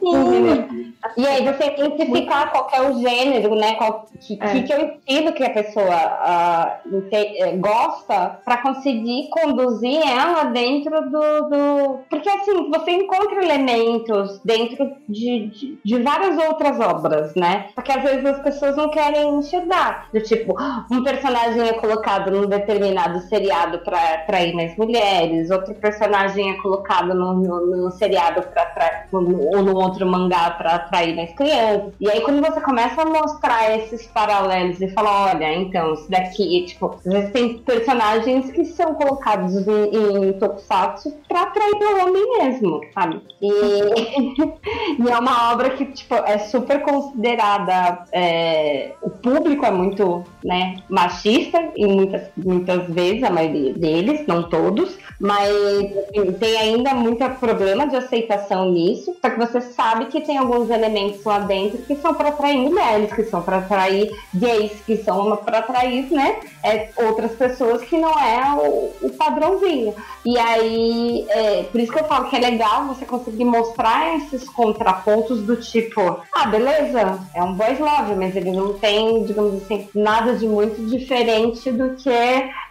Sim. 0.00 0.79
E 1.16 1.26
aí 1.26 1.44
você 1.44 1.74
identificar 1.78 2.50
qual 2.50 2.68
é 2.72 2.82
o 2.82 3.00
gênero, 3.00 3.54
né? 3.54 3.74
Qual, 3.74 4.06
que, 4.20 4.38
É. 4.40 4.46
que, 4.48 4.62
que 4.64 4.72
eu 4.72 4.80
ensino 4.80 5.32
que 5.32 5.44
a 5.44 5.50
pessoa 5.50 6.80
eh, 7.12 7.56
gosta 7.56 8.38
para 8.44 8.58
conseguir 8.58 9.28
conduzir 9.30 10.00
ela 10.06 10.44
dentro 10.44 11.00
do, 11.10 11.48
do. 11.48 11.98
Porque 12.08 12.28
assim, 12.28 12.70
você 12.70 12.90
encontra 12.92 13.42
elementos 13.42 14.40
dentro 14.44 14.92
de, 15.08 15.46
de, 15.48 15.78
de 15.84 16.02
várias 16.02 16.36
outras 16.38 16.78
obras, 16.80 17.34
né? 17.34 17.68
Porque 17.74 17.92
às 17.92 18.02
vezes 18.02 18.24
as 18.24 18.42
pessoas 18.42 18.76
não 18.76 18.90
querem 18.90 19.36
enxergar. 19.36 20.08
Do 20.12 20.20
tipo, 20.20 20.54
um 20.90 21.02
personagem 21.02 21.62
é 21.68 21.72
colocado 21.74 22.30
num 22.30 22.46
determinado 22.46 23.20
seriado 23.20 23.78
para 23.78 23.98
atrair 24.14 24.54
mais 24.54 24.76
mulheres, 24.76 25.50
outro 25.50 25.74
personagem 25.74 26.50
é 26.50 26.54
colocado 26.54 27.14
num, 27.14 27.34
num, 27.34 27.66
num 27.66 27.90
seriado 27.90 28.42
para 28.42 28.62
atrair, 28.62 29.06
ou 29.12 29.22
num 29.22 29.74
outro 29.74 30.06
mangá 30.06 30.50
para 30.50 30.89
atrair 30.90 31.14
mais 31.14 31.32
crianças. 31.32 31.92
E 32.00 32.10
aí 32.10 32.20
quando 32.20 32.40
você 32.40 32.60
começa 32.60 33.00
a 33.00 33.04
mostrar 33.04 33.78
esses 33.78 34.06
paralelos 34.08 34.80
e 34.80 34.88
falar, 34.88 35.32
olha, 35.32 35.54
então, 35.54 35.94
isso 35.94 36.10
daqui, 36.10 36.64
tipo, 36.66 36.86
às 36.86 37.04
vezes 37.04 37.30
tem 37.30 37.58
personagens 37.58 38.50
que 38.50 38.64
são 38.64 38.94
colocados 38.94 39.66
em, 39.66 40.28
em 40.28 40.32
tokusatsu 40.34 41.16
para 41.28 41.42
atrair 41.42 41.74
o 41.74 42.02
homem 42.02 42.38
mesmo, 42.38 42.80
sabe? 42.92 43.22
E, 43.40 43.50
e 45.00 45.08
é 45.08 45.18
uma 45.18 45.52
obra 45.52 45.70
que, 45.70 45.86
tipo, 45.86 46.14
é 46.14 46.38
super 46.38 46.82
considerada. 46.82 48.04
é, 48.12 48.92
o 49.02 49.10
público 49.10 49.64
é 49.64 49.70
muito, 49.70 50.24
né, 50.44 50.76
machista, 50.88 51.70
e 51.76 51.86
muitas, 51.86 52.28
muitas 52.36 52.88
vezes, 52.88 53.22
a 53.22 53.30
maioria 53.30 53.72
deles, 53.74 54.26
não 54.26 54.48
todos, 54.48 54.98
mas 55.20 55.50
assim, 55.50 56.32
tem 56.32 56.56
ainda 56.56 56.94
muito 56.94 57.20
problema 57.38 57.86
de 57.86 57.96
aceitação 57.96 58.70
nisso. 58.70 59.14
Só 59.20 59.30
que 59.30 59.38
você 59.38 59.60
sabe 59.60 60.06
que 60.06 60.20
tem 60.20 60.38
alguns 60.38 60.70
elementos 60.80 61.24
lá 61.24 61.40
dentro 61.40 61.78
que 61.78 61.96
são 61.96 62.14
para 62.14 62.30
atrair 62.30 62.58
mulheres, 62.58 63.12
que 63.12 63.24
são 63.24 63.42
para 63.42 63.58
atrair 63.58 64.10
gays, 64.34 64.72
que 64.86 64.96
são 64.98 65.36
para 65.36 65.58
atrair, 65.58 66.10
né, 66.10 66.40
é, 66.62 66.88
outras 66.96 67.32
pessoas 67.32 67.82
que 67.82 67.96
não 67.96 68.18
é 68.18 68.42
o, 68.56 69.06
o 69.06 69.10
padrãozinho. 69.10 69.94
E 70.24 70.38
aí, 70.38 71.26
é, 71.28 71.62
por 71.64 71.80
isso 71.80 71.92
que 71.92 71.98
eu 71.98 72.04
falo 72.04 72.28
que 72.28 72.36
é 72.36 72.40
legal 72.40 72.86
você 72.86 73.04
conseguir 73.04 73.44
mostrar 73.44 74.16
esses 74.16 74.48
contrapontos 74.48 75.42
do 75.42 75.56
tipo, 75.56 76.20
ah, 76.34 76.46
beleza, 76.46 77.20
é 77.34 77.42
um 77.42 77.54
boys 77.54 77.78
love, 77.78 78.14
mas 78.16 78.36
ele 78.36 78.50
não 78.50 78.74
tem, 78.74 79.24
digamos 79.24 79.62
assim, 79.62 79.88
nada 79.94 80.34
de 80.34 80.46
muito 80.46 80.84
diferente 80.86 81.70
do 81.70 81.94
que 81.94 82.10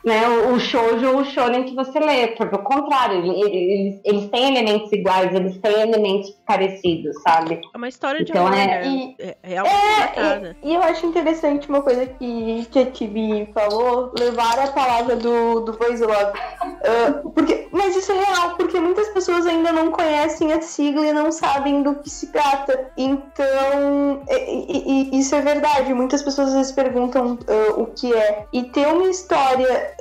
né, 0.06 0.28
o 0.28 0.50
o 0.54 0.60
shoujo 0.60 1.08
ou 1.10 1.18
o 1.22 1.26
shonen 1.26 1.64
que 1.64 1.76
você 1.76 2.00
lê. 2.00 2.28
Pelo 2.28 2.60
contrário, 2.60 3.18
ele- 3.20 3.42
ele- 3.42 3.58
eles, 3.74 4.02
eles 4.04 4.30
têm 4.30 4.48
elementos 4.56 4.92
iguais, 4.92 5.34
eles 5.34 5.58
têm 5.58 5.82
elementos 5.82 6.32
parecidos, 6.46 7.22
sabe? 7.22 7.62
é 7.74 7.78
uma 7.78 7.88
história 7.88 8.24
de 8.24 8.32
Então, 8.32 8.48
amor, 8.48 8.58
é- 8.58 8.66
né? 8.66 8.88
e- 8.88 9.16
É, 9.20 9.36
É, 9.44 9.62
tratada. 9.62 10.56
e, 10.64 10.72
e 10.72 10.76
eu 10.76 10.82
acho 10.82 11.06
interessante 11.06 11.70
uma 11.70 11.82
coisa 11.82 12.06
que, 12.06 12.66
que 12.72 12.80
a 12.80 12.86
Tibi 12.92 13.50
falou, 13.54 14.12
levar 14.18 14.58
a 14.60 14.68
palavra 14.72 15.16
do, 15.16 15.62
do 15.62 15.74
Boys 15.74 16.00
Love. 16.02 16.38
Ah, 16.62 17.22
porque, 17.34 17.68
mas 17.72 17.96
isso 17.96 18.12
é 18.12 18.16
real, 18.16 18.56
porque 18.58 18.80
muitas 18.80 19.08
pessoas 19.10 19.46
ainda 19.46 19.72
não 19.72 19.92
conhecem 19.92 20.52
a 20.54 20.62
sigla 20.62 21.06
e 21.08 21.14
não 21.14 21.32
sabem 21.32 21.84
do 21.84 21.96
que 21.96 22.10
se 22.10 22.28
trata. 22.32 22.90
Então, 22.98 24.22
e- 24.30 25.10
e- 25.14 25.20
isso 25.20 25.36
é 25.36 25.42
verdade. 25.42 25.94
Muitas 25.94 26.22
pessoas 26.22 26.50
às 26.50 26.54
vezes 26.56 26.72
perguntam 26.72 27.38
ah, 27.48 27.74
o 27.80 27.86
que 27.88 28.14
é. 28.14 28.46
E 28.54 28.64
ter 28.64 28.88
uma 28.88 29.08
história 29.10 29.94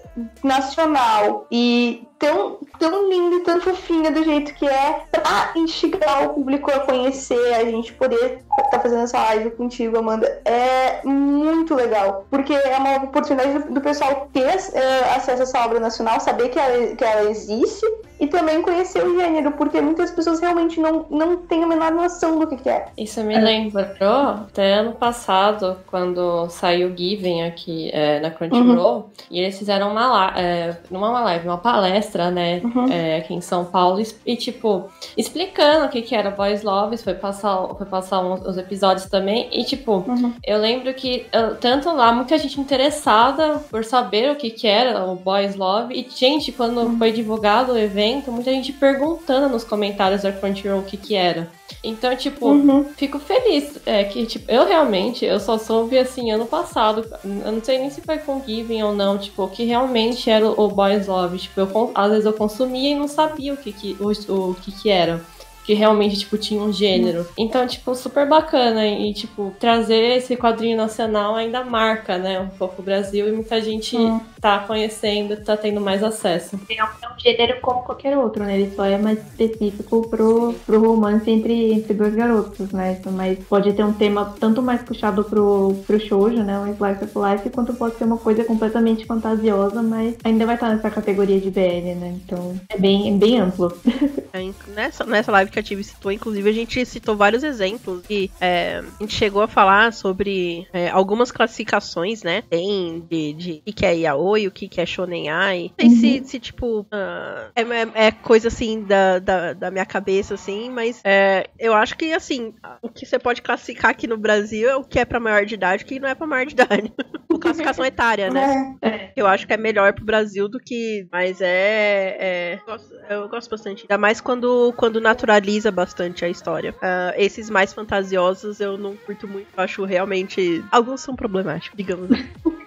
nacional 0.42 1.46
e 1.50 2.07
tão, 2.18 2.58
tão 2.78 3.08
linda 3.08 3.36
e 3.36 3.40
tão 3.40 3.60
fofinha 3.60 4.10
do 4.10 4.24
jeito 4.24 4.54
que 4.54 4.66
é 4.66 5.02
pra 5.10 5.52
instigar 5.56 6.24
o 6.24 6.34
público 6.34 6.70
a 6.70 6.80
conhecer, 6.80 7.54
a 7.54 7.64
gente 7.64 7.92
poder 7.92 8.40
estar 8.64 8.80
fazendo 8.80 9.02
essa 9.02 9.18
live 9.18 9.50
contigo, 9.52 9.98
Amanda, 9.98 10.26
é 10.44 11.00
muito 11.04 11.74
legal. 11.74 12.26
Porque 12.30 12.52
é 12.52 12.76
uma 12.76 13.04
oportunidade 13.04 13.58
do, 13.58 13.74
do 13.74 13.80
pessoal 13.80 14.28
ter 14.32 14.48
eh, 14.74 15.14
acesso 15.14 15.40
a 15.40 15.44
essa 15.44 15.64
obra 15.64 15.80
nacional, 15.80 16.20
saber 16.20 16.48
que 16.48 16.58
ela, 16.58 16.96
que 16.96 17.04
ela 17.04 17.30
existe 17.30 17.86
e 18.20 18.26
também 18.26 18.60
conhecer 18.62 19.04
o 19.04 19.18
gênero, 19.18 19.52
porque 19.52 19.80
muitas 19.80 20.10
pessoas 20.10 20.40
realmente 20.40 20.80
não, 20.80 21.06
não 21.08 21.36
têm 21.36 21.62
a 21.62 21.66
menor 21.66 21.92
noção 21.92 22.38
do 22.38 22.46
que, 22.46 22.56
que 22.56 22.68
é. 22.68 22.86
Isso 22.96 23.22
me 23.22 23.38
lembrou 23.38 23.86
até 24.00 24.74
ano 24.74 24.92
passado, 24.92 25.78
quando 25.86 26.48
saiu 26.48 26.94
Given 26.96 27.44
aqui 27.44 27.90
é, 27.92 28.18
na 28.20 28.30
Crunchyroll, 28.30 29.10
e 29.30 29.40
eles 29.40 29.56
fizeram 29.56 29.92
uma 29.92 30.32
é, 30.36 30.76
não 30.90 31.00
uma 31.00 31.20
live, 31.20 31.46
uma 31.46 31.58
palestra, 31.58 32.07
né, 32.30 32.60
é, 32.90 33.16
aqui 33.18 33.34
em 33.34 33.40
São 33.40 33.64
Paulo, 33.64 34.00
e 34.26 34.36
tipo, 34.36 34.88
explicando 35.16 35.86
o 35.86 35.88
que 35.88 36.02
que 36.02 36.14
era 36.14 36.30
Boys 36.30 36.62
Loves, 36.62 37.02
foi 37.02 37.14
passar, 37.14 37.68
foi 37.76 37.86
passar 37.86 38.20
uns, 38.20 38.40
os 38.46 38.56
episódios 38.56 39.06
também, 39.06 39.48
e 39.52 39.64
tipo, 39.64 40.04
eu 40.46 40.58
lembro 40.58 40.92
que 40.94 41.26
eu- 41.32 41.56
tanto 41.56 41.90
lá, 41.94 42.12
muita 42.12 42.38
gente 42.38 42.60
interessada 42.60 43.58
por 43.70 43.84
saber 43.84 44.30
o 44.30 44.36
que 44.36 44.50
que 44.50 44.66
era 44.66 45.04
o 45.04 45.14
Boys 45.16 45.54
Love, 45.56 45.94
e 45.94 46.08
gente, 46.16 46.52
quando 46.52 46.96
foi 46.98 47.12
divulgado 47.12 47.72
o 47.72 47.78
evento, 47.78 48.30
muita 48.32 48.50
gente 48.52 48.72
perguntando 48.72 49.48
nos 49.48 49.64
comentários 49.64 50.22
da 50.22 50.32
Crunchyroll 50.32 50.80
o 50.80 50.84
que 50.84 50.96
que 50.96 51.14
era. 51.14 51.48
Então, 51.82 52.14
tipo, 52.16 52.54
fico 52.96 53.18
feliz. 53.18 53.78
É 53.86 54.04
que, 54.04 54.26
tipo, 54.26 54.50
eu 54.50 54.66
realmente, 54.66 55.24
eu 55.24 55.38
só 55.38 55.58
soube 55.58 55.98
assim 55.98 56.30
ano 56.30 56.46
passado. 56.46 57.04
Eu 57.24 57.52
não 57.52 57.62
sei 57.62 57.78
nem 57.78 57.90
se 57.90 58.00
foi 58.00 58.18
com 58.18 58.42
Given 58.44 58.82
ou 58.82 58.92
não, 58.92 59.18
tipo, 59.18 59.46
que 59.48 59.64
realmente 59.64 60.28
era 60.28 60.48
o 60.48 60.68
Boys 60.68 61.06
Love. 61.06 61.38
Tipo, 61.38 61.60
eu, 61.60 61.90
às 61.94 62.10
vezes 62.10 62.26
eu 62.26 62.32
consumia 62.32 62.90
e 62.90 62.94
não 62.94 63.08
sabia 63.08 63.54
o 63.54 63.56
que 63.56 63.72
que, 63.72 63.96
o, 64.00 64.50
o 64.50 64.54
que, 64.54 64.72
que 64.72 64.90
era. 64.90 65.24
Que 65.68 65.74
realmente, 65.74 66.20
tipo, 66.20 66.38
tinha 66.38 66.62
um 66.62 66.72
gênero. 66.72 67.26
Então, 67.36 67.66
tipo, 67.66 67.94
super 67.94 68.26
bacana. 68.26 68.86
E, 68.86 69.12
tipo, 69.12 69.52
trazer 69.60 70.16
esse 70.16 70.34
quadrinho 70.34 70.78
nacional 70.78 71.34
ainda 71.34 71.62
marca, 71.62 72.16
né, 72.16 72.40
um 72.40 72.48
pouco 72.48 72.80
o 72.80 72.84
Brasil 72.84 73.28
e 73.28 73.32
muita 73.32 73.60
gente 73.60 73.94
Hum. 73.94 74.18
tá 74.40 74.60
conhecendo, 74.60 75.36
tá 75.44 75.58
tendo 75.58 75.78
mais 75.78 76.02
acesso. 76.02 76.58
É 76.70 76.82
um, 76.82 76.86
é 76.86 77.08
um 77.14 77.18
gênero 77.18 77.60
como 77.60 77.82
qualquer 77.82 78.16
outro, 78.16 78.44
né? 78.44 78.58
Ele 78.58 78.74
só 78.74 78.86
é 78.86 78.96
mais 78.96 79.18
específico 79.18 80.08
pro, 80.08 80.54
pro 80.64 80.80
romance 80.80 81.30
entre, 81.30 81.74
entre 81.74 81.92
dois 81.92 82.14
garotos, 82.14 82.72
né? 82.72 82.96
Então, 82.98 83.12
mas 83.12 83.38
pode 83.40 83.70
ter 83.74 83.84
um 83.84 83.92
tema 83.92 84.34
tanto 84.40 84.62
mais 84.62 84.80
puxado 84.80 85.22
pro, 85.22 85.74
pro 85.86 86.00
shoujo, 86.00 86.42
né? 86.42 86.58
Um 86.60 86.68
slice 86.72 87.04
of 87.04 87.12
life, 87.18 87.50
quanto 87.50 87.74
pode 87.74 87.96
ser 87.96 88.04
uma 88.04 88.16
coisa 88.16 88.42
completamente 88.42 89.04
fantasiosa, 89.04 89.82
mas 89.82 90.16
ainda 90.24 90.46
vai 90.46 90.54
estar 90.54 90.70
nessa 90.74 90.88
categoria 90.90 91.38
de 91.38 91.50
BL, 91.50 91.94
né? 92.00 92.18
Então 92.24 92.58
é 92.70 92.78
bem, 92.78 93.12
é 93.12 93.18
bem 93.18 93.38
amplo. 93.38 93.70
É, 94.30 94.46
Nessa, 94.74 95.04
nessa 95.04 95.32
live 95.32 95.50
que 95.50 95.57
a 95.58 95.62
Tive 95.62 95.84
citou, 95.84 96.12
inclusive, 96.12 96.48
a 96.48 96.52
gente 96.52 96.84
citou 96.86 97.16
vários 97.16 97.42
exemplos 97.42 98.02
e 98.08 98.30
é, 98.40 98.78
a 98.78 99.02
gente 99.02 99.14
chegou 99.14 99.42
a 99.42 99.48
falar 99.48 99.92
sobre 99.92 100.66
é, 100.72 100.88
algumas 100.90 101.30
classificações, 101.30 102.22
né? 102.22 102.42
Tem 102.42 103.04
de, 103.08 103.32
de 103.32 103.62
o 103.66 103.72
que 103.72 103.86
é 103.86 103.94
yaoi, 103.94 104.46
o 104.46 104.50
que 104.50 104.80
é 104.80 104.86
shonen 104.86 105.28
ai. 105.28 105.70
Não 105.80 105.90
sei 105.90 106.20
se, 106.20 106.28
se, 106.28 106.40
tipo, 106.40 106.86
ah, 106.90 107.50
é, 107.54 108.06
é- 108.06 108.12
coisa, 108.12 108.48
assim, 108.48 108.82
da, 108.82 109.18
da, 109.18 109.52
da 109.52 109.70
minha 109.70 109.86
cabeça, 109.86 110.34
assim, 110.34 110.70
mas 110.70 111.00
é, 111.04 111.48
eu 111.58 111.74
acho 111.74 111.96
que, 111.96 112.12
assim, 112.12 112.54
o 112.82 112.88
que 112.88 113.06
você 113.06 113.18
pode 113.18 113.42
classificar 113.42 113.90
aqui 113.90 114.06
no 114.06 114.16
Brasil 114.16 114.68
é 114.68 114.76
o 114.76 114.84
que 114.84 114.98
é 114.98 115.04
pra 115.04 115.20
maior 115.20 115.44
de 115.44 115.54
idade 115.54 115.82
e 115.82 115.84
o 115.84 115.88
que 115.88 116.00
não 116.00 116.08
é 116.08 116.14
pra 116.14 116.26
maior 116.26 116.46
de 116.46 116.52
idade. 116.52 116.92
Por 117.38 117.42
classificação 117.48 117.84
etária, 117.84 118.30
né? 118.30 118.76
É. 118.82 119.12
Eu 119.16 119.26
acho 119.26 119.46
que 119.46 119.52
é 119.52 119.56
melhor 119.56 119.92
pro 119.92 120.04
Brasil 120.04 120.48
do 120.48 120.58
que. 120.58 121.06
Mas 121.10 121.40
é. 121.40 122.16
é- 122.18 122.58
eu, 122.60 122.66
gosto, 122.72 122.94
eu 123.10 123.28
gosto 123.28 123.50
bastante. 123.50 123.82
Ainda 123.82 123.98
mais 123.98 124.20
quando, 124.20 124.72
quando 124.76 125.00
naturaliza 125.00 125.70
bastante 125.70 126.24
a 126.24 126.28
história. 126.28 126.74
Ah, 126.82 127.14
esses 127.16 127.48
mais 127.50 127.72
fantasiosos 127.72 128.60
eu 128.60 128.76
não 128.76 128.96
curto 128.96 129.26
muito. 129.28 129.48
Eu 129.56 129.62
acho 129.64 129.84
realmente. 129.84 130.64
Alguns 130.70 131.00
são 131.00 131.14
problemáticos, 131.16 131.76
digamos. 131.76 132.10
assim. 132.10 132.28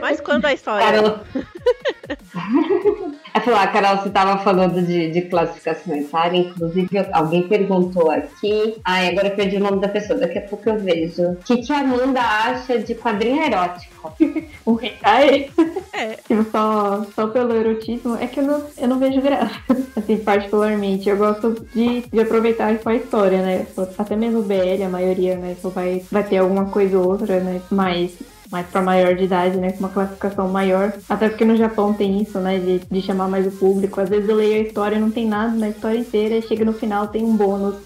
Mas 0.00 0.20
quando 0.20 0.44
a 0.46 0.52
história. 0.52 0.86
Carol. 0.86 1.18
Falar, 3.44 3.72
Carol, 3.72 3.96
você 4.02 4.08
estava 4.08 4.38
falando 4.44 4.82
de, 4.82 5.10
de 5.10 5.22
classificação 5.22 5.96
etária, 5.96 6.36
inclusive 6.36 6.88
alguém 7.12 7.48
perguntou 7.48 8.10
aqui. 8.10 8.76
Ai, 8.84 9.08
agora 9.08 9.28
eu 9.28 9.36
perdi 9.36 9.56
o 9.56 9.60
nome 9.60 9.80
da 9.80 9.88
pessoa, 9.88 10.18
daqui 10.18 10.38
a 10.38 10.42
pouco 10.42 10.68
eu 10.68 10.78
vejo. 10.78 11.22
O 11.22 11.36
que, 11.36 11.58
que 11.58 11.72
a 11.72 11.78
Amanda 11.80 12.20
acha 12.20 12.78
de 12.78 12.94
quadrinho 12.94 13.42
erótico? 13.42 14.12
O 14.66 14.78
hentai, 14.80 15.50
É. 15.92 16.16
tipo, 16.26 16.44
só, 16.50 17.04
só 17.14 17.26
pelo 17.28 17.54
erotismo, 17.56 18.16
é 18.16 18.26
que 18.26 18.40
eu 18.40 18.44
não, 18.44 18.66
eu 18.76 18.88
não 18.88 18.98
vejo 18.98 19.20
graça. 19.20 19.50
Assim, 19.96 20.18
particularmente. 20.18 21.08
Eu 21.08 21.16
gosto 21.16 21.66
de, 21.74 22.02
de 22.02 22.20
aproveitar 22.20 22.78
só 22.82 22.90
a 22.90 22.94
história, 22.96 23.42
né? 23.42 23.66
Até 23.98 24.16
mesmo 24.16 24.40
o 24.40 24.42
BL, 24.42 24.82
a 24.84 24.88
maioria, 24.88 25.36
né? 25.36 25.56
Só 25.60 25.70
vai, 25.70 26.02
vai 26.10 26.22
ter 26.22 26.38
alguma 26.38 26.66
coisa 26.66 26.98
ou 26.98 27.08
outra, 27.08 27.40
né? 27.40 27.60
Mas 27.70 28.12
mais 28.50 28.66
para 28.66 28.82
maior 28.82 29.14
de 29.14 29.24
idade, 29.24 29.56
né? 29.56 29.72
Com 29.72 29.80
uma 29.80 29.88
classificação 29.88 30.48
maior. 30.48 30.92
Até 31.08 31.28
porque 31.28 31.44
no 31.44 31.56
Japão 31.56 31.92
tem 31.94 32.20
isso, 32.20 32.38
né? 32.40 32.58
De, 32.58 32.78
de 32.80 33.02
chamar 33.02 33.28
mais 33.28 33.46
o 33.46 33.50
público. 33.50 34.00
Às 34.00 34.08
vezes 34.08 34.28
eu 34.28 34.36
leio 34.36 34.54
a 34.56 34.66
história 34.66 34.96
e 34.96 35.00
não 35.00 35.10
tem 35.10 35.26
nada 35.26 35.54
na 35.54 35.68
história 35.68 35.98
inteira, 35.98 36.36
e 36.36 36.42
chega 36.42 36.64
no 36.64 36.72
final 36.72 37.08
tem 37.08 37.24
um 37.24 37.36
bônus 37.36 37.76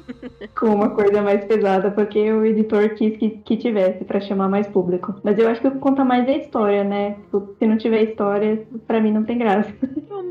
com 0.58 0.66
uma 0.66 0.90
coisa 0.90 1.22
mais 1.22 1.44
pesada, 1.44 1.90
porque 1.90 2.30
o 2.32 2.44
editor 2.44 2.90
quis 2.90 3.16
que, 3.18 3.30
que 3.30 3.56
tivesse 3.56 4.04
para 4.04 4.20
chamar 4.20 4.48
mais 4.48 4.66
público. 4.66 5.14
Mas 5.22 5.38
eu 5.38 5.48
acho 5.48 5.60
que 5.60 5.68
o 5.68 5.72
que 5.72 5.78
conta 5.78 6.04
mais 6.04 6.26
é 6.28 6.32
a 6.34 6.38
história, 6.38 6.84
né? 6.84 7.16
Se 7.58 7.66
não 7.66 7.76
tiver 7.76 8.02
história, 8.04 8.62
para 8.86 9.00
mim 9.00 9.12
não 9.12 9.24
tem 9.24 9.38
graça. 9.38 9.72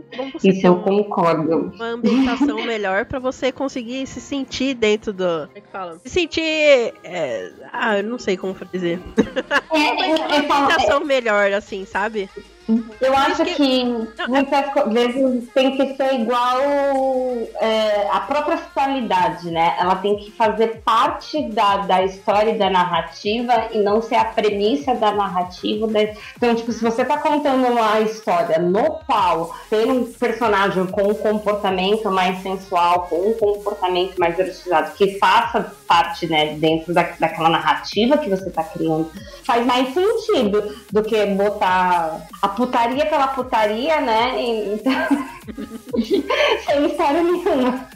Então, 0.07 0.31
Isso 0.43 0.65
eu 0.65 0.73
um- 0.73 0.81
concordo. 0.81 1.71
uma 1.75 1.87
ambientação 1.87 2.63
melhor 2.65 3.05
pra 3.05 3.19
você 3.19 3.51
conseguir 3.51 4.05
se 4.07 4.21
sentir 4.21 4.73
dentro 4.75 5.11
do. 5.11 5.23
Como 5.47 5.49
é 5.57 5.61
que 5.61 5.67
fala? 5.71 5.97
Se 5.99 6.09
sentir. 6.09 6.41
é, 7.03 7.51
ah, 7.73 7.97
eu 7.97 8.03
não 8.03 8.17
sei 8.17 8.37
como 8.37 8.55
dizer. 8.71 8.99
É, 9.75 9.87
é, 9.89 10.15
Uma 10.15 10.35
é, 10.35 10.39
ambientação 10.39 11.03
melhor, 11.03 11.51
assim, 11.53 11.85
sabe? 11.85 12.29
Eu 12.99 13.15
acho 13.15 13.43
que- 13.45 13.55
que 13.55 13.83
Não, 13.83 14.07
muitas 14.27 14.65
co- 14.73 14.89
vezes 14.89 15.47
tem 15.53 15.77
que 15.77 15.95
ser 15.95 16.13
igual 16.15 16.57
é, 17.61 18.07
a 18.11 18.19
própria 18.21 18.57
sexualidade, 18.57 19.51
né? 19.51 19.75
Ela 19.79 19.95
tem 19.97 20.17
que 20.17 20.31
fazer 20.31 20.81
parte 20.83 21.43
da, 21.49 21.77
da 21.77 22.03
história 22.03 22.51
e 22.51 22.57
da 22.57 22.69
narrativa 22.69 23.69
e 23.71 23.79
não 23.79 24.01
ser 24.01 24.15
a 24.15 24.25
premissa 24.25 24.95
da 24.95 25.11
narrativa. 25.11 25.87
né? 25.87 26.15
Então, 26.35 26.55
tipo, 26.55 26.71
se 26.71 26.83
você 26.83 27.05
tá 27.05 27.17
contando 27.17 27.67
uma 27.67 27.99
história 28.01 28.57
no 28.59 28.83
qual 29.05 29.55
tem 29.69 29.89
um 29.91 30.11
personagem 30.11 30.85
com 30.87 31.09
um 31.09 31.13
comportamento 31.13 32.09
mais 32.09 32.41
sensual, 32.41 33.07
com 33.07 33.29
um 33.29 33.33
comportamento 33.33 34.15
mais 34.17 34.37
erotizado, 34.39 34.91
que 34.95 35.17
faça 35.19 35.71
parte, 35.87 36.25
né, 36.27 36.55
dentro 36.55 36.93
da, 36.93 37.03
daquela 37.19 37.49
narrativa 37.49 38.17
que 38.17 38.29
você 38.29 38.49
tá 38.49 38.63
criando, 38.63 39.11
faz 39.43 39.63
mais 39.65 39.93
sentido 39.93 40.75
do 40.91 41.03
que 41.03 41.23
botar 41.27 42.21
a 42.41 42.47
putaria 42.55 43.05
pela 43.05 43.27
putaria, 43.27 44.01
né? 44.01 44.33
Então, 44.41 44.93
sem 46.65 46.85
história 46.87 47.21
nenhuma. 47.23 47.87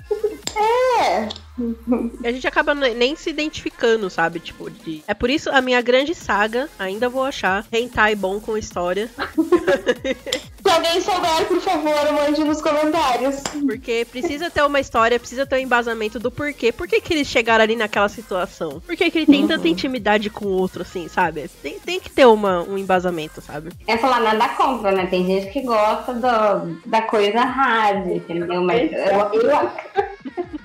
E 2.22 2.28
a 2.28 2.32
gente 2.32 2.47
acaba 2.47 2.74
ne- 2.74 2.93
nem 2.93 3.16
se 3.16 3.30
identificando, 3.30 4.10
sabe? 4.10 4.39
Tipo, 4.39 4.70
de... 4.70 5.03
É 5.07 5.14
por 5.14 5.30
isso 5.30 5.49
a 5.49 5.62
minha 5.62 5.82
grande 5.82 6.16
saga, 6.16 6.70
ainda 6.78 7.10
vou 7.10 7.24
achar, 7.24 7.66
hentai 7.72 8.16
bom 8.16 8.39
com 8.39 8.57
história. 8.57 9.10
Se 10.70 10.76
alguém 10.76 11.02
souber, 11.02 11.48
por 11.48 11.60
favor, 11.62 12.14
mande 12.14 12.44
nos 12.44 12.62
comentários. 12.62 13.42
Porque 13.66 14.06
precisa 14.06 14.52
ter 14.52 14.62
uma 14.62 14.80
história, 14.80 15.20
precisa 15.20 15.44
ter 15.44 15.56
um 15.56 15.60
embasamento 15.60 16.20
do 16.20 16.30
porquê. 16.30 16.72
Por 16.72 16.88
que, 16.88 17.02
que 17.02 17.12
eles 17.12 17.28
chegaram 17.28 17.64
ali 17.64 17.76
naquela 17.76 18.08
situação? 18.08 18.80
Por 18.80 18.96
que, 18.96 19.10
que 19.10 19.18
ele 19.18 19.26
tem 19.26 19.48
tanta 19.48 19.68
intimidade 19.68 20.30
com 20.30 20.46
o 20.46 20.52
outro, 20.52 20.84
assim, 20.84 21.08
sabe? 21.08 21.50
Tem, 21.64 21.80
tem 21.80 22.00
que 22.00 22.12
ter 22.12 22.28
uma, 22.28 22.62
um 22.62 22.78
embasamento, 22.78 23.42
sabe? 23.42 23.72
É 23.88 23.98
falar 23.98 24.20
nada 24.20 24.48
contra, 24.50 24.92
né? 24.92 25.08
Tem 25.08 25.26
gente 25.26 25.48
que 25.48 25.62
gosta 25.62 26.14
do, 26.14 26.80
da 26.86 27.02
coisa 27.02 27.40
hard, 27.40 28.06
entendeu? 28.06 28.62
Mas 28.62 28.92
eu, 28.92 29.42
eu, 29.42 29.72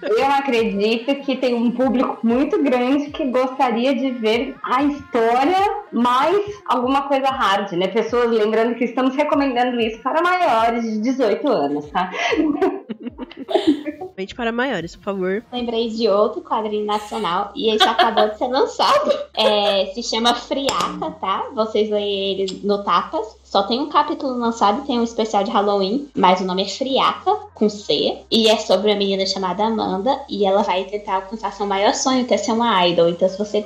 eu 0.02 0.26
acredito 0.36 1.14
que 1.22 1.36
tem 1.36 1.54
um 1.54 1.70
público 1.70 2.18
muito 2.22 2.62
grande 2.62 3.10
que 3.10 3.24
gostaria 3.24 3.94
de 3.94 4.10
ver 4.10 4.54
a 4.62 4.82
história 4.82 5.84
mais 5.90 6.44
alguma 6.66 7.02
coisa 7.02 7.28
hard, 7.28 7.72
né? 7.72 7.88
Pessoas 7.88 8.30
lembrando 8.30 8.74
que 8.74 8.84
estamos 8.84 9.14
recomendando 9.14 9.80
isso 9.80 9.93
para 10.02 10.22
maiores 10.22 10.82
de 10.84 11.00
18 11.00 11.48
anos, 11.48 11.86
tá? 11.86 12.10
Mente 14.16 14.34
para 14.34 14.52
maiores, 14.52 14.94
por 14.96 15.04
favor. 15.04 15.44
Lembrei 15.52 15.88
de 15.90 16.08
outro 16.08 16.40
quadrinho 16.40 16.86
nacional 16.86 17.52
e 17.54 17.74
esse 17.74 17.84
acabou 17.84 18.28
de 18.28 18.38
ser 18.38 18.48
lançado. 18.48 19.10
É, 19.34 19.86
se 19.86 20.02
chama 20.02 20.34
Friata, 20.34 21.10
tá? 21.20 21.48
Vocês 21.54 21.90
leem 21.90 22.40
ele 22.40 22.60
no 22.62 22.84
Tapas. 22.84 23.36
Só 23.54 23.62
tem 23.62 23.78
um 23.78 23.88
capítulo 23.88 24.36
lançado, 24.36 24.84
tem 24.84 24.98
um 24.98 25.04
especial 25.04 25.44
de 25.44 25.50
Halloween, 25.52 26.08
mas 26.16 26.40
o 26.40 26.44
nome 26.44 26.64
é 26.64 26.68
Friata, 26.68 27.36
com 27.54 27.68
C. 27.68 28.18
E 28.28 28.48
é 28.48 28.56
sobre 28.56 28.90
uma 28.90 28.98
menina 28.98 29.24
chamada 29.26 29.62
Amanda. 29.62 30.20
E 30.28 30.44
ela 30.44 30.64
vai 30.64 30.82
tentar 30.82 31.14
alcançar 31.14 31.52
seu 31.52 31.64
maior 31.64 31.94
sonho, 31.94 32.24
que 32.24 32.34
é 32.34 32.36
ser 32.36 32.50
uma 32.50 32.84
idol. 32.84 33.08
Então, 33.08 33.28
se 33.28 33.38
você 33.38 33.64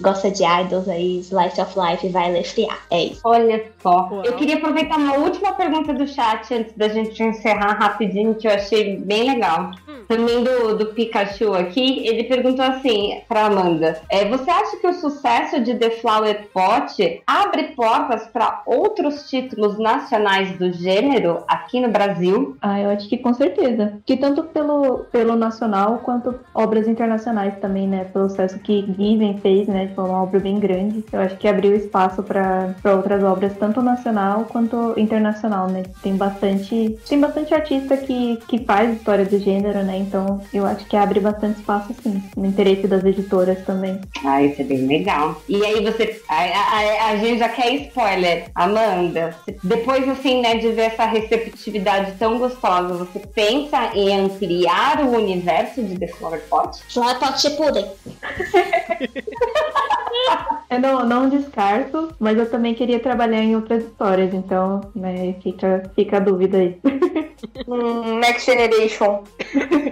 gosta, 0.00 0.30
de 0.30 0.42
idols 0.42 0.88
aí, 0.88 1.18
Slice 1.18 1.60
of 1.60 1.74
Life, 1.78 2.08
vai 2.08 2.32
ler 2.32 2.42
Friata. 2.42 2.80
É 2.90 3.04
isso. 3.04 3.20
Olha 3.22 3.70
só. 3.82 4.08
Eu 4.24 4.34
queria 4.36 4.56
aproveitar 4.56 4.96
uma 4.96 5.18
última 5.18 5.52
pergunta 5.52 5.92
do 5.92 6.08
chat 6.08 6.54
antes 6.54 6.72
da 6.74 6.88
gente 6.88 7.22
encerrar 7.22 7.74
rapidinho, 7.74 8.34
que 8.34 8.48
eu 8.48 8.52
achei 8.52 8.96
bem 8.96 9.24
legal. 9.24 9.72
Também 10.08 10.42
do, 10.42 10.74
do 10.74 10.86
Pikachu 10.86 11.52
aqui, 11.52 12.08
ele 12.08 12.24
perguntou 12.24 12.64
assim 12.64 13.20
pra 13.28 13.44
Amanda: 13.44 14.00
é, 14.08 14.26
Você 14.26 14.50
acha 14.50 14.78
que 14.78 14.86
o 14.86 14.94
sucesso 14.94 15.60
de 15.60 15.74
The 15.74 15.90
Flower 15.90 16.48
Pot 16.52 17.22
abre 17.26 17.74
portas 17.76 18.26
para 18.28 18.62
outros 18.64 19.28
títulos 19.28 19.78
nacionais 19.78 20.56
do 20.58 20.72
gênero 20.72 21.44
aqui 21.46 21.78
no 21.78 21.90
Brasil? 21.90 22.56
Ah, 22.62 22.80
eu 22.80 22.90
acho 22.90 23.06
que 23.06 23.18
com 23.18 23.34
certeza. 23.34 23.98
Que 24.06 24.16
tanto 24.16 24.44
pelo, 24.44 25.00
pelo 25.12 25.36
nacional 25.36 25.98
quanto 25.98 26.34
obras 26.54 26.88
internacionais 26.88 27.58
também, 27.60 27.86
né? 27.86 28.04
Pelo 28.04 28.30
sucesso 28.30 28.58
que 28.60 28.86
Given 28.98 29.38
fez, 29.38 29.68
né? 29.68 29.92
Foi 29.94 30.04
uma 30.04 30.22
obra 30.22 30.40
bem 30.40 30.58
grande. 30.58 31.04
Eu 31.12 31.20
acho 31.20 31.36
que 31.36 31.46
abriu 31.46 31.76
espaço 31.76 32.22
para 32.22 32.74
outras 32.96 33.22
obras, 33.22 33.54
tanto 33.58 33.82
nacional 33.82 34.46
quanto 34.50 34.94
internacional, 34.96 35.68
né? 35.68 35.82
Tem 36.02 36.16
bastante, 36.16 36.98
tem 37.06 37.20
bastante 37.20 37.52
artista 37.52 37.94
que, 37.96 38.38
que 38.48 38.64
faz 38.64 38.96
história 38.96 39.26
do 39.26 39.38
gênero, 39.38 39.84
né? 39.84 39.97
Então 39.98 40.40
eu 40.52 40.66
acho 40.66 40.84
que 40.86 40.96
abre 40.96 41.20
bastante 41.20 41.60
espaço, 41.60 41.94
sim, 42.02 42.22
no 42.36 42.46
interesse 42.46 42.86
das 42.86 43.04
editoras 43.04 43.64
também. 43.64 44.00
Ah, 44.24 44.42
isso 44.42 44.60
é 44.60 44.64
bem 44.64 44.86
legal. 44.86 45.40
E 45.48 45.64
aí 45.64 45.84
você. 45.84 46.20
A, 46.28 46.34
a- 46.34 47.08
a 47.10 47.16
gente 47.16 47.38
já 47.38 47.48
quer 47.48 47.72
spoiler. 47.74 48.50
Amanda, 48.54 49.34
depois 49.62 50.08
assim, 50.08 50.40
né, 50.40 50.56
de 50.56 50.68
ver 50.72 50.82
essa 50.92 51.04
receptividade 51.06 52.12
tão 52.18 52.38
gostosa, 52.38 52.94
você 52.94 53.18
pensa 53.20 53.90
em 53.94 54.18
ampliar 54.20 55.00
o 55.00 55.16
universo 55.16 55.82
de 55.82 55.98
The 55.98 56.08
Flower 56.08 56.40
Pot? 56.48 56.78
Flower 56.92 57.18
Pot 57.18 57.40
Shippuden. 57.40 57.86
Eu 60.70 60.80
não, 60.80 61.06
não 61.06 61.28
descarto, 61.30 62.12
mas 62.20 62.36
eu 62.36 62.50
também 62.50 62.74
queria 62.74 63.00
trabalhar 63.00 63.42
em 63.42 63.56
outras 63.56 63.84
histórias, 63.84 64.34
então, 64.34 64.82
né, 64.94 65.34
fica, 65.42 65.90
fica 65.94 66.18
a 66.18 66.20
dúvida 66.20 66.58
aí. 66.58 66.78
Hum, 67.66 68.18
Next 68.18 68.50
Generation. 68.50 69.22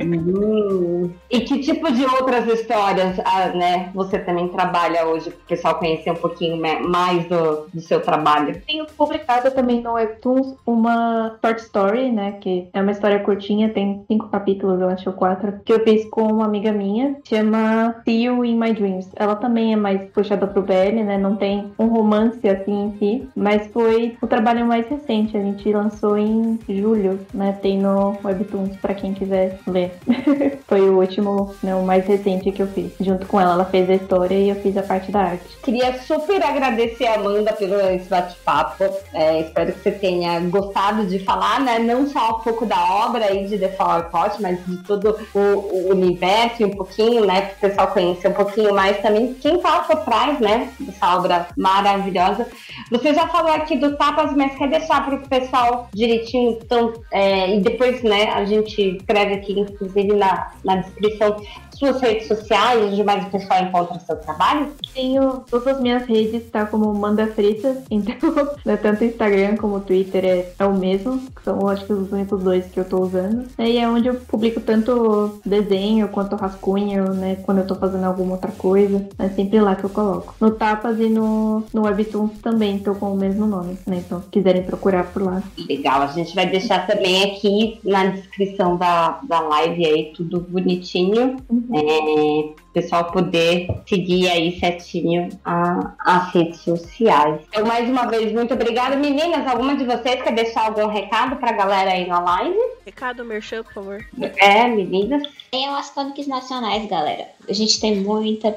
Hum. 0.02 1.10
E 1.30 1.40
que 1.40 1.60
tipo 1.60 1.92
de 1.92 2.04
outras 2.04 2.46
histórias 2.46 3.18
ah, 3.24 3.48
né, 3.48 3.90
você 3.94 4.18
também 4.18 4.48
trabalha 4.48 5.06
hoje, 5.06 5.30
para 5.30 5.38
o 5.38 5.46
pessoal 5.46 5.74
conhecer 5.76 6.10
um 6.10 6.16
pouquinho 6.16 6.60
mais 6.88 7.24
do, 7.26 7.68
do 7.72 7.80
seu 7.80 8.00
trabalho? 8.00 8.60
Tenho 8.66 8.86
publicado 8.86 9.50
também 9.50 9.80
no 9.80 9.92
Webtoons 9.92 10.56
uma 10.66 11.38
short 11.40 11.60
story, 11.62 12.10
né? 12.10 12.32
Que 12.40 12.68
é 12.72 12.80
uma 12.80 12.92
história 12.92 13.20
curtinha, 13.20 13.68
tem 13.68 14.04
cinco 14.08 14.28
capítulos, 14.28 14.80
eu 14.80 14.88
acho, 14.88 15.08
ou 15.10 15.16
quatro, 15.16 15.60
que 15.64 15.72
eu 15.72 15.80
fiz 15.84 16.04
com 16.10 16.22
uma 16.22 16.46
amiga 16.46 16.72
minha, 16.72 17.16
chama 17.24 17.94
See 18.04 18.24
You 18.24 18.44
in 18.44 18.58
My 18.58 18.72
Dreams. 18.72 19.08
Ela 19.16 19.36
também 19.36 19.72
é 19.72 19.76
mais 19.76 20.05
puxada 20.14 20.46
pro 20.46 20.62
BL, 20.62 21.02
né? 21.04 21.18
Não 21.18 21.36
tem 21.36 21.72
um 21.78 21.86
romance 21.86 22.46
assim 22.48 22.86
em 22.86 22.98
si, 22.98 23.28
mas 23.34 23.66
foi 23.68 24.16
o 24.20 24.26
trabalho 24.26 24.66
mais 24.66 24.86
recente. 24.88 25.36
A 25.36 25.40
gente 25.40 25.72
lançou 25.72 26.18
em 26.18 26.59
julho, 26.68 27.20
né? 27.32 27.57
Tem 27.62 27.78
no 27.78 28.16
Webtoons 28.24 28.76
para 28.76 28.94
quem 28.94 29.12
quiser 29.12 29.59
ler. 29.66 29.92
foi 30.66 30.80
o 30.80 30.98
último, 30.98 31.54
né? 31.62 31.74
O 31.74 31.82
mais 31.82 32.07
recente 32.07 32.50
que 32.50 32.62
eu 32.62 32.66
fiz. 32.68 32.92
Junto 33.00 33.26
com 33.26 33.40
ela, 33.40 33.52
ela 33.52 33.64
fez 33.64 33.88
a 33.88 33.94
história 33.94 34.34
e 34.34 34.48
eu 34.48 34.57
fiz 34.57 34.76
a 34.76 34.82
parte 34.82 35.11
da 35.11 35.20
arte. 35.20 35.57
Queria 35.62 35.98
super 36.00 36.42
agradecer 36.42 37.07
a 37.07 37.14
Amanda 37.14 37.52
pelo 37.52 37.76
esse 37.90 38.09
bate-papo. 38.09 38.84
É, 39.12 39.40
espero 39.40 39.72
que 39.72 39.80
você 39.80 39.90
tenha 39.92 40.40
gostado 40.40 41.07
de 41.07 41.18
falar, 41.20 41.61
né? 41.61 41.78
Não 41.78 42.07
só 42.07 42.38
um 42.38 42.40
pouco 42.40 42.66
da 42.66 42.78
obra 42.78 43.26
aí 43.26 43.46
de 43.46 43.59
The 43.59 43.68
Flower 43.68 44.11
Pot, 44.11 44.40
mas 44.40 44.64
de 44.66 44.76
todo 44.78 45.18
o, 45.34 45.38
o 45.38 45.90
universo 45.90 46.62
e 46.62 46.64
um 46.64 46.70
pouquinho, 46.70 47.24
né? 47.24 47.42
Para 47.42 47.57
o 47.57 47.61
pessoal 47.61 47.88
conhecer 47.88 48.28
um 48.28 48.32
pouquinho 48.32 48.74
mais 48.74 49.00
também 49.00 49.34
quem 49.34 49.59
tá 49.61 49.82
trás, 50.05 50.40
né? 50.40 50.70
Dessa 50.78 51.16
obra 51.16 51.49
maravilhosa. 51.57 52.47
Você 52.90 53.14
já 53.14 53.26
falou 53.28 53.53
aqui 53.53 53.76
do 53.76 53.97
Tapas, 53.97 54.34
mas 54.36 54.57
quer 54.57 54.68
deixar 54.68 55.05
para 55.05 55.16
o 55.16 55.28
pessoal 55.28 55.88
direitinho, 55.94 56.59
então, 56.62 56.92
é, 57.12 57.57
e 57.57 57.61
depois, 57.61 58.03
né, 58.03 58.30
a 58.30 58.44
gente 58.44 58.97
escreve 58.97 59.34
aqui, 59.34 59.59
inclusive, 59.59 60.14
na, 60.14 60.53
na 60.64 60.76
descrição 60.76 61.36
suas 61.76 62.00
redes 62.00 62.26
sociais, 62.26 62.92
onde 62.92 63.04
mais 63.04 63.26
o 63.26 63.30
pessoal 63.30 63.62
encontra 63.62 63.96
o 63.96 64.00
seu 64.00 64.16
trabalho? 64.16 64.68
Tenho 64.94 65.44
todas 65.50 65.66
as 65.68 65.80
minhas 65.80 66.04
redes, 66.04 66.50
tá 66.50 66.66
como 66.66 66.92
Manda 66.94 67.26
Fritas, 67.28 67.78
então 67.90 68.16
né, 68.64 68.76
tanto 68.76 69.04
Instagram 69.04 69.56
como 69.56 69.80
Twitter 69.80 70.24
é, 70.24 70.52
é 70.58 70.66
o 70.66 70.76
mesmo, 70.76 71.18
que 71.34 71.42
são 71.42 71.68
acho 71.68 71.84
que 71.84 71.92
os 71.92 72.10
únicos 72.12 72.42
dois 72.42 72.66
que 72.66 72.80
eu 72.80 72.84
tô 72.84 73.00
usando. 73.02 73.46
E 73.58 73.78
é 73.78 73.88
onde 73.88 74.08
eu 74.08 74.14
publico 74.14 74.60
tanto 74.60 75.40
desenho 75.44 76.08
quanto 76.08 76.36
rascunho, 76.36 77.12
né, 77.14 77.36
quando 77.44 77.58
eu 77.58 77.66
tô 77.66 77.74
fazendo 77.74 78.04
alguma 78.04 78.32
outra 78.32 78.52
coisa, 78.52 79.06
é 79.18 79.28
sempre 79.28 79.60
lá 79.60 79.74
que 79.74 79.84
eu 79.84 79.90
coloco. 79.90 80.34
No 80.40 80.52
Tapas 80.52 80.98
e 80.98 81.08
no, 81.08 81.62
no 81.72 81.82
Webtoons 81.82 82.38
também 82.42 82.78
tô 82.78 82.94
com 82.94 83.12
o 83.12 83.16
mesmo 83.16 83.46
nome, 83.46 83.78
né, 83.86 84.02
então 84.04 84.22
se 84.22 84.28
quiserem 84.28 84.62
procurar 84.62 85.04
por 85.12 85.22
lá. 85.22 85.42
Legal, 85.68 86.02
a 86.02 86.06
gente 86.08 86.34
vai 86.34 86.46
deixar 86.46 86.86
também 86.86 87.24
aqui 87.24 87.78
na 87.84 88.06
descrição 88.06 88.76
da, 88.76 89.20
da 89.28 89.40
live 89.40 89.84
aí 89.86 90.12
tudo 90.14 90.40
bonitinho. 90.40 91.36
Uhum. 91.48 91.65
É, 91.72 92.54
pessoal 92.76 93.10
poder 93.10 93.68
seguir 93.88 94.28
aí 94.28 94.60
certinho 94.60 95.30
a, 95.42 95.94
as 95.98 96.32
redes 96.34 96.60
sociais. 96.60 97.40
Eu 97.50 97.64
mais 97.64 97.88
uma 97.88 98.06
vez, 98.06 98.30
muito 98.32 98.52
obrigada. 98.52 98.96
Meninas, 98.96 99.46
alguma 99.46 99.74
de 99.74 99.84
vocês 99.84 100.22
quer 100.22 100.34
deixar 100.34 100.66
algum 100.66 100.86
recado 100.86 101.36
pra 101.36 101.52
galera 101.52 101.92
aí 101.92 102.06
na 102.06 102.20
live? 102.20 102.58
Recado, 102.84 103.24
merchan, 103.24 103.62
por 103.62 103.72
favor. 103.72 104.06
É, 104.36 104.68
meninas. 104.68 105.22
Tem 105.50 105.66
as 105.68 105.88
comics 105.88 106.26
nacionais, 106.26 106.86
galera. 106.86 107.28
A 107.48 107.52
gente 107.52 107.80
tem 107.80 107.96
muita 107.96 108.54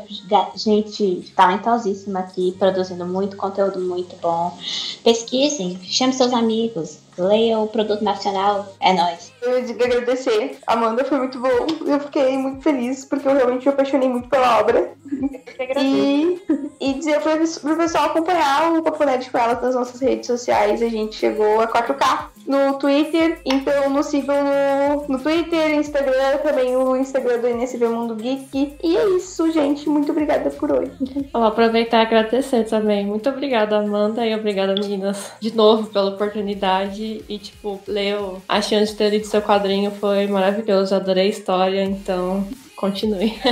gente 0.55 1.31
talentosíssima 1.33 2.19
aqui, 2.19 2.53
produzindo 2.59 3.05
muito 3.05 3.37
conteúdo 3.37 3.79
muito 3.79 4.17
bom. 4.17 4.57
Pesquisem, 5.01 5.79
chame 5.83 6.11
seus 6.11 6.33
amigos, 6.33 6.99
leia 7.19 7.59
o 7.59 7.67
produto 7.67 8.03
nacional, 8.03 8.73
é 8.79 8.93
nóis. 8.93 9.31
Eu 9.41 9.61
digo 9.63 9.83
agradecer. 9.83 10.57
Amanda, 10.65 11.03
foi 11.03 11.17
muito 11.17 11.39
bom. 11.39 11.67
Eu 11.85 11.99
fiquei 11.99 12.37
muito 12.37 12.61
feliz, 12.61 13.05
porque 13.05 13.27
eu 13.27 13.35
realmente 13.35 13.65
me 13.65 13.73
apaixonei 13.73 14.09
muito 14.09 14.29
pela 14.29 14.59
obra. 14.59 14.91
E, 15.77 16.41
e 16.79 16.93
dizer 16.93 17.19
pro, 17.21 17.31
pro 17.61 17.77
pessoal 17.77 18.05
acompanhar 18.05 18.71
o 18.73 18.83
Papo 18.83 19.03
Nerd 19.03 19.29
com 19.29 19.37
elas 19.37 19.61
nas 19.61 19.75
nossas 19.75 19.99
redes 20.01 20.27
sociais. 20.27 20.81
A 20.81 20.89
gente 20.89 21.15
chegou 21.15 21.59
a 21.59 21.67
4K 21.67 22.27
no 22.49 22.79
Twitter, 22.79 23.39
então 23.45 23.91
nos 23.91 24.07
sigam 24.07 24.35
no, 24.43 25.07
no 25.07 25.19
Twitter, 25.19 25.75
Instagram, 25.75 26.37
também 26.41 26.75
o 26.75 26.95
Instagram 26.95 27.37
do 27.37 27.47
NSV 27.47 27.87
Mundo 27.87 28.15
Geek. 28.15 28.75
E 28.83 28.97
é 28.97 29.09
isso, 29.09 29.51
gente. 29.51 29.87
Muito 29.87 30.11
obrigada 30.11 30.49
por 30.49 30.71
hoje. 30.71 30.91
Vou 31.31 31.43
aproveitar 31.43 31.99
e 31.99 32.01
agradecer 32.07 32.63
também. 32.63 33.05
Muito 33.05 33.29
obrigada, 33.29 33.77
Amanda, 33.77 34.25
e 34.25 34.33
obrigada, 34.33 34.73
meninas, 34.73 35.31
de 35.39 35.55
novo 35.55 35.91
pela 35.91 36.09
oportunidade. 36.09 37.23
E, 37.29 37.37
tipo, 37.37 37.79
leu 37.87 38.41
a 38.49 38.59
chance 38.63 38.93
de 38.93 38.97
ter 38.97 39.11
lido 39.11 39.27
seu 39.27 39.43
quadrinho 39.43 39.91
foi 39.91 40.25
maravilhoso. 40.25 40.95
Adorei 40.95 41.27
a 41.27 41.29
história, 41.29 41.83
então 41.83 42.47
continue. 42.79 43.33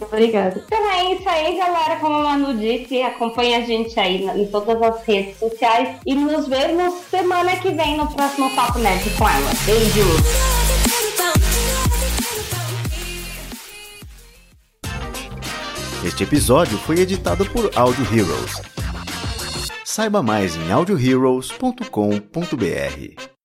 Obrigada. 0.00 0.64
Então 0.66 0.90
é 0.90 1.14
isso 1.14 1.28
aí, 1.28 1.56
galera. 1.56 2.00
Como 2.00 2.16
a 2.16 2.22
Manu 2.24 2.58
disse, 2.58 3.00
acompanhe 3.02 3.54
a 3.54 3.60
gente 3.60 3.98
aí 3.98 4.26
em 4.26 4.46
todas 4.48 4.82
as 4.82 5.02
redes 5.04 5.38
sociais 5.38 5.96
e 6.04 6.14
nos 6.14 6.48
vemos 6.48 6.92
semana 7.08 7.56
que 7.56 7.70
vem 7.70 7.96
no 7.96 8.12
próximo 8.12 8.54
Papo 8.56 8.80
Nerd 8.80 9.08
com 9.16 9.28
ela. 9.28 9.50
Beijos! 9.64 10.20
Este 16.04 16.24
episódio 16.24 16.76
foi 16.78 17.00
editado 17.00 17.44
por 17.50 17.70
Audio 17.76 18.04
Heroes. 18.04 18.60
Saiba 19.84 20.22
mais 20.22 20.56
em 20.56 20.72
audioheroes.com.br. 20.72 23.37